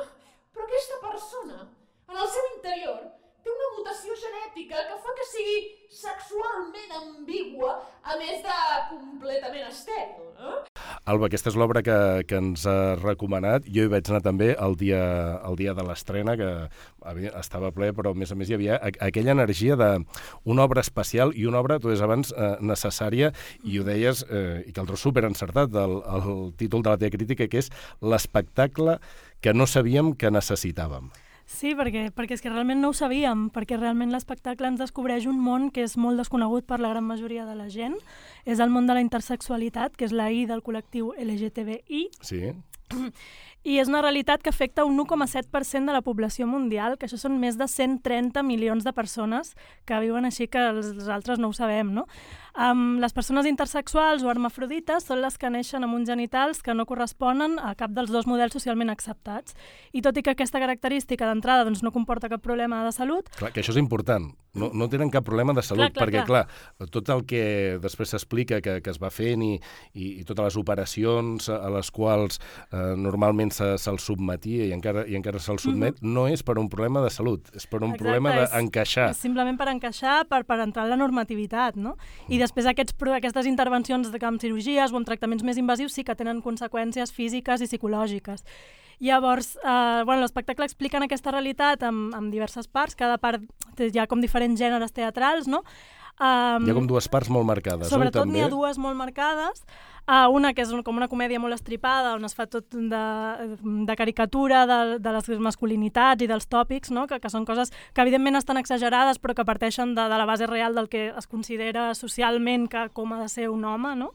però 0.54 0.64
aquesta 0.70 0.98
persona, 1.02 1.58
en 2.10 2.16
el 2.22 2.28
seu 2.30 2.46
interior, 2.56 3.00
té 3.44 3.50
una 3.54 3.70
mutació 3.78 4.14
genètica 4.18 4.76
que 4.90 4.98
fa 5.04 5.14
que 5.18 5.26
sigui 5.30 5.58
sexualment 5.90 6.92
ambigua, 7.02 7.80
a 8.04 8.18
més 8.18 8.42
de 8.44 8.58
completament 8.90 9.68
estèril. 9.70 10.32
Eh? 10.40 10.95
Alba, 11.06 11.28
aquesta 11.30 11.52
és 11.52 11.56
l'obra 11.62 11.84
que, 11.86 11.96
que 12.26 12.38
ens 12.42 12.64
ha 12.66 12.96
recomanat. 12.98 13.68
Jo 13.70 13.84
hi 13.86 13.90
vaig 13.94 14.08
anar 14.10 14.24
també 14.26 14.48
el 14.58 14.74
dia, 14.80 15.02
el 15.46 15.58
dia 15.60 15.76
de 15.78 15.84
l'estrena, 15.86 16.34
que 16.40 16.48
estava 17.38 17.70
ple, 17.76 17.92
però 17.94 18.16
a 18.16 18.18
més 18.18 18.34
a 18.34 18.38
més 18.40 18.50
hi 18.50 18.56
havia 18.58 18.80
aquella 18.82 19.36
energia 19.36 19.78
d'una 19.78 20.66
obra 20.66 20.82
especial 20.82 21.36
i 21.38 21.46
una 21.46 21.62
obra, 21.62 21.78
tu 21.78 21.92
deies 21.92 22.02
abans, 22.02 22.34
eh, 22.34 22.56
necessària, 22.74 23.30
i 23.62 23.78
ho 23.78 23.86
deies, 23.86 24.24
eh, 24.26 24.64
i 24.66 24.74
que 24.74 24.82
el 24.82 24.90
tros 24.90 25.06
super 25.06 25.28
encertat, 25.30 25.78
el, 25.84 26.00
el 26.18 26.42
títol 26.58 26.82
de 26.82 26.96
la 26.96 26.98
teva 26.98 27.14
crítica, 27.20 27.46
que 27.54 27.62
és 27.62 27.70
l'espectacle 28.02 28.98
que 29.46 29.54
no 29.54 29.70
sabíem 29.70 30.16
que 30.18 30.34
necessitàvem. 30.34 31.14
Sí, 31.46 31.76
perquè, 31.78 32.08
perquè 32.10 32.34
és 32.34 32.42
que 32.42 32.50
realment 32.50 32.82
no 32.82 32.90
ho 32.90 32.94
sabíem, 32.98 33.50
perquè 33.54 33.78
realment 33.78 34.12
l'espectacle 34.12 34.68
ens 34.68 34.82
descobreix 34.82 35.28
un 35.30 35.38
món 35.40 35.70
que 35.72 35.84
és 35.86 35.94
molt 35.98 36.18
desconegut 36.18 36.66
per 36.66 36.80
la 36.82 36.90
gran 36.90 37.06
majoria 37.06 37.46
de 37.46 37.54
la 37.56 37.70
gent. 37.70 37.96
És 38.46 38.60
el 38.60 38.74
món 38.74 38.88
de 38.90 38.96
la 38.98 39.04
intersexualitat, 39.06 39.96
que 39.96 40.10
és 40.10 40.12
la 40.12 40.32
I 40.34 40.48
del 40.50 40.64
col·lectiu 40.66 41.14
LGTBI, 41.22 42.08
Sí? 42.26 42.50
i 43.66 43.80
és 43.82 43.90
una 43.90 44.02
realitat 44.02 44.44
que 44.44 44.50
afecta 44.50 44.86
un 44.86 44.98
1,7% 45.02 45.90
de 45.90 45.94
la 45.94 46.02
població 46.06 46.46
mundial, 46.46 46.98
que 46.98 47.08
això 47.08 47.18
són 47.18 47.40
més 47.42 47.58
de 47.58 47.68
130 47.68 48.44
milions 48.46 48.86
de 48.86 48.94
persones 48.94 49.56
que 49.86 50.00
viuen 50.04 50.26
així 50.26 50.48
que 50.48 50.62
els 50.70 51.08
altres 51.10 51.42
no 51.42 51.50
ho 51.50 51.54
sabem, 51.58 51.94
no? 51.94 52.06
Um, 52.56 53.00
les 53.04 53.12
persones 53.12 53.46
intersexuals 53.50 54.24
o 54.24 54.30
hermafrodites 54.32 55.04
són 55.10 55.20
les 55.20 55.36
que 55.38 55.50
neixen 55.52 55.84
amb 55.84 55.98
uns 55.98 56.08
genitals 56.08 56.62
que 56.64 56.74
no 56.74 56.86
corresponen 56.88 57.58
a 57.60 57.74
cap 57.76 57.92
dels 57.92 58.14
dos 58.14 58.28
models 58.32 58.56
socialment 58.56 58.90
acceptats. 58.94 59.58
I 59.92 60.02
tot 60.06 60.16
i 60.16 60.24
que 60.24 60.32
aquesta 60.32 60.62
característica 60.64 61.28
d'entrada 61.28 61.66
doncs, 61.68 61.84
no 61.84 61.92
comporta 61.92 62.30
cap 62.32 62.40
problema 62.46 62.86
de 62.86 62.94
salut, 62.96 63.28
Clar, 63.36 63.52
que 63.52 63.60
això 63.60 63.76
és 63.76 63.82
important. 63.82 64.32
No, 64.56 64.70
no 64.72 64.88
tenen 64.88 65.10
cap 65.12 65.26
problema 65.28 65.52
de 65.52 65.60
salut, 65.68 65.90
Clar, 65.92 65.92
clar, 65.92 66.06
perquè, 66.08 66.22
clar. 66.24 66.46
clar, 66.48 66.88
tot 66.96 67.10
el 67.12 67.26
que 67.28 67.42
després 67.84 68.14
s'explica 68.14 68.62
que, 68.64 68.78
que 68.80 68.94
es 68.94 69.02
va 69.04 69.10
fent 69.12 69.42
i, 69.44 69.58
i, 69.92 70.06
i 70.22 70.24
totes 70.24 70.46
les 70.48 70.56
operacions 70.62 71.50
a 71.52 71.68
les 71.76 71.90
quals 71.92 72.40
eh, 72.72 72.94
normalment 72.96 73.52
se, 73.52 73.74
se'ls 73.84 74.06
submetia 74.08 74.70
i 74.70 74.72
encara, 74.72 75.04
i 75.12 75.18
encara 75.20 75.42
se'ls 75.44 75.68
sotmet, 75.68 76.00
no 76.08 76.30
és 76.32 76.40
per 76.48 76.56
un 76.62 76.70
problema 76.72 77.04
de 77.04 77.12
salut, 77.12 77.52
és 77.52 77.68
per 77.68 77.82
un 77.84 77.90
Exacte, 77.92 78.04
problema 78.06 78.32
és- 78.46 78.56
d'encaixar. 78.56 79.10
És 79.12 79.20
simplement 79.28 79.60
per 79.60 79.68
encaixar, 79.74 80.22
per, 80.32 80.46
per 80.48 80.62
entrar 80.64 80.88
en 80.88 80.94
la 80.96 81.02
normativitat, 81.04 81.76
no? 81.76 81.98
I 82.32 82.40
després 82.46 82.70
aquests, 82.70 82.96
aquestes 83.18 83.50
intervencions 83.50 84.12
de, 84.14 84.22
amb 84.26 84.42
cirurgies 84.42 84.94
o 84.94 85.02
amb 85.02 85.10
tractaments 85.10 85.44
més 85.44 85.60
invasius 85.62 85.98
sí 85.98 86.06
que 86.06 86.16
tenen 86.16 86.44
conseqüències 86.46 87.14
físiques 87.16 87.66
i 87.66 87.70
psicològiques. 87.70 88.46
Llavors, 89.04 89.58
eh, 89.58 90.04
bueno, 90.06 90.22
l'espectacle 90.22 90.66
explica 90.66 91.02
aquesta 91.04 91.34
realitat 91.34 91.84
amb, 91.84 92.14
amb 92.16 92.32
diverses 92.32 92.68
parts, 92.68 92.96
cada 92.96 93.18
part 93.18 93.44
té 93.76 93.90
ja 93.92 94.08
com 94.08 94.22
diferents 94.24 94.60
gèneres 94.60 94.96
teatrals, 94.96 95.50
no? 95.52 95.66
Um, 96.16 96.64
Hi 96.64 96.72
ha 96.72 96.76
com 96.78 96.86
dues 96.88 97.10
parts 97.12 97.28
molt 97.28 97.44
marcades, 97.48 97.90
Sobretot 97.92 98.24
oi, 98.24 98.32
n'hi 98.32 98.46
ha 98.46 98.48
dues 98.52 98.80
molt 98.80 98.96
marcades. 98.96 99.66
Uh, 100.06 100.30
una 100.30 100.54
que 100.54 100.62
és 100.62 100.70
com 100.86 100.96
una 100.96 101.10
comèdia 101.10 101.42
molt 101.42 101.58
estripada, 101.58 102.14
on 102.16 102.28
es 102.28 102.36
fa 102.38 102.46
tot 102.46 102.70
de, 102.72 103.02
de 103.90 103.96
caricatura 103.98 104.64
de, 104.70 104.80
de 105.02 105.14
les 105.16 105.30
masculinitats 105.42 106.22
i 106.22 106.30
dels 106.30 106.46
tòpics, 106.48 106.94
no? 106.94 107.08
que, 107.10 107.18
que 107.20 107.32
són 107.34 107.44
coses 107.44 107.74
que 107.92 108.06
evidentment 108.06 108.38
estan 108.38 108.62
exagerades 108.62 109.18
però 109.20 109.34
que 109.34 109.48
parteixen 109.50 109.96
de, 109.98 110.06
de 110.06 110.20
la 110.22 110.30
base 110.30 110.48
real 110.48 110.78
del 110.78 110.92
que 110.94 111.08
es 111.10 111.28
considera 111.28 111.90
socialment 111.98 112.70
que 112.70 112.86
com 112.94 113.18
ha 113.18 113.24
de 113.24 113.32
ser 113.34 113.50
un 113.50 113.66
home. 113.66 113.96
No? 113.98 114.14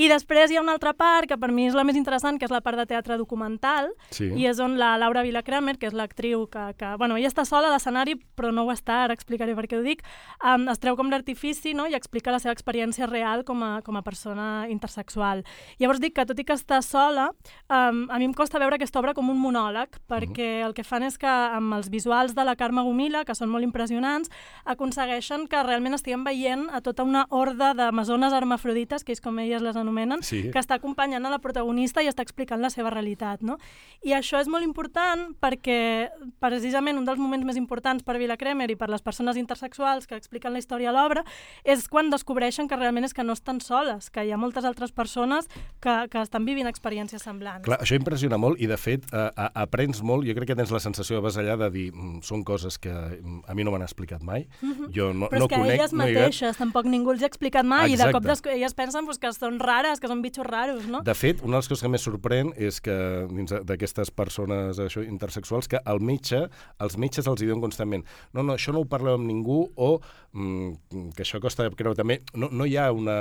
I 0.00 0.06
després 0.08 0.48
hi 0.48 0.56
ha 0.56 0.62
una 0.64 0.72
altra 0.72 0.94
part 0.96 1.28
que 1.28 1.36
per 1.36 1.50
mi 1.52 1.66
és 1.68 1.74
la 1.76 1.82
més 1.84 1.96
interessant, 1.98 2.38
que 2.40 2.46
és 2.48 2.52
la 2.54 2.62
part 2.64 2.78
de 2.80 2.86
teatre 2.88 3.18
documental, 3.20 3.90
Sí. 4.16 4.30
i 4.32 4.46
és 4.48 4.58
on 4.64 4.78
la 4.80 4.94
Laura 4.96 5.20
Vilakramer, 5.26 5.76
que 5.78 5.90
és 5.90 5.92
l'actriu 5.92 6.46
que, 6.48 6.62
que... 6.78 6.94
Bueno, 6.96 7.18
ella 7.18 7.28
està 7.28 7.44
sola 7.44 7.68
a 7.68 7.74
l'escenari, 7.74 8.14
però 8.34 8.48
no 8.54 8.64
ho 8.64 8.72
està, 8.72 9.02
ara 9.04 9.12
explicaré 9.12 9.52
per 9.58 9.66
què 9.68 9.76
ho 9.76 9.82
dic. 9.84 10.00
Um, 10.40 10.68
es 10.72 10.80
treu 10.80 10.96
com 10.96 11.10
l'artifici 11.12 11.74
no? 11.76 11.84
i 11.86 11.92
explica 11.98 12.32
la 12.32 12.38
seva 12.40 12.54
experiència 12.56 13.06
real 13.10 13.44
com 13.44 13.60
a, 13.62 13.82
com 13.84 13.98
a 14.00 14.02
persona 14.02 14.66
intersexual. 14.72 15.44
Llavors 15.78 16.00
dic 16.00 16.14
que, 16.16 16.24
tot 16.24 16.40
i 16.40 16.46
que 16.48 16.56
està 16.56 16.80
sola, 16.80 17.28
um, 17.68 18.06
a 18.08 18.16
mi 18.16 18.24
em 18.30 18.32
costa 18.32 18.58
veure 18.58 18.80
aquesta 18.80 19.02
obra 19.02 19.12
com 19.12 19.28
un 19.28 19.36
monòleg, 19.42 20.00
perquè 20.08 20.64
el 20.64 20.72
que 20.72 20.86
fan 20.86 21.04
és 21.04 21.20
que 21.20 21.28
amb 21.28 21.76
els 21.76 21.90
visuals 21.92 22.32
de 22.34 22.48
la 22.48 22.56
Carme 22.56 22.80
Gomila, 22.88 23.26
que 23.28 23.36
són 23.36 23.52
molt 23.52 23.68
impressionants, 23.68 24.32
aconsegueixen 24.64 25.44
que 25.46 25.60
realment 25.62 25.98
estiguem 26.00 26.24
veient 26.24 26.68
a 26.72 26.80
tota 26.80 27.04
una 27.04 27.26
horda 27.28 27.74
d'amazones 27.76 28.32
hermafrodites, 28.32 29.04
que 29.04 29.12
és 29.12 29.20
com 29.20 29.36
elles 29.44 29.60
les 29.60 29.76
anomenen, 29.76 29.89
Sí. 30.22 30.50
que 30.50 30.58
està 30.58 30.76
acompanyant 30.76 31.24
a 31.26 31.30
la 31.30 31.38
protagonista 31.38 32.02
i 32.02 32.06
està 32.08 32.22
explicant 32.22 32.60
la 32.60 32.70
seva 32.70 32.90
realitat. 32.90 33.42
No? 33.42 33.58
I 34.02 34.12
això 34.16 34.40
és 34.40 34.48
molt 34.48 34.64
important 34.64 35.34
perquè 35.40 36.10
precisament 36.40 36.98
un 36.98 37.04
dels 37.04 37.18
moments 37.18 37.44
més 37.44 37.56
importants 37.56 38.02
per 38.06 38.16
Vila 38.18 38.36
Kremer 38.40 38.70
i 38.70 38.76
per 38.76 38.88
les 38.90 39.02
persones 39.02 39.36
intersexuals 39.36 40.06
que 40.06 40.16
expliquen 40.16 40.52
la 40.52 40.58
història 40.62 40.90
a 40.90 40.92
l'obra 40.96 41.24
és 41.64 41.86
quan 41.88 42.10
descobreixen 42.10 42.68
que 42.68 42.76
realment 42.76 43.04
és 43.04 43.14
que 43.14 43.24
no 43.24 43.32
estan 43.32 43.60
soles, 43.60 44.10
que 44.10 44.24
hi 44.24 44.32
ha 44.32 44.36
moltes 44.40 44.64
altres 44.64 44.92
persones 44.92 45.48
que, 45.80 45.94
que 46.10 46.22
estan 46.22 46.44
vivint 46.44 46.66
experiències 46.70 47.22
semblants. 47.22 47.64
Clar, 47.64 47.78
això 47.80 47.96
impressiona 47.98 48.38
molt 48.40 48.60
i, 48.60 48.66
de 48.70 48.76
fet, 48.80 49.04
eh, 49.12 49.30
a- 49.36 49.50
aprens 49.62 50.02
molt. 50.02 50.26
Jo 50.26 50.34
crec 50.34 50.48
que 50.52 50.56
tens 50.56 50.70
la 50.72 50.80
sensació 50.80 51.16
de 51.18 51.22
vas 51.24 51.36
allà 51.40 51.56
de 51.58 51.70
dir 51.70 51.92
"Mm, 51.92 52.20
són 52.22 52.44
coses 52.44 52.78
que 52.78 52.90
mm, 52.92 53.42
a 53.48 53.54
mi 53.54 53.64
no 53.64 53.70
m'han 53.70 53.82
explicat 53.82 54.22
mai. 54.22 54.46
Jo 54.94 55.12
no, 55.12 55.28
Però 55.28 55.38
no 55.38 55.44
és 55.46 55.48
que 55.50 55.56
conec, 55.56 55.74
elles 55.78 55.92
no 55.92 56.04
he 56.04 56.12
mateixes, 56.14 56.56
tampoc 56.56 56.84
ningú 56.86 57.12
els 57.12 57.22
ha 57.22 57.26
explicat 57.26 57.64
mai, 57.64 57.92
i 57.92 57.96
de 57.96 58.10
cop 58.12 58.24
Exacte. 58.24 58.48
des... 58.50 58.56
elles 58.60 58.74
pensen 58.74 59.04
pues, 59.04 59.18
que 59.18 59.32
són 59.32 59.58
rares, 59.70 60.00
que 60.02 60.10
són 60.10 60.20
bitxos 60.24 60.46
raros, 60.50 60.84
no? 60.90 61.00
De 61.06 61.14
fet, 61.14 61.40
una 61.46 61.56
de 61.56 61.62
les 61.62 61.70
coses 61.70 61.84
que 61.86 61.90
més 61.94 62.04
sorprèn 62.04 62.50
és 62.58 62.80
que 62.82 62.96
dins 63.30 63.54
d'aquestes 63.70 64.10
persones 64.10 64.80
això, 64.82 65.04
intersexuals, 65.06 65.70
que 65.70 65.78
el 65.86 66.02
metge, 66.02 66.42
els 66.82 66.98
metges 66.98 67.30
els 67.30 67.40
diuen 67.40 67.62
constantment 67.62 68.02
no, 68.34 68.42
no, 68.42 68.56
això 68.58 68.74
no 68.74 68.82
ho 68.82 68.88
parleu 68.90 69.14
amb 69.16 69.28
ningú 69.30 69.60
o 69.76 69.90
mm, 70.34 71.12
que 71.14 71.22
això 71.24 71.40
costa 71.42 71.68
de 71.68 71.74
creure 71.78 71.96
també. 71.98 72.20
No, 72.34 72.48
no 72.50 72.66
hi 72.66 72.74
ha 72.80 72.90
una, 72.92 73.18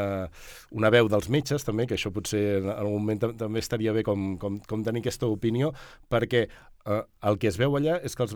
una 0.76 0.92
veu 0.94 1.08
dels 1.12 1.30
metges 1.30 1.66
també, 1.68 1.86
que 1.88 1.98
això 2.00 2.12
potser 2.16 2.44
en 2.64 2.72
algun 2.74 2.98
moment 3.04 3.22
tam- 3.22 3.38
també 3.40 3.62
estaria 3.64 3.94
bé 3.96 4.04
com, 4.08 4.34
com, 4.42 4.58
com 4.66 4.84
tenir 4.86 5.04
aquesta 5.06 5.30
opinió, 5.30 5.72
perquè 6.10 6.48
eh, 6.50 7.04
el 7.30 7.38
que 7.42 7.52
es 7.52 7.60
veu 7.62 7.78
allà 7.78 8.00
és 8.04 8.16
que 8.18 8.26
els, 8.26 8.36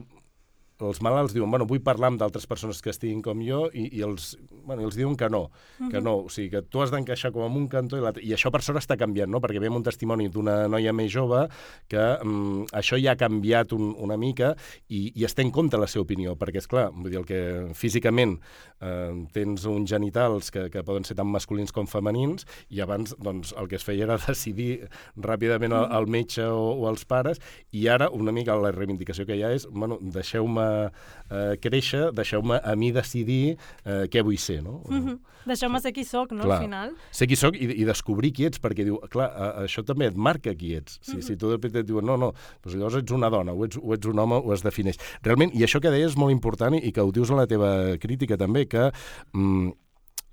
els 0.89 1.01
malalts 1.05 1.35
diuen, 1.35 1.51
bueno, 1.51 1.67
vull 1.69 1.81
parlar 1.83 2.11
amb 2.11 2.21
d'altres 2.21 2.47
persones 2.49 2.81
que 2.83 2.91
estiguin 2.93 3.21
com 3.25 3.41
jo 3.45 3.65
i, 3.73 3.87
i 3.99 4.03
els, 4.05 4.33
bueno, 4.63 4.83
els 4.87 4.97
diuen 4.99 5.15
que 5.19 5.29
no, 5.31 5.45
que 5.91 6.01
no, 6.03 6.15
o 6.27 6.31
sigui, 6.33 6.49
que 6.53 6.63
tu 6.67 6.83
has 6.83 6.93
d'encaixar 6.93 7.33
com 7.35 7.45
en 7.47 7.57
un 7.63 7.67
cantó 7.71 7.99
i 7.99 8.03
l'altre. 8.03 8.23
I 8.25 8.33
això 8.35 8.51
per 8.53 8.63
sort 8.65 8.81
està 8.81 8.97
canviant, 8.99 9.31
no? 9.31 9.41
Perquè 9.43 9.61
veiem 9.61 9.77
un 9.79 9.85
testimoni 9.85 10.29
d'una 10.33 10.63
noia 10.71 10.93
més 10.95 11.11
jove 11.13 11.45
que 11.91 12.03
mm, 12.19 12.69
això 12.79 12.99
ja 13.01 13.13
ha 13.13 13.19
canviat 13.19 13.73
un, 13.77 13.93
una 14.03 14.17
mica 14.19 14.53
i, 14.87 15.11
i 15.13 15.27
es 15.27 15.35
té 15.35 15.45
en 15.45 15.53
compte 15.55 15.79
la 15.79 15.89
seva 15.91 16.07
opinió, 16.07 16.37
perquè, 16.39 16.63
és 16.63 16.69
clar, 16.69 16.89
vull 16.95 17.11
dir, 17.11 17.19
el 17.21 17.27
que 17.27 17.41
físicament 17.77 18.37
eh, 18.83 19.11
tens 19.35 19.65
uns 19.69 19.89
genitals 19.89 20.51
que, 20.53 20.67
que 20.73 20.83
poden 20.85 21.07
ser 21.07 21.17
tant 21.19 21.29
masculins 21.29 21.73
com 21.75 21.87
femenins 21.89 22.47
i 22.73 22.81
abans 22.83 23.15
doncs, 23.23 23.53
el 23.59 23.69
que 23.71 23.79
es 23.79 23.85
feia 23.85 24.07
era 24.07 24.19
decidir 24.27 24.87
ràpidament 25.15 25.75
el, 25.75 25.87
el 25.99 26.09
metge 26.11 26.45
o, 26.49 26.73
o 26.83 26.89
els 26.91 27.05
pares 27.09 27.41
i 27.71 27.87
ara 27.91 28.09
una 28.13 28.33
mica 28.35 28.57
la 28.59 28.73
reivindicació 28.75 29.27
que 29.29 29.37
hi 29.37 29.45
ha 29.45 29.53
és 29.55 29.67
bueno, 29.71 29.99
deixeu-me 30.01 30.67
eh, 30.89 31.53
créixer, 31.63 32.09
deixeu-me 32.15 32.59
a 32.59 32.75
mi 32.79 32.91
decidir 32.95 33.55
eh, 33.55 34.05
què 34.11 34.23
vull 34.25 34.37
ser, 34.37 34.61
no? 34.63 34.81
Mm 34.89 35.03
-hmm. 35.03 35.19
Deixeu-me 35.45 35.79
ser 35.83 35.91
qui 35.91 36.05
sóc, 36.07 36.31
no, 36.31 36.43
Clar. 36.43 36.57
al 36.57 36.63
final. 36.63 36.93
Ser 37.11 37.27
qui 37.27 37.35
sóc 37.35 37.55
i, 37.55 37.67
i 37.81 37.83
descobrir 37.83 38.31
qui 38.31 38.45
ets, 38.45 38.61
perquè 38.63 38.85
diu, 38.87 38.99
clar, 39.11 39.27
a, 39.27 39.63
això 39.63 39.83
també 39.83 40.07
et 40.07 40.15
marca 40.15 40.53
qui 40.55 40.73
ets. 40.75 40.99
Si, 41.01 41.21
si 41.21 41.35
tu 41.35 41.49
de 41.51 41.59
petit 41.59 41.81
et 41.81 41.85
diuen, 41.85 42.05
no, 42.05 42.15
no, 42.17 42.31
doncs 42.63 42.77
llavors 42.77 42.95
ets 43.01 43.11
una 43.11 43.29
dona, 43.29 43.51
o 43.51 43.65
ets, 43.65 43.77
o 43.77 43.93
ets 43.93 44.07
un 44.07 44.19
home, 44.19 44.35
o 44.35 44.53
es 44.53 44.63
defineix. 44.63 44.99
Realment, 45.21 45.51
i 45.53 45.63
això 45.63 45.81
que 45.83 45.91
deies 45.91 46.13
és 46.13 46.17
molt 46.19 46.31
important 46.31 46.75
i, 46.77 46.83
i 46.87 46.91
que 46.91 47.03
ho 47.03 47.11
dius 47.11 47.31
a 47.31 47.35
la 47.35 47.47
teva 47.47 47.97
crítica 47.99 48.37
també, 48.37 48.65
que 48.71 48.91
mm, 49.33 49.71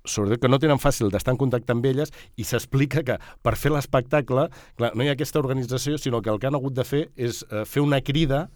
sobretot 0.05 0.41
que 0.41 0.49
no 0.49 0.59
tenen 0.61 0.81
fàcil 0.81 1.11
d'estar 1.13 1.35
en 1.35 1.41
contacte 1.41 1.73
amb 1.75 1.85
elles 1.85 2.11
i 2.39 2.45
s'explica 2.47 3.03
que 3.05 3.17
per 3.43 3.55
fer 3.59 3.73
l'espectacle, 3.73 4.47
clar, 4.79 4.91
no 4.95 5.03
hi 5.03 5.11
ha 5.11 5.17
aquesta 5.17 5.41
organització, 5.41 5.97
sinó 5.97 6.21
que 6.21 6.31
el 6.33 6.39
que 6.39 6.49
han 6.49 6.57
hagut 6.57 6.77
de 6.77 6.87
fer 6.87 7.03
és 7.15 7.43
eh, 7.49 7.65
fer 7.65 7.83
una 7.85 8.01
crida 8.01 8.47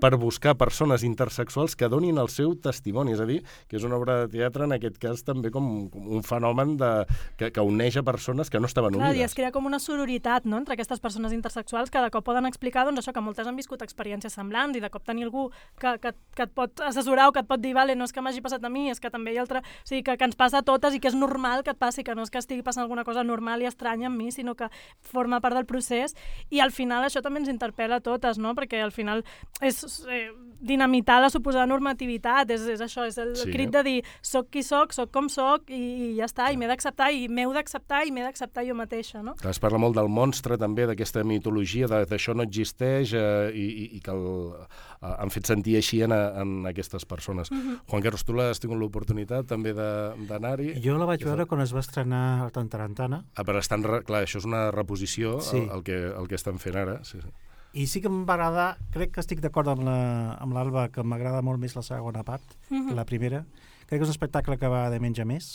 per 0.00 0.16
buscar 0.20 0.56
persones 0.56 1.04
intersexuals 1.06 1.76
que 1.76 1.88
donin 1.88 2.18
el 2.18 2.28
seu 2.32 2.54
testimoni. 2.56 3.14
És 3.16 3.22
a 3.22 3.26
dir, 3.28 3.42
que 3.68 3.78
és 3.78 3.84
una 3.86 3.96
obra 3.98 4.20
de 4.22 4.30
teatre, 4.32 4.64
en 4.64 4.76
aquest 4.76 4.98
cas, 5.02 5.22
també 5.26 5.50
com, 5.54 5.88
com 5.92 6.08
un 6.16 6.24
fenomen 6.26 6.76
de, 6.80 6.90
que, 7.38 7.50
que 7.52 7.64
uneix 7.64 7.98
a 8.00 8.04
persones 8.06 8.50
que 8.50 8.60
no 8.60 8.70
estaven 8.70 8.94
Clar, 8.94 9.12
i 9.12 9.18
unides. 9.18 9.32
es 9.32 9.36
crea 9.38 9.52
com 9.54 9.66
una 9.66 9.80
sororitat 9.82 10.46
no? 10.46 10.58
entre 10.60 10.76
aquestes 10.76 11.00
persones 11.00 11.34
intersexuals 11.36 11.90
que 11.90 12.02
de 12.02 12.10
cop 12.14 12.24
poden 12.26 12.46
explicar 12.48 12.86
doncs, 12.86 13.02
això 13.02 13.14
que 13.14 13.24
moltes 13.24 13.46
han 13.46 13.58
viscut 13.58 13.82
experiències 13.84 14.34
semblants 14.34 14.76
i 14.76 14.82
de 14.82 14.90
cop 14.92 15.04
tenir 15.06 15.26
algú 15.28 15.48
que, 15.80 15.96
que, 16.02 16.12
que 16.36 16.46
et 16.46 16.54
pot 16.56 16.82
assessorar 16.84 17.28
o 17.30 17.34
que 17.34 17.42
et 17.44 17.48
pot 17.48 17.62
dir 17.62 17.74
vale, 17.76 17.96
no 17.98 18.06
és 18.08 18.14
que 18.14 18.24
m'hagi 18.24 18.42
passat 18.44 18.64
a 18.64 18.72
mi, 18.72 18.88
és 18.92 19.02
que 19.02 19.10
també 19.12 19.34
hi 19.34 19.40
ha 19.40 19.44
altra... 19.44 19.62
O 19.62 19.88
sigui, 19.88 20.02
que, 20.06 20.16
que 20.18 20.28
ens 20.28 20.38
passa 20.38 20.62
a 20.62 20.66
totes 20.66 20.96
i 20.96 21.00
que 21.02 21.10
és 21.10 21.18
normal 21.18 21.64
que 21.66 21.72
et 21.74 21.80
passi, 21.80 22.04
que 22.06 22.14
no 22.16 22.24
és 22.26 22.32
que 22.32 22.40
estigui 22.42 22.64
passant 22.66 22.84
alguna 22.84 23.04
cosa 23.06 23.24
normal 23.26 23.62
i 23.62 23.70
estranya 23.70 24.10
amb 24.10 24.18
mi, 24.20 24.30
sinó 24.34 24.56
que 24.58 24.70
forma 25.00 25.40
part 25.44 25.58
del 25.58 25.66
procés 25.68 26.16
i 26.50 26.60
al 26.64 26.72
final 26.74 27.06
això 27.06 27.22
també 27.24 27.42
ens 27.42 27.52
interpel·la 27.52 28.00
a 28.00 28.04
totes, 28.04 28.40
no? 28.42 28.54
perquè 28.58 28.82
al 28.82 28.94
final 28.94 29.24
és 29.60 30.04
eh, 30.08 30.30
dinamitar 30.60 31.20
la 31.22 31.30
suposada 31.30 31.66
normativitat, 31.66 32.50
és, 32.50 32.62
és 32.74 32.80
això, 32.80 33.06
és 33.08 33.16
el, 33.18 33.34
Sí. 33.36 33.50
crit 33.52 33.70
de 33.72 33.82
dir 33.82 34.04
soc 34.20 34.50
qui 34.50 34.62
soc, 34.62 34.92
soc 34.92 35.10
com 35.12 35.28
soc 35.28 35.70
i, 35.70 35.76
i 35.76 36.16
ja 36.18 36.24
està, 36.26 36.50
i 36.52 36.56
m'he 36.56 36.66
d'acceptar 36.68 37.10
i 37.12 37.28
m'heu 37.28 37.52
d'acceptar 37.54 38.02
i 38.06 38.10
m'he 38.12 38.22
d'acceptar 38.24 38.64
jo 38.66 38.74
mateixa, 38.74 39.22
no? 39.22 39.34
Clar, 39.40 39.50
Es 39.56 39.60
parla 39.60 39.78
molt 39.78 39.94
del 39.96 40.08
monstre, 40.08 40.58
també, 40.58 40.86
d'aquesta 40.86 41.24
mitologia, 41.24 41.86
de- 41.88 42.04
d'això 42.06 42.34
no 42.34 42.42
existeix 42.42 43.12
eh, 43.14 43.50
i, 43.54 43.66
i, 43.66 43.86
i 43.96 44.00
que 44.00 44.10
el, 44.10 44.52
eh, 45.00 45.14
han 45.16 45.30
fet 45.30 45.46
sentir 45.46 45.76
així 45.76 46.02
en, 46.02 46.12
en 46.12 46.66
aquestes 46.66 47.04
persones. 47.06 47.48
Juan 47.50 48.02
Carlos, 48.02 48.24
tu 48.24 48.32
l'has 48.36 48.60
tingut 48.60 48.78
l'oportunitat 48.80 49.46
també 49.46 49.72
de- 49.72 50.14
d'anar-hi? 50.28 50.74
Jo 50.84 50.98
la 50.98 51.06
vaig 51.08 51.24
veure 51.24 51.46
quan 51.46 51.60
es 51.64 51.72
va 51.72 51.80
estrenar 51.80 52.46
a 52.46 52.50
Tarantana 52.50 53.24
Ah, 53.36 53.44
però 53.44 53.58
estan, 53.60 53.82
clar, 53.82 54.24
això 54.24 54.38
és 54.38 54.44
una 54.44 54.70
reposició, 54.70 55.40
Sí. 55.40 55.58
el, 55.58 55.70
el, 55.70 55.82
que, 55.84 55.96
el 56.12 56.28
que 56.28 56.34
estan 56.34 56.58
fent 56.58 56.76
ara. 56.76 57.00
Sí, 57.04 57.20
sí. 57.20 57.28
I 57.76 57.84
sí 57.90 58.00
que 58.00 58.08
em 58.08 58.22
va 58.28 58.34
agradar, 58.38 58.68
crec 58.94 59.12
que 59.14 59.20
estic 59.20 59.40
d'acord 59.44 59.68
amb 59.68 59.82
la- 59.84 60.34
amb 60.40 60.54
l'Alba, 60.56 60.88
que 60.88 61.02
m'agrada 61.04 61.42
molt 61.44 61.60
més 61.60 61.74
la 61.76 61.82
segona 61.84 62.22
part 62.24 62.42
que 62.70 62.94
la 62.96 63.04
primera. 63.04 63.44
Crec 63.86 64.00
que 64.00 64.04
és 64.04 64.08
un 64.08 64.14
espectacle 64.16 64.56
que 64.58 64.68
va 64.72 64.88
de 64.90 64.98
menys 65.02 65.20
a 65.20 65.26
més 65.28 65.50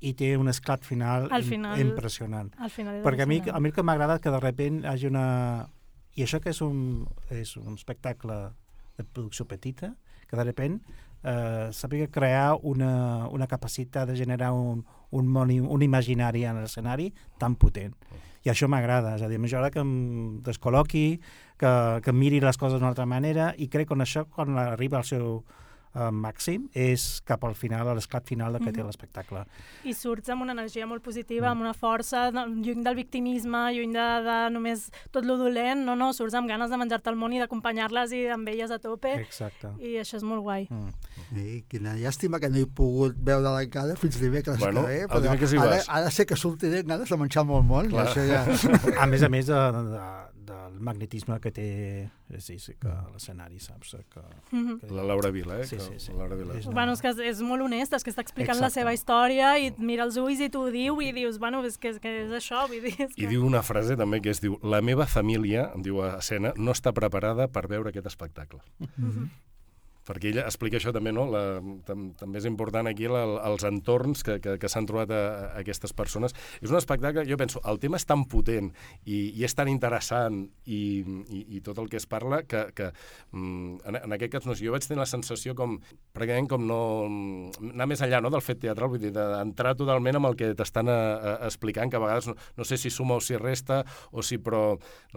i 0.00 0.12
té 0.14 0.36
un 0.38 0.48
esclat 0.48 0.84
final, 0.84 1.28
Al 1.32 1.42
final- 1.42 1.80
impressionant. 1.80 2.52
Al 2.58 2.70
final 2.70 2.96
és 3.00 3.04
Perquè 3.04 3.22
a 3.24 3.26
mi, 3.26 3.40
a 3.50 3.58
mi 3.60 3.68
el 3.70 3.74
que 3.74 3.82
m'agrada 3.82 4.18
que 4.20 4.30
de 4.30 4.40
repent 4.40 4.84
hi 4.84 4.86
hagi 4.92 5.06
una... 5.10 5.68
I 6.16 6.22
això 6.24 6.40
que 6.40 6.48
és 6.50 6.60
un, 6.64 7.06
és 7.30 7.56
un 7.56 7.74
espectacle 7.74 8.36
de 8.96 9.04
producció 9.04 9.44
petita, 9.46 9.96
que 10.28 10.36
de 10.36 10.44
repent 10.44 10.78
eh, 11.24 11.68
sàpiga 11.72 12.06
crear 12.08 12.56
una, 12.62 13.26
una 13.28 13.46
capacitat 13.46 14.08
de 14.08 14.16
generar 14.16 14.52
un, 14.52 14.84
un, 15.10 15.26
món, 15.28 15.50
un 15.50 15.82
imaginari 15.82 16.44
en 16.44 16.56
l'escenari 16.62 17.10
tan 17.38 17.56
potent. 17.56 17.92
I 18.46 18.50
això 18.52 18.68
m'agrada, 18.70 19.16
és 19.18 19.24
a 19.26 19.28
dir, 19.28 19.40
m'agrada 19.42 19.72
que 19.74 19.82
em 19.82 19.94
descol·loqui, 20.46 21.06
que, 21.58 21.70
que 22.04 22.12
miri 22.14 22.38
les 22.44 22.58
coses 22.60 22.78
d'una 22.78 22.92
altra 22.92 23.06
manera, 23.10 23.50
i 23.58 23.66
crec 23.66 23.90
que 23.90 24.04
això, 24.04 24.22
quan 24.30 24.54
arriba 24.62 25.00
al 25.00 25.08
seu 25.08 25.40
eh, 25.96 26.10
màxim, 26.12 26.68
és 26.76 27.06
cap 27.26 27.44
al 27.48 27.56
final, 27.58 27.88
a 27.88 27.96
l'esclat 27.96 28.26
final 28.28 28.56
del 28.56 28.64
que 28.66 28.74
té 28.76 28.84
l'espectacle. 28.84 29.44
I 29.88 29.94
surts 29.96 30.30
amb 30.32 30.44
una 30.44 30.54
energia 30.56 30.86
molt 30.86 31.02
positiva, 31.04 31.50
amb 31.50 31.64
una 31.64 31.74
força, 31.76 32.28
lluny 32.30 32.84
del 32.84 32.98
victimisme, 32.98 33.62
lluny 33.76 33.96
de, 33.96 34.06
de 34.26 34.36
només 34.54 34.86
tot 35.14 35.26
lo 35.26 35.38
dolent, 35.40 35.84
no, 35.86 35.96
no, 35.98 36.12
surts 36.16 36.36
amb 36.38 36.50
ganes 36.50 36.70
de 36.72 36.80
menjar-te 36.80 37.12
el 37.12 37.18
món 37.20 37.34
i 37.34 37.42
d'acompanyar-les 37.42 38.14
i 38.16 38.22
amb 38.36 38.48
elles 38.52 38.70
a 38.74 38.78
tope, 38.82 39.16
Exacte. 39.24 39.72
i 39.80 39.96
això 40.02 40.20
és 40.20 40.26
molt 40.26 40.44
guai. 40.46 40.68
Mm. 40.70 40.92
I 41.42 41.60
quina 41.70 41.96
llàstima 41.98 42.40
que 42.42 42.50
no 42.52 42.60
he 42.60 42.68
pogut 42.68 43.16
veure 43.26 43.56
encara 43.62 43.96
fins 43.98 44.20
dimecres 44.20 44.60
Bueno, 44.60 44.84
que 44.84 44.92
ve, 44.92 45.08
però 45.10 45.22
dimecres 45.24 45.52
hi 45.54 45.60
ara, 45.62 45.70
vas. 45.78 45.88
ara 45.88 46.10
sé 46.14 46.26
que 46.28 46.36
sortiré 46.38 46.84
amb 46.84 46.92
ganes 46.94 47.10
de 47.10 47.18
menjar 47.20 47.46
molt 47.48 47.66
món, 47.66 47.90
i 47.90 47.94
Clar. 47.94 48.06
això 48.10 48.26
ja... 48.28 48.44
A 49.02 49.06
més 49.10 49.22
a 49.22 49.28
més 49.32 49.48
de, 49.48 49.56
de, 49.56 50.06
del 50.46 50.78
magnetisme 50.80 51.36
que 51.42 51.50
té 51.52 51.66
sí, 52.38 52.58
sí, 52.62 52.74
que 52.80 52.88
l'escenari, 53.12 53.58
saps? 53.60 53.96
Que, 54.12 54.20
Mhm. 54.52 54.78
que... 54.80 54.90
La 54.94 55.02
Laura 55.04 55.30
Vila, 55.30 55.60
eh? 55.60 55.66
Sí, 55.66 55.76
que- 55.76 55.82
sí, 55.82 55.92
sí. 55.98 56.12
Laura 56.12 56.36
Vila. 56.36 56.54
És- 56.58 56.66
Bueno, 56.66 56.92
és 56.92 57.02
que 57.02 57.08
és, 57.10 57.18
és 57.18 57.42
molt 57.42 57.62
honest, 57.62 57.92
és 57.92 58.04
que 58.04 58.10
està 58.14 58.22
explicant 58.22 58.58
la 58.60 58.68
Exacte. 58.68 58.80
seva 58.80 58.94
història 58.94 59.58
i 59.58 59.66
et 59.72 59.78
mira 59.78 60.04
els 60.04 60.16
ulls 60.16 60.40
i 60.40 60.48
t'ho 60.48 60.66
diu 60.70 61.00
i 61.02 61.12
dius, 61.12 61.38
bueno, 61.38 61.64
és 61.66 61.76
que, 61.78 61.88
és 61.90 61.98
que 62.00 62.14
és 62.24 62.30
això, 62.32 62.66
vull 62.68 62.80
dir... 62.82 62.94
És 62.98 63.12
I 63.16 63.22
que... 63.22 63.28
diu 63.28 63.44
una 63.44 63.62
frase 63.62 63.96
també 63.96 64.22
que 64.22 64.30
es 64.30 64.40
diu 64.40 64.58
la 64.62 64.80
meva 64.80 65.06
família, 65.06 65.72
diu 65.76 66.00
a 66.02 66.16
escena, 66.18 66.52
no 66.56 66.72
està 66.72 66.92
preparada 66.94 67.48
per 67.48 67.66
veure 67.68 67.90
aquest 67.90 68.06
espectacle. 68.06 68.60
Perquè 70.06 70.30
ella 70.30 70.44
explica 70.46 70.78
això 70.78 70.92
també, 70.94 71.10
no? 71.14 71.26
La, 71.32 71.42
tam, 71.86 72.10
també 72.18 72.38
és 72.38 72.46
important 72.48 72.86
aquí 72.86 73.08
la, 73.10 73.24
els 73.48 73.66
entorns 73.66 74.22
que, 74.26 74.38
que, 74.42 74.54
que 74.62 74.70
s'han 74.70 74.86
trobat 74.86 75.10
a, 75.10 75.22
a 75.48 75.62
aquestes 75.62 75.94
persones. 75.96 76.34
És 76.60 76.70
un 76.70 76.78
espectacle, 76.78 77.26
jo 77.28 77.38
penso, 77.40 77.62
el 77.66 77.80
tema 77.82 77.98
és 77.98 78.06
tan 78.06 78.22
potent 78.30 78.70
i, 79.04 79.32
i 79.34 79.44
és 79.46 79.56
tan 79.58 79.70
interessant 79.72 80.44
i, 80.64 80.80
i, 81.02 81.42
i 81.58 81.62
tot 81.66 81.80
el 81.82 81.90
que 81.90 81.98
es 81.98 82.06
parla 82.06 82.42
que, 82.46 82.68
que 82.76 82.92
mm, 83.32 83.82
en, 83.90 84.00
en 84.04 84.16
aquest 84.16 84.36
cas, 84.36 84.46
no 84.46 84.54
sé, 84.54 84.66
jo 84.66 84.76
vaig 84.76 84.86
tenir 84.86 85.02
la 85.02 85.08
sensació 85.10 85.56
com, 85.58 85.78
pràcticament 86.14 86.50
com 86.54 86.66
no... 86.70 86.80
anar 87.72 87.90
més 87.90 88.04
enllà 88.06 88.22
no, 88.22 88.30
del 88.30 88.44
fet 88.44 88.62
teatral, 88.62 88.92
vull 88.94 89.02
dir, 89.02 89.12
d'entrar 89.16 89.74
totalment 89.78 90.20
amb 90.20 90.30
el 90.30 90.38
que 90.38 90.52
t'estan 90.58 90.92
explicant, 91.48 91.90
que 91.90 91.98
a 91.98 92.04
vegades 92.04 92.30
no, 92.30 92.36
no 92.56 92.68
sé 92.68 92.78
si 92.78 92.94
suma 92.94 93.18
o 93.18 93.24
si 93.24 93.38
resta, 93.40 93.82
o 94.12 94.22
si 94.22 94.38
però... 94.38 94.76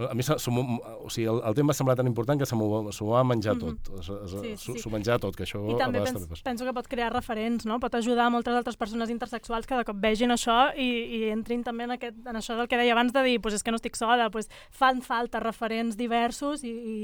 A 0.10 0.16
mi 0.18 0.26
o 0.30 1.10
sigui, 1.12 1.26
el, 1.30 1.40
el 1.46 1.56
tema 1.58 1.70
m'ha 1.70 1.78
semblat 1.78 2.00
tan 2.00 2.08
important 2.10 2.40
que 2.40 2.48
se 2.48 2.58
m'ho 2.58 2.82
va 3.12 3.24
menjar 3.28 3.58
tot. 3.60 3.78
Mm 3.90 4.00
-hmm. 4.00 4.26
es, 4.26 4.34
es, 4.34 4.62
sí, 4.62 4.74
sí 4.74 4.79
s'ho 4.82 4.92
menjar 4.94 5.20
tot, 5.22 5.36
que 5.38 5.46
això 5.46 5.62
I 5.70 5.78
també 5.80 6.02
pens, 6.04 6.16
també 6.18 6.42
penso 6.46 6.68
que 6.68 6.76
pot 6.76 6.88
crear 6.92 7.10
referents, 7.14 7.68
no? 7.70 7.80
pot 7.84 7.96
ajudar 8.00 8.28
a 8.28 8.34
moltes 8.34 8.56
altres 8.56 8.80
persones 8.80 9.12
intersexuals 9.14 9.68
que 9.70 9.80
de 9.80 9.88
cop 9.88 10.00
vegin 10.02 10.36
això 10.36 10.70
i, 10.76 10.90
i 11.20 11.24
entrin 11.34 11.64
també 11.66 11.88
en, 11.88 11.98
aquest, 11.98 12.22
en 12.26 12.40
això 12.40 12.58
del 12.60 12.70
que 12.72 12.80
deia 12.80 12.96
abans 12.96 13.14
de 13.16 13.26
dir, 13.26 13.38
pues 13.44 13.58
és 13.58 13.66
que 13.66 13.74
no 13.74 13.82
estic 13.82 14.00
sola, 14.00 14.30
pues 14.34 14.50
fan 14.72 15.04
falta 15.06 15.44
referents 15.44 16.00
diversos 16.00 16.64
i, 16.68 16.74
i, 16.74 16.98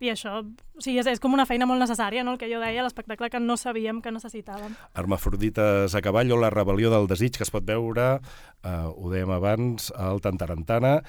i 0.00 0.10
això 0.12 0.38
o 0.40 0.82
sigui, 0.82 0.98
és, 1.02 1.08
és 1.12 1.20
com 1.20 1.34
una 1.36 1.44
feina 1.48 1.68
molt 1.68 1.82
necessària, 1.82 2.24
no? 2.24 2.34
el 2.34 2.40
que 2.40 2.48
jo 2.50 2.60
deia, 2.62 2.84
l'espectacle 2.86 3.28
que 3.32 3.40
no 3.42 3.56
sabíem 3.60 4.00
que 4.00 4.12
necessitàvem. 4.14 4.72
Armafrodites 4.96 5.94
a 5.94 6.00
cavall 6.04 6.32
o 6.32 6.40
la 6.40 6.52
rebel·lió 6.52 6.92
del 6.92 7.10
desig 7.10 7.36
que 7.36 7.44
es 7.44 7.52
pot 7.52 7.66
veure, 7.68 8.14
eh, 8.64 8.76
ho 8.88 9.12
dèiem 9.12 9.34
abans, 9.36 9.90
al 9.92 10.22
Tantarantana, 10.24 11.00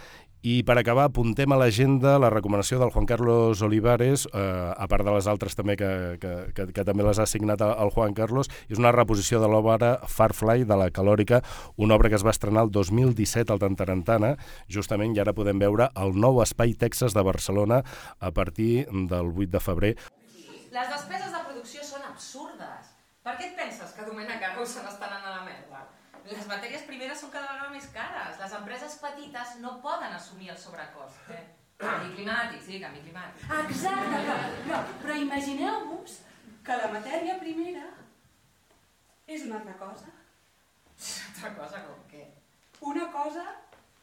i 0.41 0.63
per 0.65 0.73
acabar, 0.79 1.05
apuntem 1.09 1.53
a 1.53 1.57
l'agenda 1.61 2.15
la 2.21 2.31
recomanació 2.33 2.79
del 2.81 2.89
Juan 2.89 3.05
Carlos 3.05 3.61
Olivares, 3.61 4.25
eh, 4.33 4.41
a 4.73 4.87
part 4.89 5.05
de 5.05 5.13
les 5.13 5.27
altres 5.29 5.53
també 5.57 5.75
que, 5.77 5.89
que, 6.21 6.31
que, 6.57 6.65
que 6.73 6.85
també 6.87 7.05
les 7.05 7.21
ha 7.21 7.27
signat 7.29 7.61
el 7.61 7.93
Juan 7.93 8.15
Carlos, 8.17 8.49
és 8.65 8.81
una 8.81 8.93
reposició 8.95 9.41
de 9.41 9.49
l'obra 9.51 9.93
Farfly 10.09 10.65
de 10.65 10.79
la 10.81 10.89
Calòrica, 10.89 11.43
una 11.77 11.93
obra 11.93 12.09
que 12.09 12.17
es 12.17 12.25
va 12.25 12.33
estrenar 12.33 12.65
el 12.65 12.73
2017 12.73 13.53
al 13.53 13.61
Tantarantana, 13.61 14.33
justament, 14.65 15.13
i 15.13 15.21
ara 15.21 15.35
podem 15.37 15.61
veure 15.61 15.91
el 15.93 16.17
nou 16.17 16.41
Espai 16.41 16.73
Texas 16.73 17.13
de 17.13 17.21
Barcelona 17.21 17.83
a 18.19 18.33
partir 18.33 18.87
del 18.89 19.33
8 19.37 19.49
de 19.53 19.61
febrer. 19.61 19.95
Les 20.73 20.89
despeses 20.89 21.29
de 21.29 21.45
producció 21.45 21.85
són 21.85 22.09
absurdes. 22.09 22.93
Per 23.21 23.37
què 23.37 23.51
et 23.51 23.57
penses 23.59 23.93
que 23.93 24.09
Domènec 24.09 24.41
Argau 24.41 24.65
se 24.65 24.81
n'estan 24.81 25.11
anant 25.19 25.35
a 25.35 25.35
la 25.37 25.45
merda? 25.45 25.85
Les 26.29 26.47
matèries 26.49 26.83
primeres 26.87 27.21
són 27.23 27.31
cada 27.33 27.53
vegada 27.53 27.73
més 27.73 27.87
cares. 27.95 28.37
Les 28.41 28.53
empreses 28.59 28.97
petites 29.01 29.55
no 29.63 29.77
poden 29.83 30.13
assumir 30.17 30.51
el 30.53 30.59
sobrecost. 30.61 31.31
Eh? 31.33 31.41
Canvi 31.81 32.13
climàtic, 32.15 32.61
sí, 32.65 32.79
canvi 32.83 33.01
climàtic. 33.01 33.47
Exacte, 33.63 34.19
però, 34.27 34.35
però, 34.67 34.81
però 35.01 35.17
imagineu-vos 35.23 36.19
que 36.65 36.77
la 36.77 36.91
matèria 36.93 37.39
primera 37.41 37.87
és 39.25 39.47
una 39.47 39.57
altra 39.61 39.73
cosa. 39.79 40.11
Altra 41.31 41.53
cosa 41.57 41.81
com 41.87 42.05
què? 42.11 42.27
Una 42.91 43.07
cosa 43.13 43.45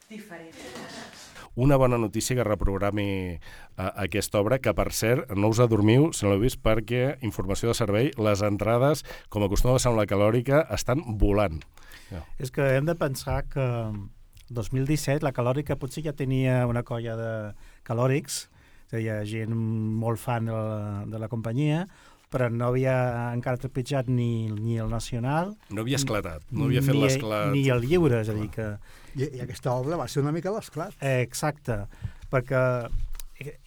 diferent. 0.09 0.55
Una 1.59 1.77
bona 1.77 1.99
notícia 1.99 2.37
que 2.37 2.45
reprogrami 2.47 3.35
uh, 3.35 3.89
aquesta 4.05 4.39
obra, 4.39 4.61
que 4.63 4.75
per 4.75 4.93
cert, 4.95 5.33
no 5.35 5.51
us 5.51 5.59
adormiu 5.59 6.13
si 6.15 6.25
no 6.25 6.33
l'heu 6.33 6.45
vist, 6.45 6.61
perquè, 6.63 7.19
informació 7.27 7.73
de 7.73 7.79
servei, 7.79 8.13
les 8.15 8.45
entrades, 8.47 9.03
com 9.29 9.43
acostuma 9.43 9.75
a 9.75 9.95
la 9.97 10.07
calòrica, 10.07 10.63
estan 10.71 11.03
volant. 11.19 11.59
Yeah. 12.13 12.23
És 12.39 12.55
que 12.55 12.63
hem 12.77 12.87
de 12.87 12.95
pensar 12.95 13.43
que 13.51 13.67
2017 14.55 15.27
la 15.27 15.35
calòrica 15.37 15.77
potser 15.77 16.05
ja 16.07 16.15
tenia 16.17 16.63
una 16.71 16.85
colla 16.87 17.17
de 17.19 17.33
calòrics, 17.85 18.47
és 18.89 18.95
a 18.95 18.97
dir, 18.97 19.05
hi 19.05 19.11
ha 19.13 19.19
gent 19.29 19.53
molt 19.53 20.21
fan 20.23 20.47
de 20.49 20.55
la, 20.55 21.03
de 21.11 21.19
la 21.21 21.29
companyia, 21.29 21.89
però 22.33 22.49
no 22.53 22.69
havia 22.69 22.95
encara 23.33 23.61
trepitjat 23.61 24.09
ni, 24.13 24.49
ni 24.53 24.79
el 24.81 24.91
nacional... 24.93 25.55
No 25.73 25.85
havia 25.85 25.99
esclatat, 26.01 26.45
no 26.53 26.69
havia 26.69 26.83
fet 26.85 26.99
l'esclat... 26.99 27.53
Ni 27.55 27.67
el 27.73 27.85
lliure, 27.87 28.23
és 28.23 28.31
a 28.33 28.37
dir 28.37 28.49
que... 28.55 28.71
I, 29.17 29.29
I 29.41 29.45
aquesta 29.47 29.73
obra 29.75 29.99
va 30.01 30.09
ser 30.13 30.23
una 30.23 30.33
mica 30.35 30.53
l'esclat. 30.55 30.97
Eh, 31.01 31.23
exacte, 31.25 31.81
perquè 32.33 32.63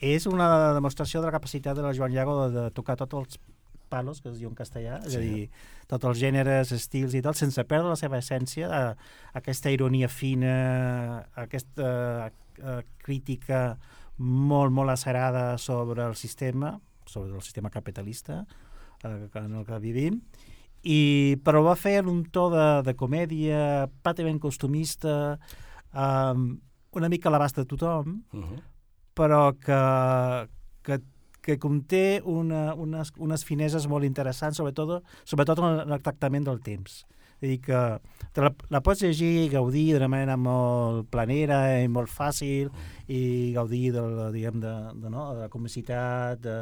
és 0.03 0.27
una 0.27 0.73
demostració 0.75 1.21
de 1.21 1.29
la 1.29 1.33
capacitat 1.33 1.77
de 1.77 1.85
la 1.85 1.93
Joan 1.97 2.13
Llago 2.13 2.37
de, 2.43 2.49
de 2.57 2.65
tocar 2.75 2.97
tots 2.99 3.17
els 3.21 3.41
palos, 3.91 4.21
que 4.21 4.31
es 4.31 4.37
diu 4.39 4.49
en 4.49 4.55
castellà, 4.55 5.01
sí. 5.03 5.09
és 5.09 5.17
a 5.17 5.23
dir, 5.23 5.47
tots 5.91 6.07
els 6.07 6.21
gèneres, 6.21 6.71
estils 6.75 7.15
i 7.17 7.21
tal, 7.23 7.35
sense 7.35 7.65
perdre 7.67 7.91
la 7.91 7.99
seva 7.99 8.21
essència, 8.21 8.69
eh, 8.71 9.17
aquesta 9.41 9.73
ironia 9.73 10.07
fina, 10.11 10.53
aquesta 11.43 11.89
eh, 12.29 12.79
crítica 13.03 13.65
molt, 14.21 14.71
molt 14.71 14.93
acerada 14.93 15.57
sobre 15.57 16.05
el 16.05 16.15
sistema, 16.15 16.77
sobre 17.11 17.35
el 17.35 17.43
sistema 17.45 17.69
capitalista 17.69 18.45
eh, 19.03 19.29
en 19.35 19.55
el 19.59 19.67
que 19.67 19.79
vivim, 19.83 20.21
i, 20.81 21.37
però 21.45 21.61
va 21.67 21.77
fer 21.77 21.99
en 21.99 22.09
un 22.09 22.23
to 22.33 22.47
de, 22.53 22.67
de 22.87 22.95
comèdia 22.97 23.61
pràcticament 24.01 24.41
costumista, 24.41 25.37
eh, 25.93 26.43
una 26.91 27.09
mica 27.11 27.29
a 27.29 27.35
l'abast 27.35 27.61
de 27.61 27.67
tothom, 27.69 28.21
uh 28.33 28.39
-huh. 28.39 28.61
però 29.13 29.51
que, 29.59 30.49
que 30.83 31.03
que 31.41 31.57
conté 31.57 32.21
una, 32.23 32.73
unes, 32.77 33.11
unes 33.17 33.43
fineses 33.43 33.87
molt 33.89 34.05
interessants, 34.05 34.59
sobretot, 34.61 35.01
sobretot 35.25 35.59
en 35.65 35.91
el 35.91 36.03
tractament 36.05 36.45
del 36.45 36.61
temps. 36.61 37.01
És 37.41 37.49
dir, 37.49 37.57
que 37.65 37.79
te 38.35 38.43
la, 38.43 38.51
la 38.69 38.83
pots 38.85 39.01
llegir 39.01 39.47
i 39.47 39.49
gaudir 39.49 39.95
d'una 39.95 40.11
manera 40.13 40.35
molt 40.37 41.07
planera 41.09 41.81
i 41.81 41.87
molt 41.89 42.11
fàcil 42.13 42.69
i 43.09 43.49
gaudir 43.55 43.87
de, 43.95 44.03
diguem, 44.35 44.59
de, 44.61 44.73
de, 44.93 45.09
no, 45.09 45.31
de 45.33 45.47
la 45.47 45.49
complicitat, 45.49 46.37
de, 46.43 46.59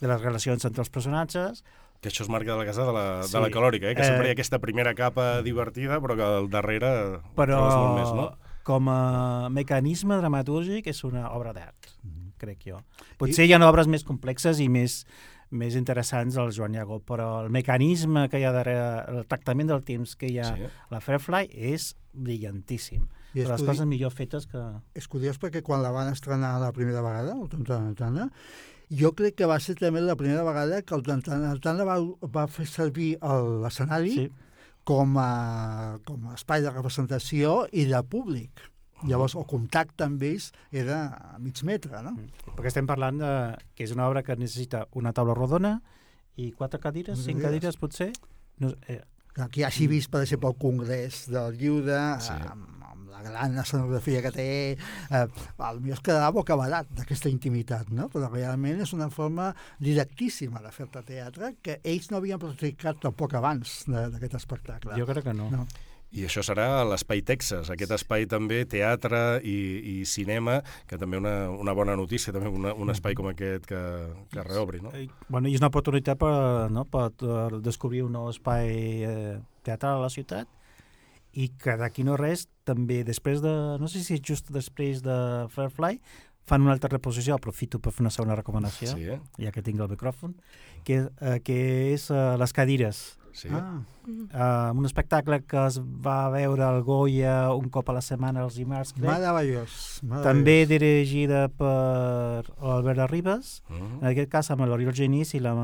de 0.00 0.08
les 0.08 0.20
relacions 0.22 0.64
entre 0.64 0.84
els 0.84 0.92
personatges, 0.92 1.64
que 2.00 2.08
això 2.08 2.24
es 2.24 2.30
marca 2.32 2.54
de 2.54 2.58
la 2.62 2.64
casa 2.64 2.86
de 2.88 2.92
la, 2.96 3.06
sí. 3.22 3.34
de 3.34 3.42
la 3.44 3.50
calòrica, 3.52 3.90
eh? 3.90 3.96
que 3.96 4.06
sempre 4.06 4.24
hi 4.24 4.30
ha 4.30 4.32
eh, 4.32 4.38
aquesta 4.38 4.60
primera 4.62 4.94
capa 4.96 5.42
divertida, 5.44 6.00
però 6.00 6.16
que 6.16 6.24
al 6.24 6.48
darrere 6.52 7.20
però, 7.36 7.60
molt 7.68 7.98
més, 7.98 8.14
no? 8.16 8.56
com 8.64 8.88
a 8.88 9.50
mecanisme 9.52 10.16
dramatúrgic 10.20 10.88
és 10.88 11.04
una 11.04 11.28
obra 11.36 11.52
d'art. 11.52 11.92
Mm 12.00 12.08
-hmm 12.08 12.20
crec 12.40 12.64
jo. 12.72 12.80
Potser 13.20 13.44
I... 13.44 13.50
hi 13.50 13.54
ha 13.56 13.60
obres 13.68 13.90
més 13.90 14.04
complexes 14.06 14.60
i 14.64 14.68
més, 14.72 15.02
més 15.50 15.76
interessants 15.78 16.38
del 16.38 16.52
Joan 16.56 16.76
Llagó, 16.78 17.00
però 17.06 17.30
el 17.44 17.52
mecanisme 17.54 18.26
que 18.32 18.40
hi 18.40 18.48
ha 18.48 18.54
darrere, 18.56 19.04
el 19.12 19.24
tractament 19.30 19.70
del 19.70 19.84
temps 19.86 20.16
que 20.18 20.30
hi 20.30 20.40
ha 20.40 20.50
sí. 20.54 20.68
a 20.68 20.94
la 20.94 21.02
Fairfly 21.04 21.50
és 21.74 21.92
brillantíssim. 22.12 23.06
I 23.30 23.44
les 23.46 23.62
coses 23.62 23.86
millor 23.86 24.10
fetes 24.10 24.48
que... 24.50 24.60
És 24.98 25.06
curiós 25.06 25.36
perquè 25.38 25.60
quan 25.62 25.84
la 25.84 25.92
van 25.94 26.08
estrenar 26.10 26.56
la 26.58 26.72
primera 26.74 27.02
vegada, 27.04 27.36
el 27.38 27.46
Tantana, 27.68 28.26
jo 28.90 29.12
crec 29.14 29.36
que 29.38 29.48
va 29.48 29.58
ser 29.62 29.76
també 29.78 30.02
la 30.02 30.16
primera 30.18 30.42
vegada 30.46 30.82
que 30.82 30.96
el 30.96 31.04
Tantana 31.06 31.86
va, 31.86 31.98
va 32.34 32.46
fer 32.50 32.66
servir 32.66 33.12
l'escenari 33.20 34.16
sí. 34.16 34.26
com, 34.84 35.14
a, 35.22 35.98
com 36.06 36.26
a 36.30 36.34
espai 36.34 36.64
de 36.64 36.74
representació 36.74 37.64
i 37.70 37.86
de 37.90 38.02
públic. 38.02 38.66
Llavors, 39.08 39.32
el 39.38 39.46
contacte 39.48 40.04
amb 40.04 40.20
ells 40.26 40.50
era 40.76 40.98
a 41.32 41.38
mig 41.40 41.62
metre, 41.64 42.02
no? 42.04 42.12
Mm. 42.18 42.56
Perquè 42.56 42.68
estem 42.68 42.88
parlant 42.88 43.22
de 43.22 43.30
que 43.76 43.86
és 43.86 43.94
una 43.94 44.10
obra 44.10 44.24
que 44.26 44.36
necessita 44.36 44.84
una 44.98 45.14
taula 45.16 45.36
rodona 45.38 45.78
i 46.36 46.50
quatre 46.52 46.82
cadires, 46.82 47.22
cinc 47.24 47.40
cadires, 47.40 47.78
potser? 47.80 48.10
No, 48.60 48.74
eh. 48.88 49.00
Aquí 49.40 49.62
hagi 49.62 49.86
vist, 49.86 50.10
per 50.10 50.24
exemple, 50.24 50.50
el 50.50 50.58
Congrés 50.58 51.22
del 51.30 51.54
Lliure, 51.56 52.00
sí. 52.20 52.34
amb 52.50 52.79
la 53.20 53.30
gran 53.30 53.58
escenografia 53.60 54.22
que 54.24 54.32
té, 54.34 54.48
eh, 54.76 55.26
el 55.68 55.80
millor 55.80 55.98
es 55.98 56.04
quedarà 56.04 56.30
bocabadat 56.34 56.88
d'aquesta 56.96 57.30
intimitat, 57.32 57.92
no? 57.94 58.08
Però 58.12 58.30
realment 58.32 58.80
és 58.80 58.94
una 58.96 59.10
forma 59.12 59.50
directíssima 59.78 60.62
de 60.64 60.72
fer-te 60.74 61.04
teatre 61.12 61.54
que 61.62 61.80
ells 61.84 62.10
no 62.10 62.20
havien 62.20 62.40
practicat 62.40 63.00
tampoc 63.02 63.36
abans 63.38 63.84
d'aquest 63.90 64.40
espectacle. 64.40 64.98
Jo 64.98 65.08
crec 65.08 65.30
que 65.30 65.36
no. 65.36 65.50
no. 65.52 65.66
I 66.10 66.24
això 66.26 66.42
serà 66.42 66.82
l'Espai 66.90 67.20
Texas, 67.22 67.68
aquest 67.70 67.92
espai 67.94 68.24
també 68.26 68.64
teatre 68.66 69.38
i, 69.46 69.58
i 69.92 69.94
cinema, 70.10 70.56
que 70.90 70.98
també 70.98 71.20
una, 71.20 71.34
una 71.54 71.74
bona 71.76 71.94
notícia, 71.94 72.34
també 72.34 72.50
una, 72.50 72.72
un 72.74 72.90
espai 72.90 73.14
com 73.14 73.28
aquest 73.30 73.68
que, 73.70 73.82
que 74.32 74.42
reobri, 74.42 74.82
no? 74.82 74.90
Bueno, 75.28 75.46
i 75.46 75.54
és 75.54 75.62
una 75.62 75.70
oportunitat 75.70 76.18
per, 76.18 76.32
no, 76.74 76.82
per 76.90 77.12
descobrir 77.62 78.02
un 78.08 78.18
nou 78.18 78.26
espai 78.32 78.74
eh, 79.06 79.36
teatral 79.62 80.00
a 80.00 80.08
la 80.08 80.10
ciutat 80.10 80.50
i 81.32 81.50
que 81.60 81.76
d'aquí 81.78 82.04
no 82.06 82.16
res, 82.18 82.48
també 82.66 83.02
després 83.06 83.42
de, 83.44 83.52
no 83.80 83.88
sé 83.88 84.02
si 84.04 84.16
és 84.18 84.24
just 84.24 84.50
després 84.54 85.02
de 85.04 85.16
Fairfly, 85.54 86.00
fan 86.50 86.64
una 86.66 86.74
altra 86.74 86.90
reposició, 86.90 87.36
aprofito 87.36 87.78
per 87.78 87.92
fer 87.94 88.02
una 88.02 88.14
segona 88.14 88.34
recomanació, 88.38 88.96
sí, 88.96 89.06
eh? 89.14 89.20
ja 89.38 89.52
que 89.54 89.62
tinc 89.62 89.80
el 89.80 89.90
micròfon, 89.92 90.34
que, 90.84 91.04
eh, 91.06 91.38
que 91.46 91.58
és 91.92 92.10
uh, 92.10 92.34
les 92.40 92.54
cadires 92.56 93.20
Sí. 93.32 93.48
Ah. 93.52 93.82
Uh, 94.72 94.78
un 94.78 94.86
espectacle 94.86 95.40
que 95.46 95.60
es 95.68 95.78
va 95.78 96.30
veure 96.34 96.64
al 96.66 96.82
Goya 96.82 97.52
un 97.54 97.68
cop 97.70 97.90
a 97.90 97.94
la 97.94 98.02
setmana 98.02 98.42
els 98.42 98.56
dimarts, 98.58 98.92
crec. 98.96 99.06
Meravellós. 99.06 100.00
També 100.24 100.64
dirigida 100.66 101.46
per 101.48 102.42
Albert 102.58 103.06
Arribas, 103.06 103.62
uh 103.68 103.76
-huh. 103.76 104.00
en 104.02 104.08
aquest 104.10 104.30
cas 104.30 104.50
amb 104.50 104.66
l'Oriol 104.66 104.94
Genís 104.94 105.34
i 105.34 105.40
la 105.40 105.54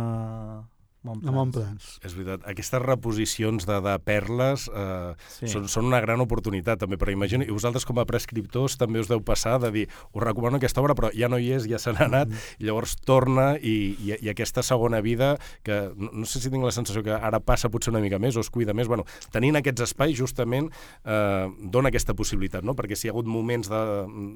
Montplans. 1.07 1.31
A 1.31 1.37
Montplans. 1.37 1.89
És 2.05 2.15
veritat, 2.19 2.45
aquestes 2.51 2.83
reposicions 2.83 3.67
de, 3.69 3.79
de 3.85 3.95
perles 4.05 4.67
eh, 4.75 5.15
Sí. 5.37 5.49
són, 5.53 5.69
són 5.71 5.87
una 5.89 6.01
gran 6.05 6.21
oportunitat 6.25 6.81
també, 6.83 6.99
però 7.01 7.13
imagino, 7.15 7.45
i 7.47 7.53
vosaltres 7.55 7.87
com 7.87 7.99
a 8.03 8.05
prescriptors 8.09 8.77
també 8.81 9.01
us 9.03 9.09
deu 9.11 9.23
passar 9.25 9.57
de 9.63 9.71
dir, 9.75 9.87
us 10.13 10.23
recomano 10.23 10.59
aquesta 10.61 10.83
obra 10.83 10.95
però 10.99 11.11
ja 11.15 11.29
no 11.33 11.39
hi 11.39 11.53
és, 11.57 11.67
ja 11.71 11.79
se 11.83 11.93
n'ha 11.95 12.07
anat, 12.11 12.27
Mm-hmm. 12.27 12.57
i 12.61 12.67
llavors 12.67 12.97
torna 13.07 13.47
i, 13.61 13.95
i, 14.03 14.13
i 14.27 14.29
aquesta 14.33 14.63
segona 14.67 14.99
vida 15.05 15.37
que 15.63 15.77
no, 15.95 16.11
no 16.13 16.27
sé 16.27 16.41
si 16.43 16.51
tinc 16.51 16.65
la 16.67 16.73
sensació 16.75 17.05
que 17.07 17.15
ara 17.15 17.39
passa 17.41 17.69
potser 17.71 17.93
una 17.95 18.01
mica 18.03 18.19
més 18.19 18.37
o 18.37 18.43
es 18.43 18.51
cuida 18.51 18.75
més, 18.75 18.89
bueno, 18.91 19.05
tenint 19.31 19.57
aquests 19.61 19.85
espais 19.87 20.17
justament 20.19 20.71
eh, 21.05 21.47
dona 21.71 21.93
aquesta 21.93 22.15
possibilitat, 22.19 22.65
no? 22.67 22.75
perquè 22.75 22.97
si 22.99 23.07
hi 23.07 23.11
ha 23.11 23.15
hagut 23.15 23.29
moments 23.31 23.71
de, 23.71 23.83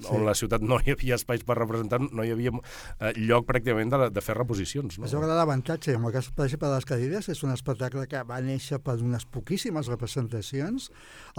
Sí. 0.00 0.12
on 0.14 0.24
la 0.26 0.34
ciutat 0.38 0.62
no 0.62 0.78
hi 0.84 0.92
havia 0.94 1.16
espais 1.18 1.42
per 1.44 1.56
representar, 1.58 1.98
no 2.00 2.22
hi 2.24 2.30
havia 2.32 2.52
eh, 2.54 3.12
lloc 3.16 3.46
pràcticament 3.48 3.90
de, 3.90 4.10
de 4.14 4.20
fer 4.22 4.36
reposicions. 4.38 4.98
No? 4.98 5.02
No? 5.02 5.08
Això 5.08 5.18
agrada 5.18 5.36
l'avantatge, 5.40 5.94
en 5.96 6.04
el 6.04 6.12
cas, 6.12 6.28
per 6.36 6.44
exemple, 6.46 6.59
de 6.68 6.74
les 6.76 6.84
cadires, 6.84 7.28
és 7.32 7.42
un 7.46 7.52
espectacle 7.54 8.04
que 8.10 8.20
va 8.28 8.40
néixer 8.44 8.78
per 8.84 8.96
unes 9.00 9.24
poquíssimes 9.24 9.88
representacions. 9.88 10.90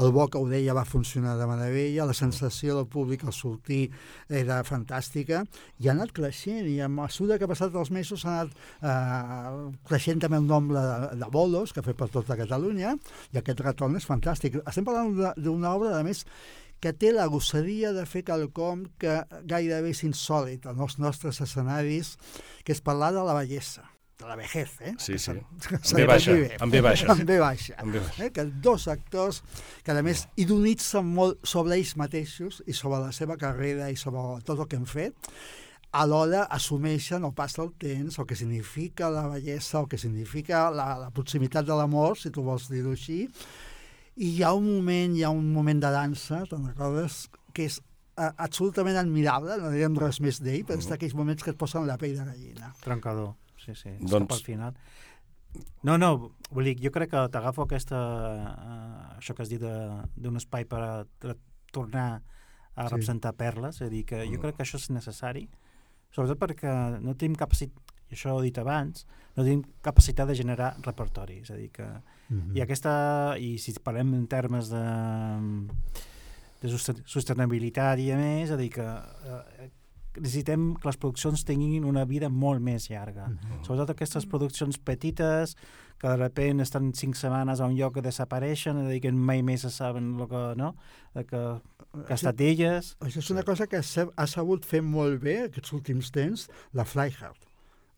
El 0.02 0.12
bo 0.16 0.26
que 0.32 0.40
ho 0.40 0.48
deia 0.50 0.74
va 0.74 0.86
funcionar 0.88 1.36
de 1.38 1.48
meravella, 1.50 2.08
la 2.10 2.16
sensació 2.18 2.76
del 2.80 2.88
públic 2.88 3.26
al 3.28 3.36
sortir 3.38 3.92
era 4.30 4.62
fantàstica, 4.64 5.44
i 5.78 5.88
ha 5.90 5.94
anat 5.94 6.14
creixent, 6.18 6.66
i 6.68 6.80
a 6.82 6.90
mesura 6.90 7.38
que 7.38 7.46
ha 7.46 7.52
passat 7.52 7.76
els 7.76 7.92
mesos 7.92 8.26
ha 8.26 8.40
anat 8.42 8.56
eh, 8.82 9.78
creixent 9.88 10.24
també 10.24 10.42
el 10.42 10.48
nombre 10.50 10.82
de, 10.82 11.12
de 11.22 11.30
bolos 11.32 11.74
que 11.74 11.84
ha 11.84 11.86
fet 11.86 12.00
per 12.00 12.10
tota 12.10 12.40
Catalunya, 12.40 12.96
i 13.32 13.38
aquest 13.38 13.62
retorn 13.62 13.96
és 14.00 14.08
fantàstic. 14.08 14.62
Estem 14.66 14.88
parlant 14.88 15.14
d'una- 15.38 15.76
obra, 15.76 15.98
a 16.00 16.04
més, 16.04 16.26
que 16.82 16.92
té 16.98 17.12
la 17.14 17.28
gosseria 17.30 17.92
de 17.94 18.08
fer 18.10 18.24
quelcom 18.26 18.88
que 18.98 19.20
gairebé 19.46 19.92
és 19.94 20.02
insòlit 20.08 20.66
els 20.66 20.98
nostres 20.98 21.38
escenaris, 21.46 22.16
que 22.66 22.74
és 22.74 22.82
parlar 22.82 23.12
de 23.14 23.22
la 23.22 23.36
bellesa, 23.38 23.86
de 24.22 24.28
la 24.30 24.36
vejez, 24.40 24.76
eh? 24.82 24.94
Sí, 24.98 25.18
sí. 25.20 25.34
se- 25.82 25.96
B 25.98 26.06
baixa, 26.08 26.34
bé. 26.38 26.58
amb 26.62 26.72
B 26.74 26.82
baixa. 26.86 27.10
Amb 27.12 27.26
B 27.28 27.40
baixa. 27.42 27.76
Amb 27.82 27.94
B 27.96 28.00
baixa. 28.04 28.26
Eh? 28.28 28.32
Que 28.32 28.46
dos 28.46 28.88
actors 28.88 29.42
que, 29.84 29.92
a 29.92 30.02
més, 30.06 30.28
ironitzen 30.38 31.06
molt 31.06 31.42
sobre 31.44 31.76
ells 31.80 31.96
mateixos 32.00 32.62
i 32.68 32.74
sobre 32.78 33.02
la 33.04 33.12
seva 33.12 33.36
carrera 33.42 33.90
i 33.92 33.98
sobre 34.00 34.40
tot 34.48 34.60
el 34.64 34.70
que 34.72 34.78
han 34.80 34.88
fet, 34.90 35.34
alhora 35.92 36.46
assumeixen 36.48 37.26
o 37.28 37.34
passa 37.36 37.66
el 37.66 37.74
temps, 37.76 38.16
el 38.22 38.26
que 38.30 38.36
significa 38.40 39.10
la 39.12 39.26
bellesa, 39.28 39.82
el 39.82 39.90
que 39.92 39.98
significa 40.00 40.70
la, 40.72 40.94
la 41.02 41.10
proximitat 41.12 41.66
de 41.68 41.76
l'amor, 41.76 42.16
si 42.18 42.32
tu 42.32 42.46
vols 42.46 42.70
dir-ho 42.72 42.94
així, 42.96 43.26
i 44.22 44.30
hi 44.38 44.44
ha 44.44 44.54
un 44.56 44.68
moment, 44.70 45.18
hi 45.18 45.24
ha 45.28 45.32
un 45.36 45.50
moment 45.52 45.82
de 45.84 45.92
dansa, 45.92 46.46
te'n 46.48 46.64
recordes, 46.70 47.26
que 47.52 47.66
és 47.68 47.82
eh, 48.16 48.30
absolutament 48.40 49.02
admirable, 49.02 49.58
no 49.60 49.72
direm 49.74 49.96
res 50.00 50.22
més 50.24 50.40
d'ell, 50.44 50.64
però 50.68 50.80
és 50.80 50.88
d'aquells 50.88 51.16
moments 51.20 51.44
que 51.44 51.52
et 51.52 51.60
posen 51.60 51.84
la 51.88 51.98
pell 52.00 52.16
de 52.16 52.24
gallina. 52.28 52.72
Trencador, 52.86 53.34
sí, 53.66 53.76
sí. 53.76 53.90
Doncs-. 54.00 54.28
Cap 54.28 54.32
al 54.38 54.44
final. 54.44 54.76
No, 55.84 55.98
no, 55.98 56.32
vull 56.52 56.64
dir, 56.70 56.78
jo 56.80 56.92
crec 56.96 57.10
que 57.12 57.22
t'agafo 57.34 57.64
aquesta, 57.66 57.98
uh, 58.00 59.18
això 59.20 59.34
que 59.36 59.42
has 59.44 59.50
dit 59.50 59.60
de- 59.60 60.04
d'un 60.16 60.38
espai 60.40 60.64
per 60.66 60.80
a, 60.80 60.94
a 61.02 61.36
tornar 61.72 62.22
a 62.76 62.84
Sí. 62.88 62.90
representar 62.94 63.34
perles, 63.36 63.82
és 63.82 63.88
a 63.88 63.90
dir, 63.90 64.06
que 64.06 64.24
jo 64.26 64.38
Mm. 64.38 64.42
crec 64.42 64.56
que 64.56 64.64
això 64.64 64.76
és 64.80 64.90
necessari, 64.90 65.50
sobretot 66.12 66.40
perquè 66.40 67.02
no 67.02 67.16
tenim 67.16 67.36
capacitat, 67.36 67.76
i 68.10 68.16
això 68.16 68.32
ho 68.34 68.40
he 68.40 68.44
dit 68.48 68.58
abans, 68.58 69.06
no 69.36 69.44
tenim 69.44 69.64
capacitat 69.82 70.28
de 70.28 70.36
generar 70.36 70.76
repertori, 70.82 71.40
és 71.42 71.52
a 71.52 71.56
dir, 71.56 71.70
que 71.72 71.84
Mm 72.30 72.42
-hmm. 72.42 72.58
i 72.58 72.62
aquesta, 72.62 73.36
i 73.38 73.58
si 73.58 73.74
parlem 73.84 74.14
en 74.14 74.28
termes 74.28 74.70
de, 74.70 74.78
de 76.62 76.70
sosten- 76.70 77.04
sostenibilitat 77.06 78.00
i 78.00 78.12
a 78.12 78.18
més, 78.18 78.50
és 78.50 78.52
a 78.52 78.58
dir, 78.58 78.70
que 78.70 78.82
eh, 78.84 79.72
necessitem 80.20 80.76
que 80.76 80.88
les 80.90 80.98
produccions 80.98 81.46
tinguin 81.48 81.86
una 81.86 82.04
vida 82.06 82.30
molt 82.30 82.62
més 82.62 82.90
llarga. 82.90 83.28
Mm 83.28 83.38
-hmm. 83.38 83.64
Sobretot 83.66 83.90
aquestes 83.90 84.26
produccions 84.26 84.78
petites 84.78 85.56
que 86.00 86.08
de 86.08 86.18
repente 86.18 86.64
estan 86.64 86.94
cinc 86.94 87.16
setmanes 87.16 87.60
a 87.62 87.66
un 87.66 87.76
lloc 87.76 87.94
que 87.94 88.02
desapareixen, 88.02 88.78
és 88.78 88.86
a 88.86 88.90
dir, 88.90 89.02
que 89.02 89.12
mai 89.12 89.44
més 89.44 89.62
se 89.62 89.70
saben 89.70 90.20
el 90.20 90.28
que, 90.28 90.54
no? 90.58 90.76
De 91.14 91.24
que, 91.24 91.62
que 92.08 92.12
ha 92.12 92.16
estat 92.16 92.36
d'elles. 92.36 92.98
Això 93.00 93.20
és 93.20 93.30
una 93.32 93.44
cosa 93.44 93.68
que 93.68 93.78
ha 93.78 93.84
sa- 93.84 94.10
ha 94.16 94.28
sabut 94.28 94.66
fer 94.66 94.82
molt 94.82 95.22
bé 95.22 95.44
aquests 95.44 95.74
últims 95.74 96.12
temps 96.12 96.50
la 96.74 96.86
Freiheit. 96.86 97.51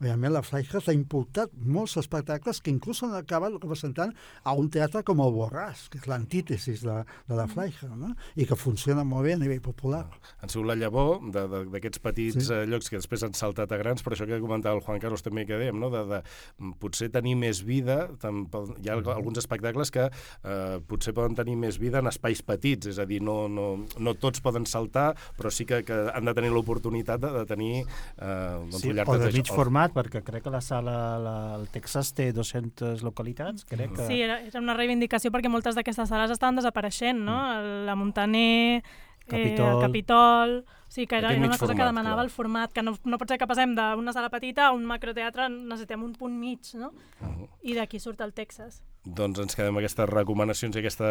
Realment 0.04 0.34
la 0.36 0.42
Freiheit 0.44 0.90
ha 0.90 0.94
importat 0.96 1.54
molts 1.64 1.96
espectacles 2.02 2.60
que 2.64 2.72
inclús 2.74 3.00
s'han 3.02 3.14
acabat 3.16 3.54
representant 3.56 4.12
a 4.44 4.54
un 4.60 4.70
teatre 4.74 5.04
com 5.08 5.22
el 5.24 5.32
Borràs, 5.36 5.86
que 5.94 6.02
és 6.02 6.08
l'antítesis 6.12 6.84
de, 6.84 6.98
de 7.30 7.38
la 7.38 7.46
Freiheit, 7.48 7.84
no? 7.96 8.14
i 8.36 8.48
que 8.50 8.58
funciona 8.60 9.06
molt 9.08 9.28
bé 9.28 9.36
a 9.38 9.40
nivell 9.42 9.62
popular. 9.64 10.04
Han 10.44 10.52
sigut 10.52 10.68
la 10.70 10.76
llavor 10.80 11.22
d'aquests 11.32 12.02
petits 12.04 12.44
Sí. 12.44 12.50
eh, 12.54 12.66
llocs 12.68 12.90
que 12.90 12.98
després 12.98 13.24
han 13.24 13.34
saltat 13.38 13.72
a 13.72 13.78
grans, 13.80 14.04
però 14.04 14.18
això 14.18 14.26
que 14.28 14.40
comentava 14.42 14.76
el 14.80 14.84
Juan 14.84 15.00
Carlos 15.00 15.22
també 15.24 15.46
que 15.48 15.58
dèiem, 15.62 15.78
no? 15.80 15.90
de, 15.94 16.02
de 16.10 16.20
mm, 16.60 16.74
potser 16.82 17.10
tenir 17.14 17.36
més 17.40 17.62
vida, 17.64 18.10
tam, 18.20 18.44
hi 18.82 18.90
ha 18.90 18.94
Mm-hmm. 19.04 19.10
alguns 19.16 19.38
espectacles 19.42 19.90
que 19.92 20.04
eh, 20.10 20.80
potser 20.88 21.14
poden 21.18 21.34
tenir 21.36 21.56
més 21.60 21.78
vida 21.82 22.00
en 22.00 22.08
espais 22.12 22.42
petits, 22.46 22.88
és 22.92 23.00
a 23.02 23.06
dir, 23.10 23.22
no, 23.26 23.48
no, 23.50 23.86
no 24.00 24.14
tots 24.16 24.42
poden 24.44 24.66
saltar, 24.70 25.14
però 25.38 25.50
sí 25.52 25.66
que, 25.66 25.82
que 25.88 25.98
han 26.14 26.26
de 26.30 26.34
tenir 26.38 26.52
l'oportunitat 26.54 27.20
de, 27.24 27.32
de 27.40 27.46
tenir 27.50 27.72
eh, 27.82 28.60
doncs, 28.70 28.82
Sí, 28.84 28.90
un 28.92 28.98
llarg 29.00 29.10
o 29.10 29.18
de 29.22 29.32
mig 29.34 29.50
format, 29.52 29.93
perquè 29.94 30.24
crec 30.26 30.44
que 30.44 30.52
la 30.54 30.62
sala, 30.62 30.96
la, 31.22 31.36
el 31.56 31.68
Texas 31.70 32.14
té 32.18 32.32
200 32.34 33.04
localitats, 33.06 33.66
crec 33.70 33.94
que... 33.96 34.08
Sí, 34.08 34.22
era, 34.22 34.40
era 34.42 34.60
una 34.60 34.74
reivindicació 34.78 35.32
perquè 35.32 35.50
moltes 35.50 35.76
d'aquestes 35.78 36.10
sales 36.10 36.32
estaven 36.34 36.58
desapareixent, 36.60 37.20
no? 37.24 37.38
El- 37.60 37.86
La 37.88 37.96
Montaner, 37.96 38.82
eh, 38.82 39.28
Capitol. 39.28 39.76
el 39.76 39.82
Capitol... 39.88 40.66
Sí, 40.94 41.08
que 41.08 41.18
era, 41.18 41.32
era 41.32 41.40
una 41.40 41.58
cosa 41.58 41.74
que 41.74 41.80
format, 41.82 41.88
demanava 41.88 42.16
clar. 42.18 42.26
el 42.26 42.30
format, 42.30 42.72
que 42.72 42.84
no, 42.84 42.92
no 43.10 43.18
pot 43.18 43.32
ser 43.32 43.40
que 43.42 43.48
passem 43.50 43.72
d'una 43.74 44.14
sala 44.14 44.30
petita 44.30 44.68
a 44.68 44.74
un 44.78 44.84
macroteatre, 44.86 45.48
necessitem 45.50 46.04
un 46.06 46.12
punt 46.14 46.36
mig, 46.38 46.70
no? 46.78 46.92
Uh-huh. 47.26 47.48
I 47.66 47.74
d'aquí 47.80 47.98
surt 47.98 48.22
el 48.22 48.30
Texas. 48.38 48.84
Doncs 49.04 49.42
ens 49.44 49.58
quedem 49.60 49.76
aquestes 49.82 50.08
recomanacions 50.08 50.78
i 50.78 50.80
aquesta, 50.80 51.08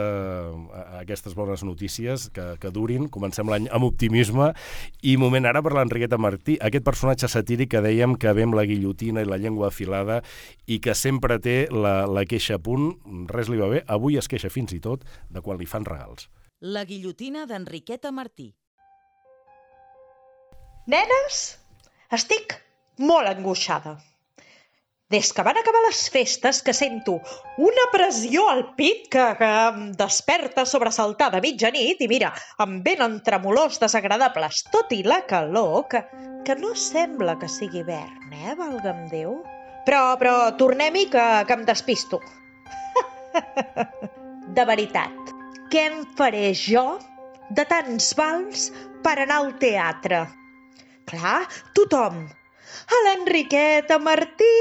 aquestes 0.97 1.35
bones 1.37 1.61
notícies 1.61 2.31
que, 2.33 2.47
que 2.61 2.71
durin. 2.73 3.11
Comencem 3.13 3.51
l'any 3.53 3.67
amb 3.69 3.85
optimisme. 3.85 4.47
I 5.05 5.19
moment 5.21 5.45
ara 5.49 5.61
per 5.61 5.75
l'Enriqueta 5.77 6.17
Martí, 6.17 6.57
aquest 6.57 6.87
personatge 6.87 7.29
satíric 7.29 7.75
que 7.75 7.83
dèiem 7.85 8.17
que 8.17 8.33
ve 8.33 8.47
amb 8.49 8.57
la 8.57 8.65
guillotina 8.69 9.21
i 9.21 9.29
la 9.29 9.37
llengua 9.37 9.69
afilada 9.69 10.23
i 10.65 10.79
que 10.81 10.95
sempre 10.97 11.37
té 11.45 11.67
la, 11.69 12.07
la 12.09 12.25
queixa 12.25 12.57
a 12.57 12.63
punt, 12.65 12.95
res 13.29 13.53
li 13.53 13.61
va 13.61 13.69
bé, 13.69 13.83
avui 13.85 14.17
es 14.17 14.29
queixa 14.29 14.49
fins 14.49 14.73
i 14.73 14.81
tot 14.81 15.05
de 15.29 15.45
quan 15.45 15.61
li 15.61 15.69
fan 15.69 15.85
regals. 15.85 16.31
La 16.65 16.87
guillotina 16.89 17.45
d'Enriqueta 17.51 18.13
Martí. 18.15 18.55
Nenes, 20.89 21.43
estic 22.09 22.57
molt 22.99 23.29
angoixada. 23.29 23.99
Des 25.13 25.29
que 25.37 25.45
van 25.45 25.59
acabar 25.61 25.83
les 25.85 25.99
festes 26.09 26.63
que 26.65 26.73
sento 26.73 27.19
una 27.61 27.85
pressió 27.93 28.47
al 28.49 28.63
pit 28.79 29.11
que, 29.13 29.25
que 29.37 29.51
em 29.67 29.91
desperta 29.99 30.65
sobresaltada 30.65 31.37
a 31.37 31.45
mitjanit 31.45 32.01
i 32.01 32.09
mira, 32.09 32.31
em 32.65 32.79
venen 32.87 33.19
tremolors 33.27 33.77
desagradables, 33.83 34.63
tot 34.73 34.95
i 34.97 35.03
la 35.05 35.21
calor, 35.29 35.85
que, 35.93 36.01
que 36.47 36.57
no 36.57 36.73
sembla 36.79 37.37
que 37.43 37.51
sigui 37.53 37.83
hivern, 37.83 38.33
eh, 38.33 38.57
valga'm 38.57 39.05
Déu. 39.13 39.37
Però, 39.85 40.03
però, 40.17 40.35
tornem-hi 40.57 41.09
que, 41.13 41.29
que 41.45 41.61
em 41.61 41.69
despisto. 41.69 42.23
De 44.57 44.65
veritat, 44.69 45.33
què 45.73 45.89
em 45.91 46.05
faré 46.17 46.53
jo 46.57 46.87
de 47.53 47.65
tants 47.69 48.13
vals 48.17 48.71
per 49.05 49.19
anar 49.23 49.43
al 49.43 49.53
teatre? 49.61 50.25
Clar, 51.11 51.43
tothom. 51.77 52.25
A 52.97 53.01
l'Enriqueta 53.07 53.99
Martí 54.03 54.57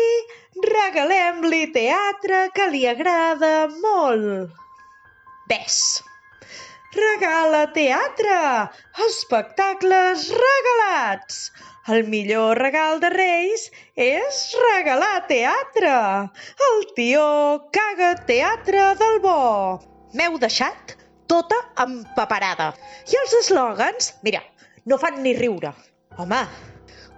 regalem-li 0.65 1.65
teatre 1.75 2.45
que 2.55 2.67
li 2.73 2.85
agrada 2.89 3.67
molt. 3.81 4.55
Ves, 5.51 5.77
regala 6.95 7.65
teatre, 7.75 8.37
espectacles 9.07 10.29
regalats. 10.43 11.43
El 11.89 12.05
millor 12.13 12.59
regal 12.61 12.99
de 13.01 13.09
Reis 13.09 13.69
és 13.97 14.41
regalar 14.63 15.25
teatre. 15.31 15.95
El 16.69 16.83
tió 16.97 17.23
caga 17.73 18.13
teatre 18.27 18.91
del 18.99 19.21
bo. 19.23 19.39
M'heu 20.13 20.37
deixat 20.43 20.95
tota 21.31 21.57
empaperada. 21.85 22.73
I 23.09 23.17
els 23.23 23.37
eslògans, 23.45 24.13
mira, 24.27 24.43
no 24.85 24.99
fan 25.01 25.23
ni 25.23 25.33
riure. 25.37 25.73
Home, 26.19 26.43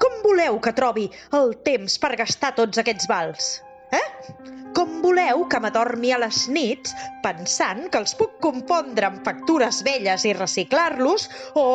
com 0.04 0.20
voleu 0.24 0.60
que 0.60 0.74
trobi 0.76 1.06
el 1.38 1.54
temps 1.64 1.95
per 2.04 2.18
gastar 2.20 2.51
tots 2.58 2.82
aquests 2.82 3.08
vals? 3.08 3.54
Eh? 3.95 4.08
Com 4.76 4.97
voleu 5.04 5.45
que 5.47 5.60
m'adormi 5.64 6.12
a 6.12 6.18
les 6.24 6.47
nits 6.51 6.91
pensant 7.24 7.86
que 7.93 8.01
els 8.01 8.16
puc 8.20 8.36
confondre 8.43 9.08
amb 9.08 9.22
factures 9.24 9.84
velles 9.88 10.26
i 10.28 10.34
reciclar-los? 10.36 11.30
O, 11.56 11.66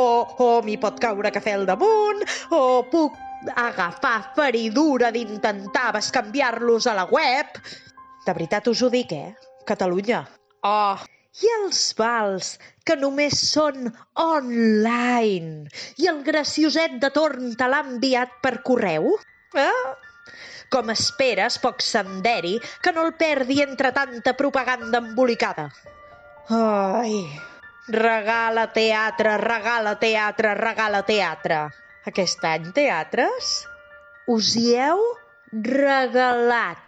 o 0.45 0.49
m'hi 0.67 0.77
pot 0.83 0.99
caure 1.01 1.33
cafè 1.33 1.55
al 1.57 1.65
damunt? 1.71 2.25
O 2.53 2.83
puc 2.93 3.17
agafar 3.55 4.33
feridura 4.37 5.13
d'intentar 5.15 5.93
bescanviar-los 5.97 6.91
a 6.91 6.99
la 6.99 7.07
web? 7.09 7.61
De 8.27 8.35
veritat 8.35 8.69
us 8.69 8.83
ho 8.83 8.91
dic, 8.93 9.15
eh? 9.15 9.55
Catalunya. 9.69 10.25
Oh, 10.67 10.99
i 11.43 11.51
els 11.59 11.81
vals, 11.99 12.55
que 12.85 12.97
només 12.97 13.37
són 13.53 13.91
online. 14.23 15.69
I 16.03 16.09
el 16.13 16.23
gracioset 16.27 16.99
de 17.03 17.11
torn 17.15 17.53
te 17.59 17.69
l'ha 17.69 17.83
enviat 17.87 18.39
per 18.45 18.59
correu? 18.67 19.13
Eh? 19.55 19.85
Com 20.73 20.91
esperes, 20.93 21.59
poc 21.63 21.85
senderi, 21.85 22.57
que 22.83 22.93
no 22.93 23.07
el 23.09 23.15
perdi 23.21 23.63
entre 23.65 23.93
tanta 23.97 24.35
propaganda 24.37 25.01
embolicada. 25.05 25.69
Ai, 26.49 27.23
regala 27.93 28.67
teatre, 28.73 29.37
regala 29.45 29.95
teatre, 30.01 30.55
regala 30.59 31.05
teatre. 31.09 31.63
Aquest 32.09 32.45
any, 32.49 32.69
teatres, 32.77 33.55
us 34.29 34.53
hi 34.57 34.75
heu 34.81 35.03
regalat. 35.53 36.88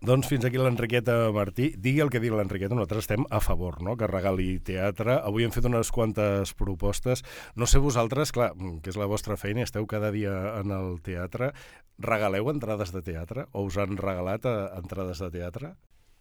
Doncs 0.00 0.30
fins 0.30 0.46
aquí 0.48 0.56
l'Enriqueta 0.56 1.28
Martí. 1.36 1.66
Digui 1.76 2.00
el 2.00 2.08
que 2.08 2.22
digui 2.22 2.32
l'Enriqueta, 2.32 2.72
nosaltres 2.72 3.04
estem 3.04 3.26
a 3.28 3.36
favor, 3.44 3.82
no?, 3.84 3.98
que 4.00 4.08
regali 4.08 4.54
teatre. 4.64 5.18
Avui 5.28 5.44
hem 5.44 5.52
fet 5.52 5.68
unes 5.68 5.90
quantes 5.92 6.54
propostes. 6.56 7.20
No 7.52 7.68
sé 7.68 7.82
vosaltres, 7.84 8.32
clar, 8.32 8.54
que 8.80 8.88
és 8.94 8.96
la 8.96 9.10
vostra 9.10 9.36
feina, 9.36 9.66
esteu 9.68 9.84
cada 9.90 10.08
dia 10.14 10.32
en 10.62 10.72
el 10.72 10.96
teatre. 11.04 11.50
Regaleu 12.00 12.48
entrades 12.48 12.94
de 12.96 13.04
teatre? 13.04 13.44
O 13.52 13.66
us 13.68 13.76
han 13.76 14.00
regalat 14.00 14.48
eh, 14.48 14.56
entrades 14.80 15.20
de 15.20 15.28
teatre? 15.36 15.74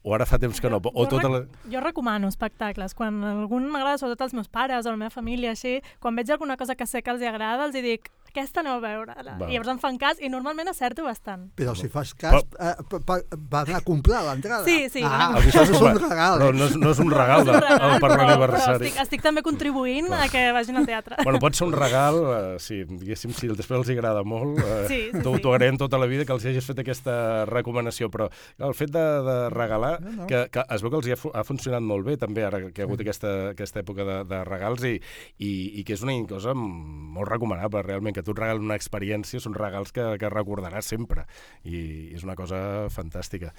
O 0.04 0.12
ara 0.16 0.28
fa 0.28 0.40
temps 0.40 0.60
que 0.60 0.70
no? 0.72 0.82
O 0.84 1.06
jo, 1.06 1.10
tota 1.16 1.32
la... 1.32 1.40
jo 1.72 1.80
recomano 1.80 2.28
espectacles. 2.28 2.94
Quan 2.96 3.24
algun 3.24 3.72
m'agrada, 3.72 4.00
sobretot 4.00 4.28
els 4.28 4.36
meus 4.36 4.52
pares 4.52 4.88
o 4.88 4.92
la 4.92 5.00
meva 5.00 5.12
família, 5.12 5.56
així, 5.56 5.80
quan 6.04 6.20
veig 6.20 6.32
alguna 6.32 6.60
cosa 6.60 6.76
que 6.76 6.88
sé 6.88 7.00
que 7.04 7.16
els 7.16 7.24
agrada, 7.24 7.68
els 7.68 7.76
dic 7.76 8.12
aquesta 8.30 8.62
aneu 8.62 8.78
a 8.78 8.80
veure. 8.84 9.16
I 9.50 9.54
llavors 9.54 9.72
em 9.74 9.80
fan 9.82 9.98
cas 10.02 10.20
i 10.22 10.30
normalment 10.30 10.70
acerto 10.72 11.04
bastant. 11.04 11.50
Però 11.58 11.76
si 11.76 11.90
fas 11.90 12.14
cas, 12.14 12.44
eh, 12.60 12.74
pa- 12.90 13.00
pa- 13.06 13.22
van 13.38 13.76
a 13.76 13.82
comprar 13.82 14.24
l'entrada. 14.28 14.64
Sí, 14.66 14.88
sí, 14.90 15.02
Ah, 15.04 15.32
comprar. 15.34 15.46
això 15.46 15.64
és 15.64 15.82
un 15.82 16.00
regal. 16.10 16.40
Però 16.40 16.54
no 16.54 16.66
és, 16.66 16.76
no 16.78 16.92
és 16.92 17.00
un 17.00 17.12
regal, 17.12 17.46
de, 17.46 17.52
És 17.52 17.58
un 17.58 17.62
regal, 17.70 18.00
per 18.00 18.10
però- 18.12 18.18
l'aniversari. 18.28 18.78
Però 18.80 18.86
estic, 18.90 19.02
estic 19.02 19.22
també 19.22 19.42
contribuint 19.44 20.12
a 20.14 20.28
que 20.30 20.52
vagin 20.52 20.78
al 20.78 20.86
teatre. 20.86 21.18
Bueno, 21.24 21.40
pot 21.40 21.54
ser 21.56 21.68
un 21.68 21.74
regal, 21.74 22.16
eh, 22.56 22.60
sí, 22.60 22.84
diguéssim, 22.86 23.34
si 23.34 23.48
després 23.48 23.80
els 23.80 23.90
agrada 23.90 24.24
molt, 24.24 24.60
eh, 24.60 24.86
Sí, 24.88 25.00
sí, 25.12 25.22
t'ho 25.22 25.36
sí. 25.36 25.42
agraïm 25.44 25.78
tota 25.78 25.98
la 25.98 26.06
vida 26.06 26.26
que 26.26 26.34
els 26.34 26.46
hagis 26.46 26.66
fet 26.66 26.80
aquesta 26.80 27.46
recomanació, 27.46 28.10
però 28.10 28.30
el 28.60 28.74
fet 28.74 28.92
de, 28.92 29.04
de 29.24 29.50
regalar, 29.50 30.02
No, 30.02 30.12
no. 30.12 30.28
que, 30.28 30.48
que 30.52 30.64
es 30.70 30.82
veu 30.82 30.92
que 30.92 30.98
els 30.98 31.08
hi 31.08 31.12
ha, 31.14 31.18
ha 31.40 31.44
funcionat 31.44 31.82
molt 31.82 32.06
bé 32.06 32.18
també, 32.18 32.44
ara 32.46 32.60
que 32.72 32.82
hi 32.82 32.82
ha 32.82 32.86
hagut 32.88 33.02
aquesta, 33.02 33.50
aquesta 33.52 33.82
època 33.82 34.04
de, 34.06 34.24
de 34.30 34.44
regals 34.46 34.84
i, 34.84 34.96
i, 35.40 35.52
i 35.80 35.84
que 35.84 35.94
és 35.94 36.04
una 36.04 36.14
cosa 36.28 36.54
molt 36.54 37.28
recomanable, 37.30 37.82
realment, 37.84 38.14
que 38.20 38.26
tu 38.28 38.36
et 38.36 38.42
regalen 38.42 38.68
una 38.68 38.78
experiència, 38.80 39.42
són 39.42 39.58
regals 39.58 39.94
que, 39.96 40.06
que 40.22 40.32
recordaràs 40.32 40.92
sempre 40.92 41.26
i, 41.64 42.12
és 42.16 42.28
una 42.28 42.38
cosa 42.40 42.62
fantàstica. 42.94 43.54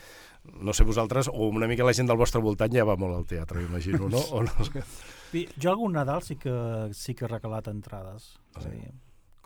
No 0.60 0.76
sé 0.76 0.86
vosaltres, 0.88 1.28
o 1.32 1.50
una 1.50 1.68
mica 1.70 1.86
la 1.88 1.96
gent 1.96 2.10
del 2.10 2.20
vostre 2.20 2.42
voltant 2.44 2.72
ja 2.72 2.86
va 2.88 2.98
molt 3.00 3.16
al 3.16 3.28
teatre, 3.28 3.64
imagino, 3.66 4.08
no? 4.12 4.22
O 4.36 4.44
no? 4.44 4.52
Jo 5.32 5.70
algun 5.72 5.94
Nadal 5.96 6.22
sí 6.22 6.36
que, 6.38 6.52
sí 6.96 7.14
que 7.14 7.26
he 7.26 7.30
regalat 7.30 7.70
entrades. 7.72 8.34
És 8.58 8.66
a 8.66 8.70
dir, 8.70 8.92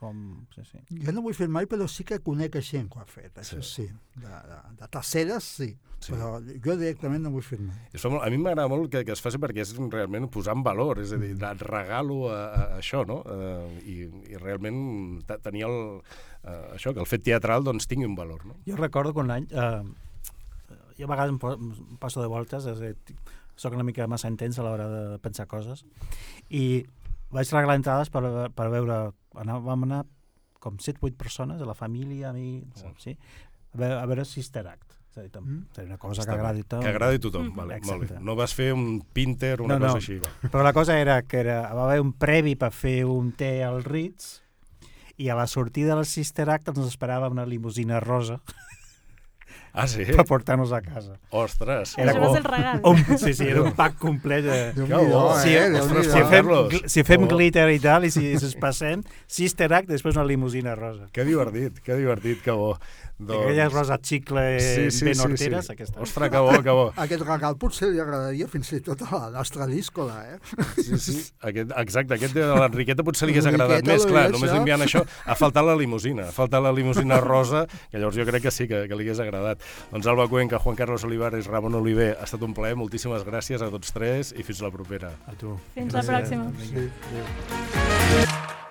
com... 0.04 0.20
Sí, 0.54 0.62
sí. 0.68 0.84
Jo 1.02 1.16
no 1.16 1.24
ho 1.24 1.32
he 1.32 1.34
fet 1.36 1.48
mai, 1.52 1.64
però 1.70 1.88
sí 1.88 2.04
que 2.04 2.20
conec 2.24 2.60
gent 2.60 2.90
que 2.92 3.00
ho 3.00 3.02
ha 3.02 3.08
fet, 3.08 3.40
això 3.40 3.62
sí. 3.64 3.88
De, 4.20 4.28
de, 4.28 4.60
de 4.82 4.88
terceres, 4.92 5.48
sí. 5.56 5.72
Sí. 6.04 6.12
Però 6.12 6.34
jo 6.44 6.74
directament 6.76 7.22
no 7.24 7.30
ho 7.32 7.38
he 7.40 7.44
fet 7.46 7.62
mai. 7.64 7.78
Es 7.96 8.02
fa 8.04 8.10
molt, 8.12 8.20
a 8.26 8.28
mi 8.28 8.36
m'agrada 8.36 8.68
molt 8.68 8.90
que, 8.92 9.00
que 9.08 9.14
es 9.16 9.22
faci 9.24 9.38
perquè 9.40 9.62
és 9.64 9.70
realment 9.80 10.26
posar 10.28 10.52
en 10.58 10.64
valor, 10.66 11.00
és 11.00 11.14
a 11.16 11.18
dir, 11.22 11.30
et 11.40 11.62
regalo 11.64 12.18
a, 12.28 12.40
a, 12.44 12.64
això, 12.82 13.00
no? 13.08 13.22
Uh, 13.24 13.70
i, 13.88 14.02
I 14.34 14.40
realment 14.42 14.82
te- 15.24 15.38
tenir 15.46 15.64
el, 15.70 15.78
uh, 16.44 16.74
això, 16.76 16.92
que 16.92 17.00
el 17.00 17.08
fet 17.08 17.24
teatral 17.24 17.64
doncs 17.64 17.88
tingui 17.88 18.04
un 18.10 18.18
valor, 18.18 18.44
no? 18.44 18.58
Jo 18.68 18.76
recordo 18.76 19.14
quan 19.16 19.32
l'any... 19.32 19.48
Eh, 19.48 19.80
jo 20.98 21.08
a 21.08 21.10
vegades 21.14 21.32
em, 21.32 21.40
po- 21.40 21.56
em 21.56 21.96
passo 22.02 22.20
de 22.20 22.28
voltes, 22.30 22.68
és 22.68 22.84
a 22.84 22.92
dir, 22.92 23.16
soc 23.56 23.72
una 23.74 23.86
mica 23.88 24.04
massa 24.10 24.28
intens 24.28 24.60
a 24.60 24.66
l'hora 24.66 24.84
de 24.92 25.02
pensar 25.24 25.48
coses, 25.48 25.86
i 26.52 26.84
vaig 27.32 27.48
regalar 27.48 27.80
entrades 27.80 28.12
per, 28.12 28.22
per 28.54 28.68
veure... 28.76 29.00
Anar, 29.34 29.60
vam 29.62 29.82
anar 29.84 30.04
com 30.60 30.76
7-8 30.78 31.16
persones, 31.16 31.60
a 31.60 31.66
la 31.66 31.74
família, 31.74 32.30
amics, 32.30 32.80
Sí. 32.80 32.86
sí, 32.98 33.18
a 33.74 33.76
veure, 33.78 33.94
a 34.00 34.06
veure 34.06 34.24
Sister 34.24 34.66
Act. 34.66 34.92
És 35.10 35.18
a 35.18 35.22
dir, 35.22 35.30
tam, 35.30 35.44
Mm. 35.44 35.66
a 35.78 35.82
una 35.82 35.98
cosa 35.98 36.22
Està 36.22 36.32
que 36.32 36.38
agradi 36.40 36.60
a 36.60 36.64
tothom. 36.64 36.82
Que 36.82 36.88
agradi 36.88 37.16
a 37.16 37.20
tothom, 37.20 37.46
Mhm. 37.46 37.54
vale, 37.56 37.80
molt 37.82 38.00
bé. 38.00 38.06
Exacte. 38.06 38.24
No 38.24 38.34
vas 38.34 38.54
fer 38.54 38.72
un 38.72 39.00
Pinter, 39.12 39.60
una 39.60 39.74
No, 39.78 39.80
cosa 39.86 39.92
no. 39.92 39.98
així. 39.98 40.18
Va. 40.18 40.48
Però 40.50 40.62
la 40.64 40.72
cosa 40.72 40.98
era 40.98 41.22
que 41.22 41.38
era, 41.38 41.72
va 41.74 41.84
haver 41.84 42.00
un 42.00 42.12
previ 42.12 42.56
per 42.56 42.72
fer 42.72 43.04
un 43.04 43.30
té 43.32 43.62
al 43.62 43.84
Ritz 43.84 44.42
i 45.16 45.28
a 45.28 45.36
la 45.36 45.46
sortida 45.46 45.94
del 45.94 46.04
Sister 46.06 46.50
Act 46.50 46.68
ens 46.68 46.78
esperava 46.88 47.28
una 47.28 47.46
limusina 47.46 48.00
rosa 48.00 48.40
Ah, 49.74 49.88
sí? 49.90 50.04
per 50.06 50.22
portar-nos 50.24 50.70
a 50.72 50.78
casa. 50.80 51.16
Ostres! 51.34 51.96
Era 51.98 52.12
Això 52.12 52.20
com- 52.20 52.28
va 52.28 52.32
ser 52.36 52.42
el 52.44 52.48
regal. 52.52 52.80
Un, 52.86 53.18
sí, 53.18 53.32
sí, 53.34 53.48
era 53.50 53.62
un 53.66 53.72
pack 53.74 53.96
complet. 53.98 54.44
De... 54.46 54.58
Déu-n'hi-do, 54.76 55.22
Sí, 55.42 55.50
eh? 55.56 55.64
ostres, 55.66 55.72
Déu-n'hi-do. 55.74 56.02
Si 56.04 56.10
Juan 56.10 56.28
fem, 56.30 56.44
Carlos. 56.46 56.72
gl- 56.72 56.88
si 56.94 57.02
fem 57.02 57.24
Oh. 57.24 57.28
glitter 57.34 57.68
i 57.74 57.80
tal, 57.82 58.04
i 58.06 58.10
si, 58.14 58.22
si 58.38 58.46
es 58.46 58.54
passem, 58.54 59.02
Sister 59.26 59.72
Act, 59.74 59.88
després 59.90 60.14
una 60.14 60.24
limusina 60.24 60.76
rosa. 60.78 61.08
Que 61.12 61.24
divertit, 61.26 61.80
que 61.82 61.96
divertit, 61.98 62.40
que 62.44 62.52
bo. 62.54 62.76
Doncs... 63.16 63.44
Aquelles 63.44 63.72
roses 63.72 64.00
xicle 64.02 64.42
Sí, 64.58 64.90
sí, 64.90 65.04
ben 65.06 65.14
sí, 65.14 65.22
horteres, 65.22 65.66
sí. 65.68 65.72
aquesta. 65.72 66.00
Ostres, 66.02 66.30
que 66.30 66.38
bo, 66.38 66.50
que 66.66 66.70
bo. 66.74 66.86
Aquest 67.04 67.22
regal 67.22 67.54
potser 67.62 67.90
li 67.92 68.00
agradaria 68.02 68.48
fins 68.50 68.72
i 68.74 68.80
tot 68.82 69.02
a 69.06 69.10
la 69.12 69.28
nostra 69.36 69.66
díscola, 69.70 70.16
eh? 70.34 70.38
Sí, 70.82 70.98
sí. 70.98 71.14
Aquest, 71.46 71.70
exacte, 71.78 72.14
aquest 72.18 72.34
de 72.34 72.46
l'Enriqueta 72.58 73.04
potser 73.06 73.28
li 73.30 73.34
hagués 73.36 73.46
agradat 73.52 73.86
més, 73.86 74.06
clar, 74.10 74.26
només 74.34 74.50
li 74.50 74.58
enviant 74.58 74.82
això, 74.82 75.04
ha 75.26 75.36
faltat 75.38 75.62
la 75.66 75.76
limusina, 75.78 76.26
ha 76.30 76.34
faltat 76.34 76.62
la 76.66 76.72
limusina 76.74 77.20
rosa, 77.22 77.66
que 77.90 77.98
llavors 78.02 78.18
jo 78.18 78.26
crec 78.26 78.42
que 78.48 78.50
sí, 78.54 78.66
que, 78.66 78.82
que 78.90 78.98
li 78.98 79.06
hagués 79.06 79.22
agradat. 79.22 79.62
Doncs 79.90 80.06
Alba 80.06 80.28
Cuenca, 80.28 80.58
Juan 80.58 80.76
Carlos 80.76 81.04
Olivares, 81.04 81.46
Ramon 81.46 81.74
Oliver, 81.74 82.16
ha 82.20 82.24
estat 82.24 82.42
un 82.42 82.54
plaer, 82.54 82.76
moltíssimes 82.76 83.24
gràcies 83.24 83.62
a 83.62 83.70
tots 83.70 83.92
tres 83.92 84.34
i 84.36 84.42
fins 84.42 84.60
la 84.62 84.70
propera. 84.70 85.12
A 85.26 85.32
tu. 85.32 85.58
Fins 85.74 85.92
la 85.92 86.00
Gràcies. 86.02 86.28
pròxima. 86.30 86.50
Vinga, 86.50 86.64
Sí. 86.64 86.90
adéu. 87.10 88.63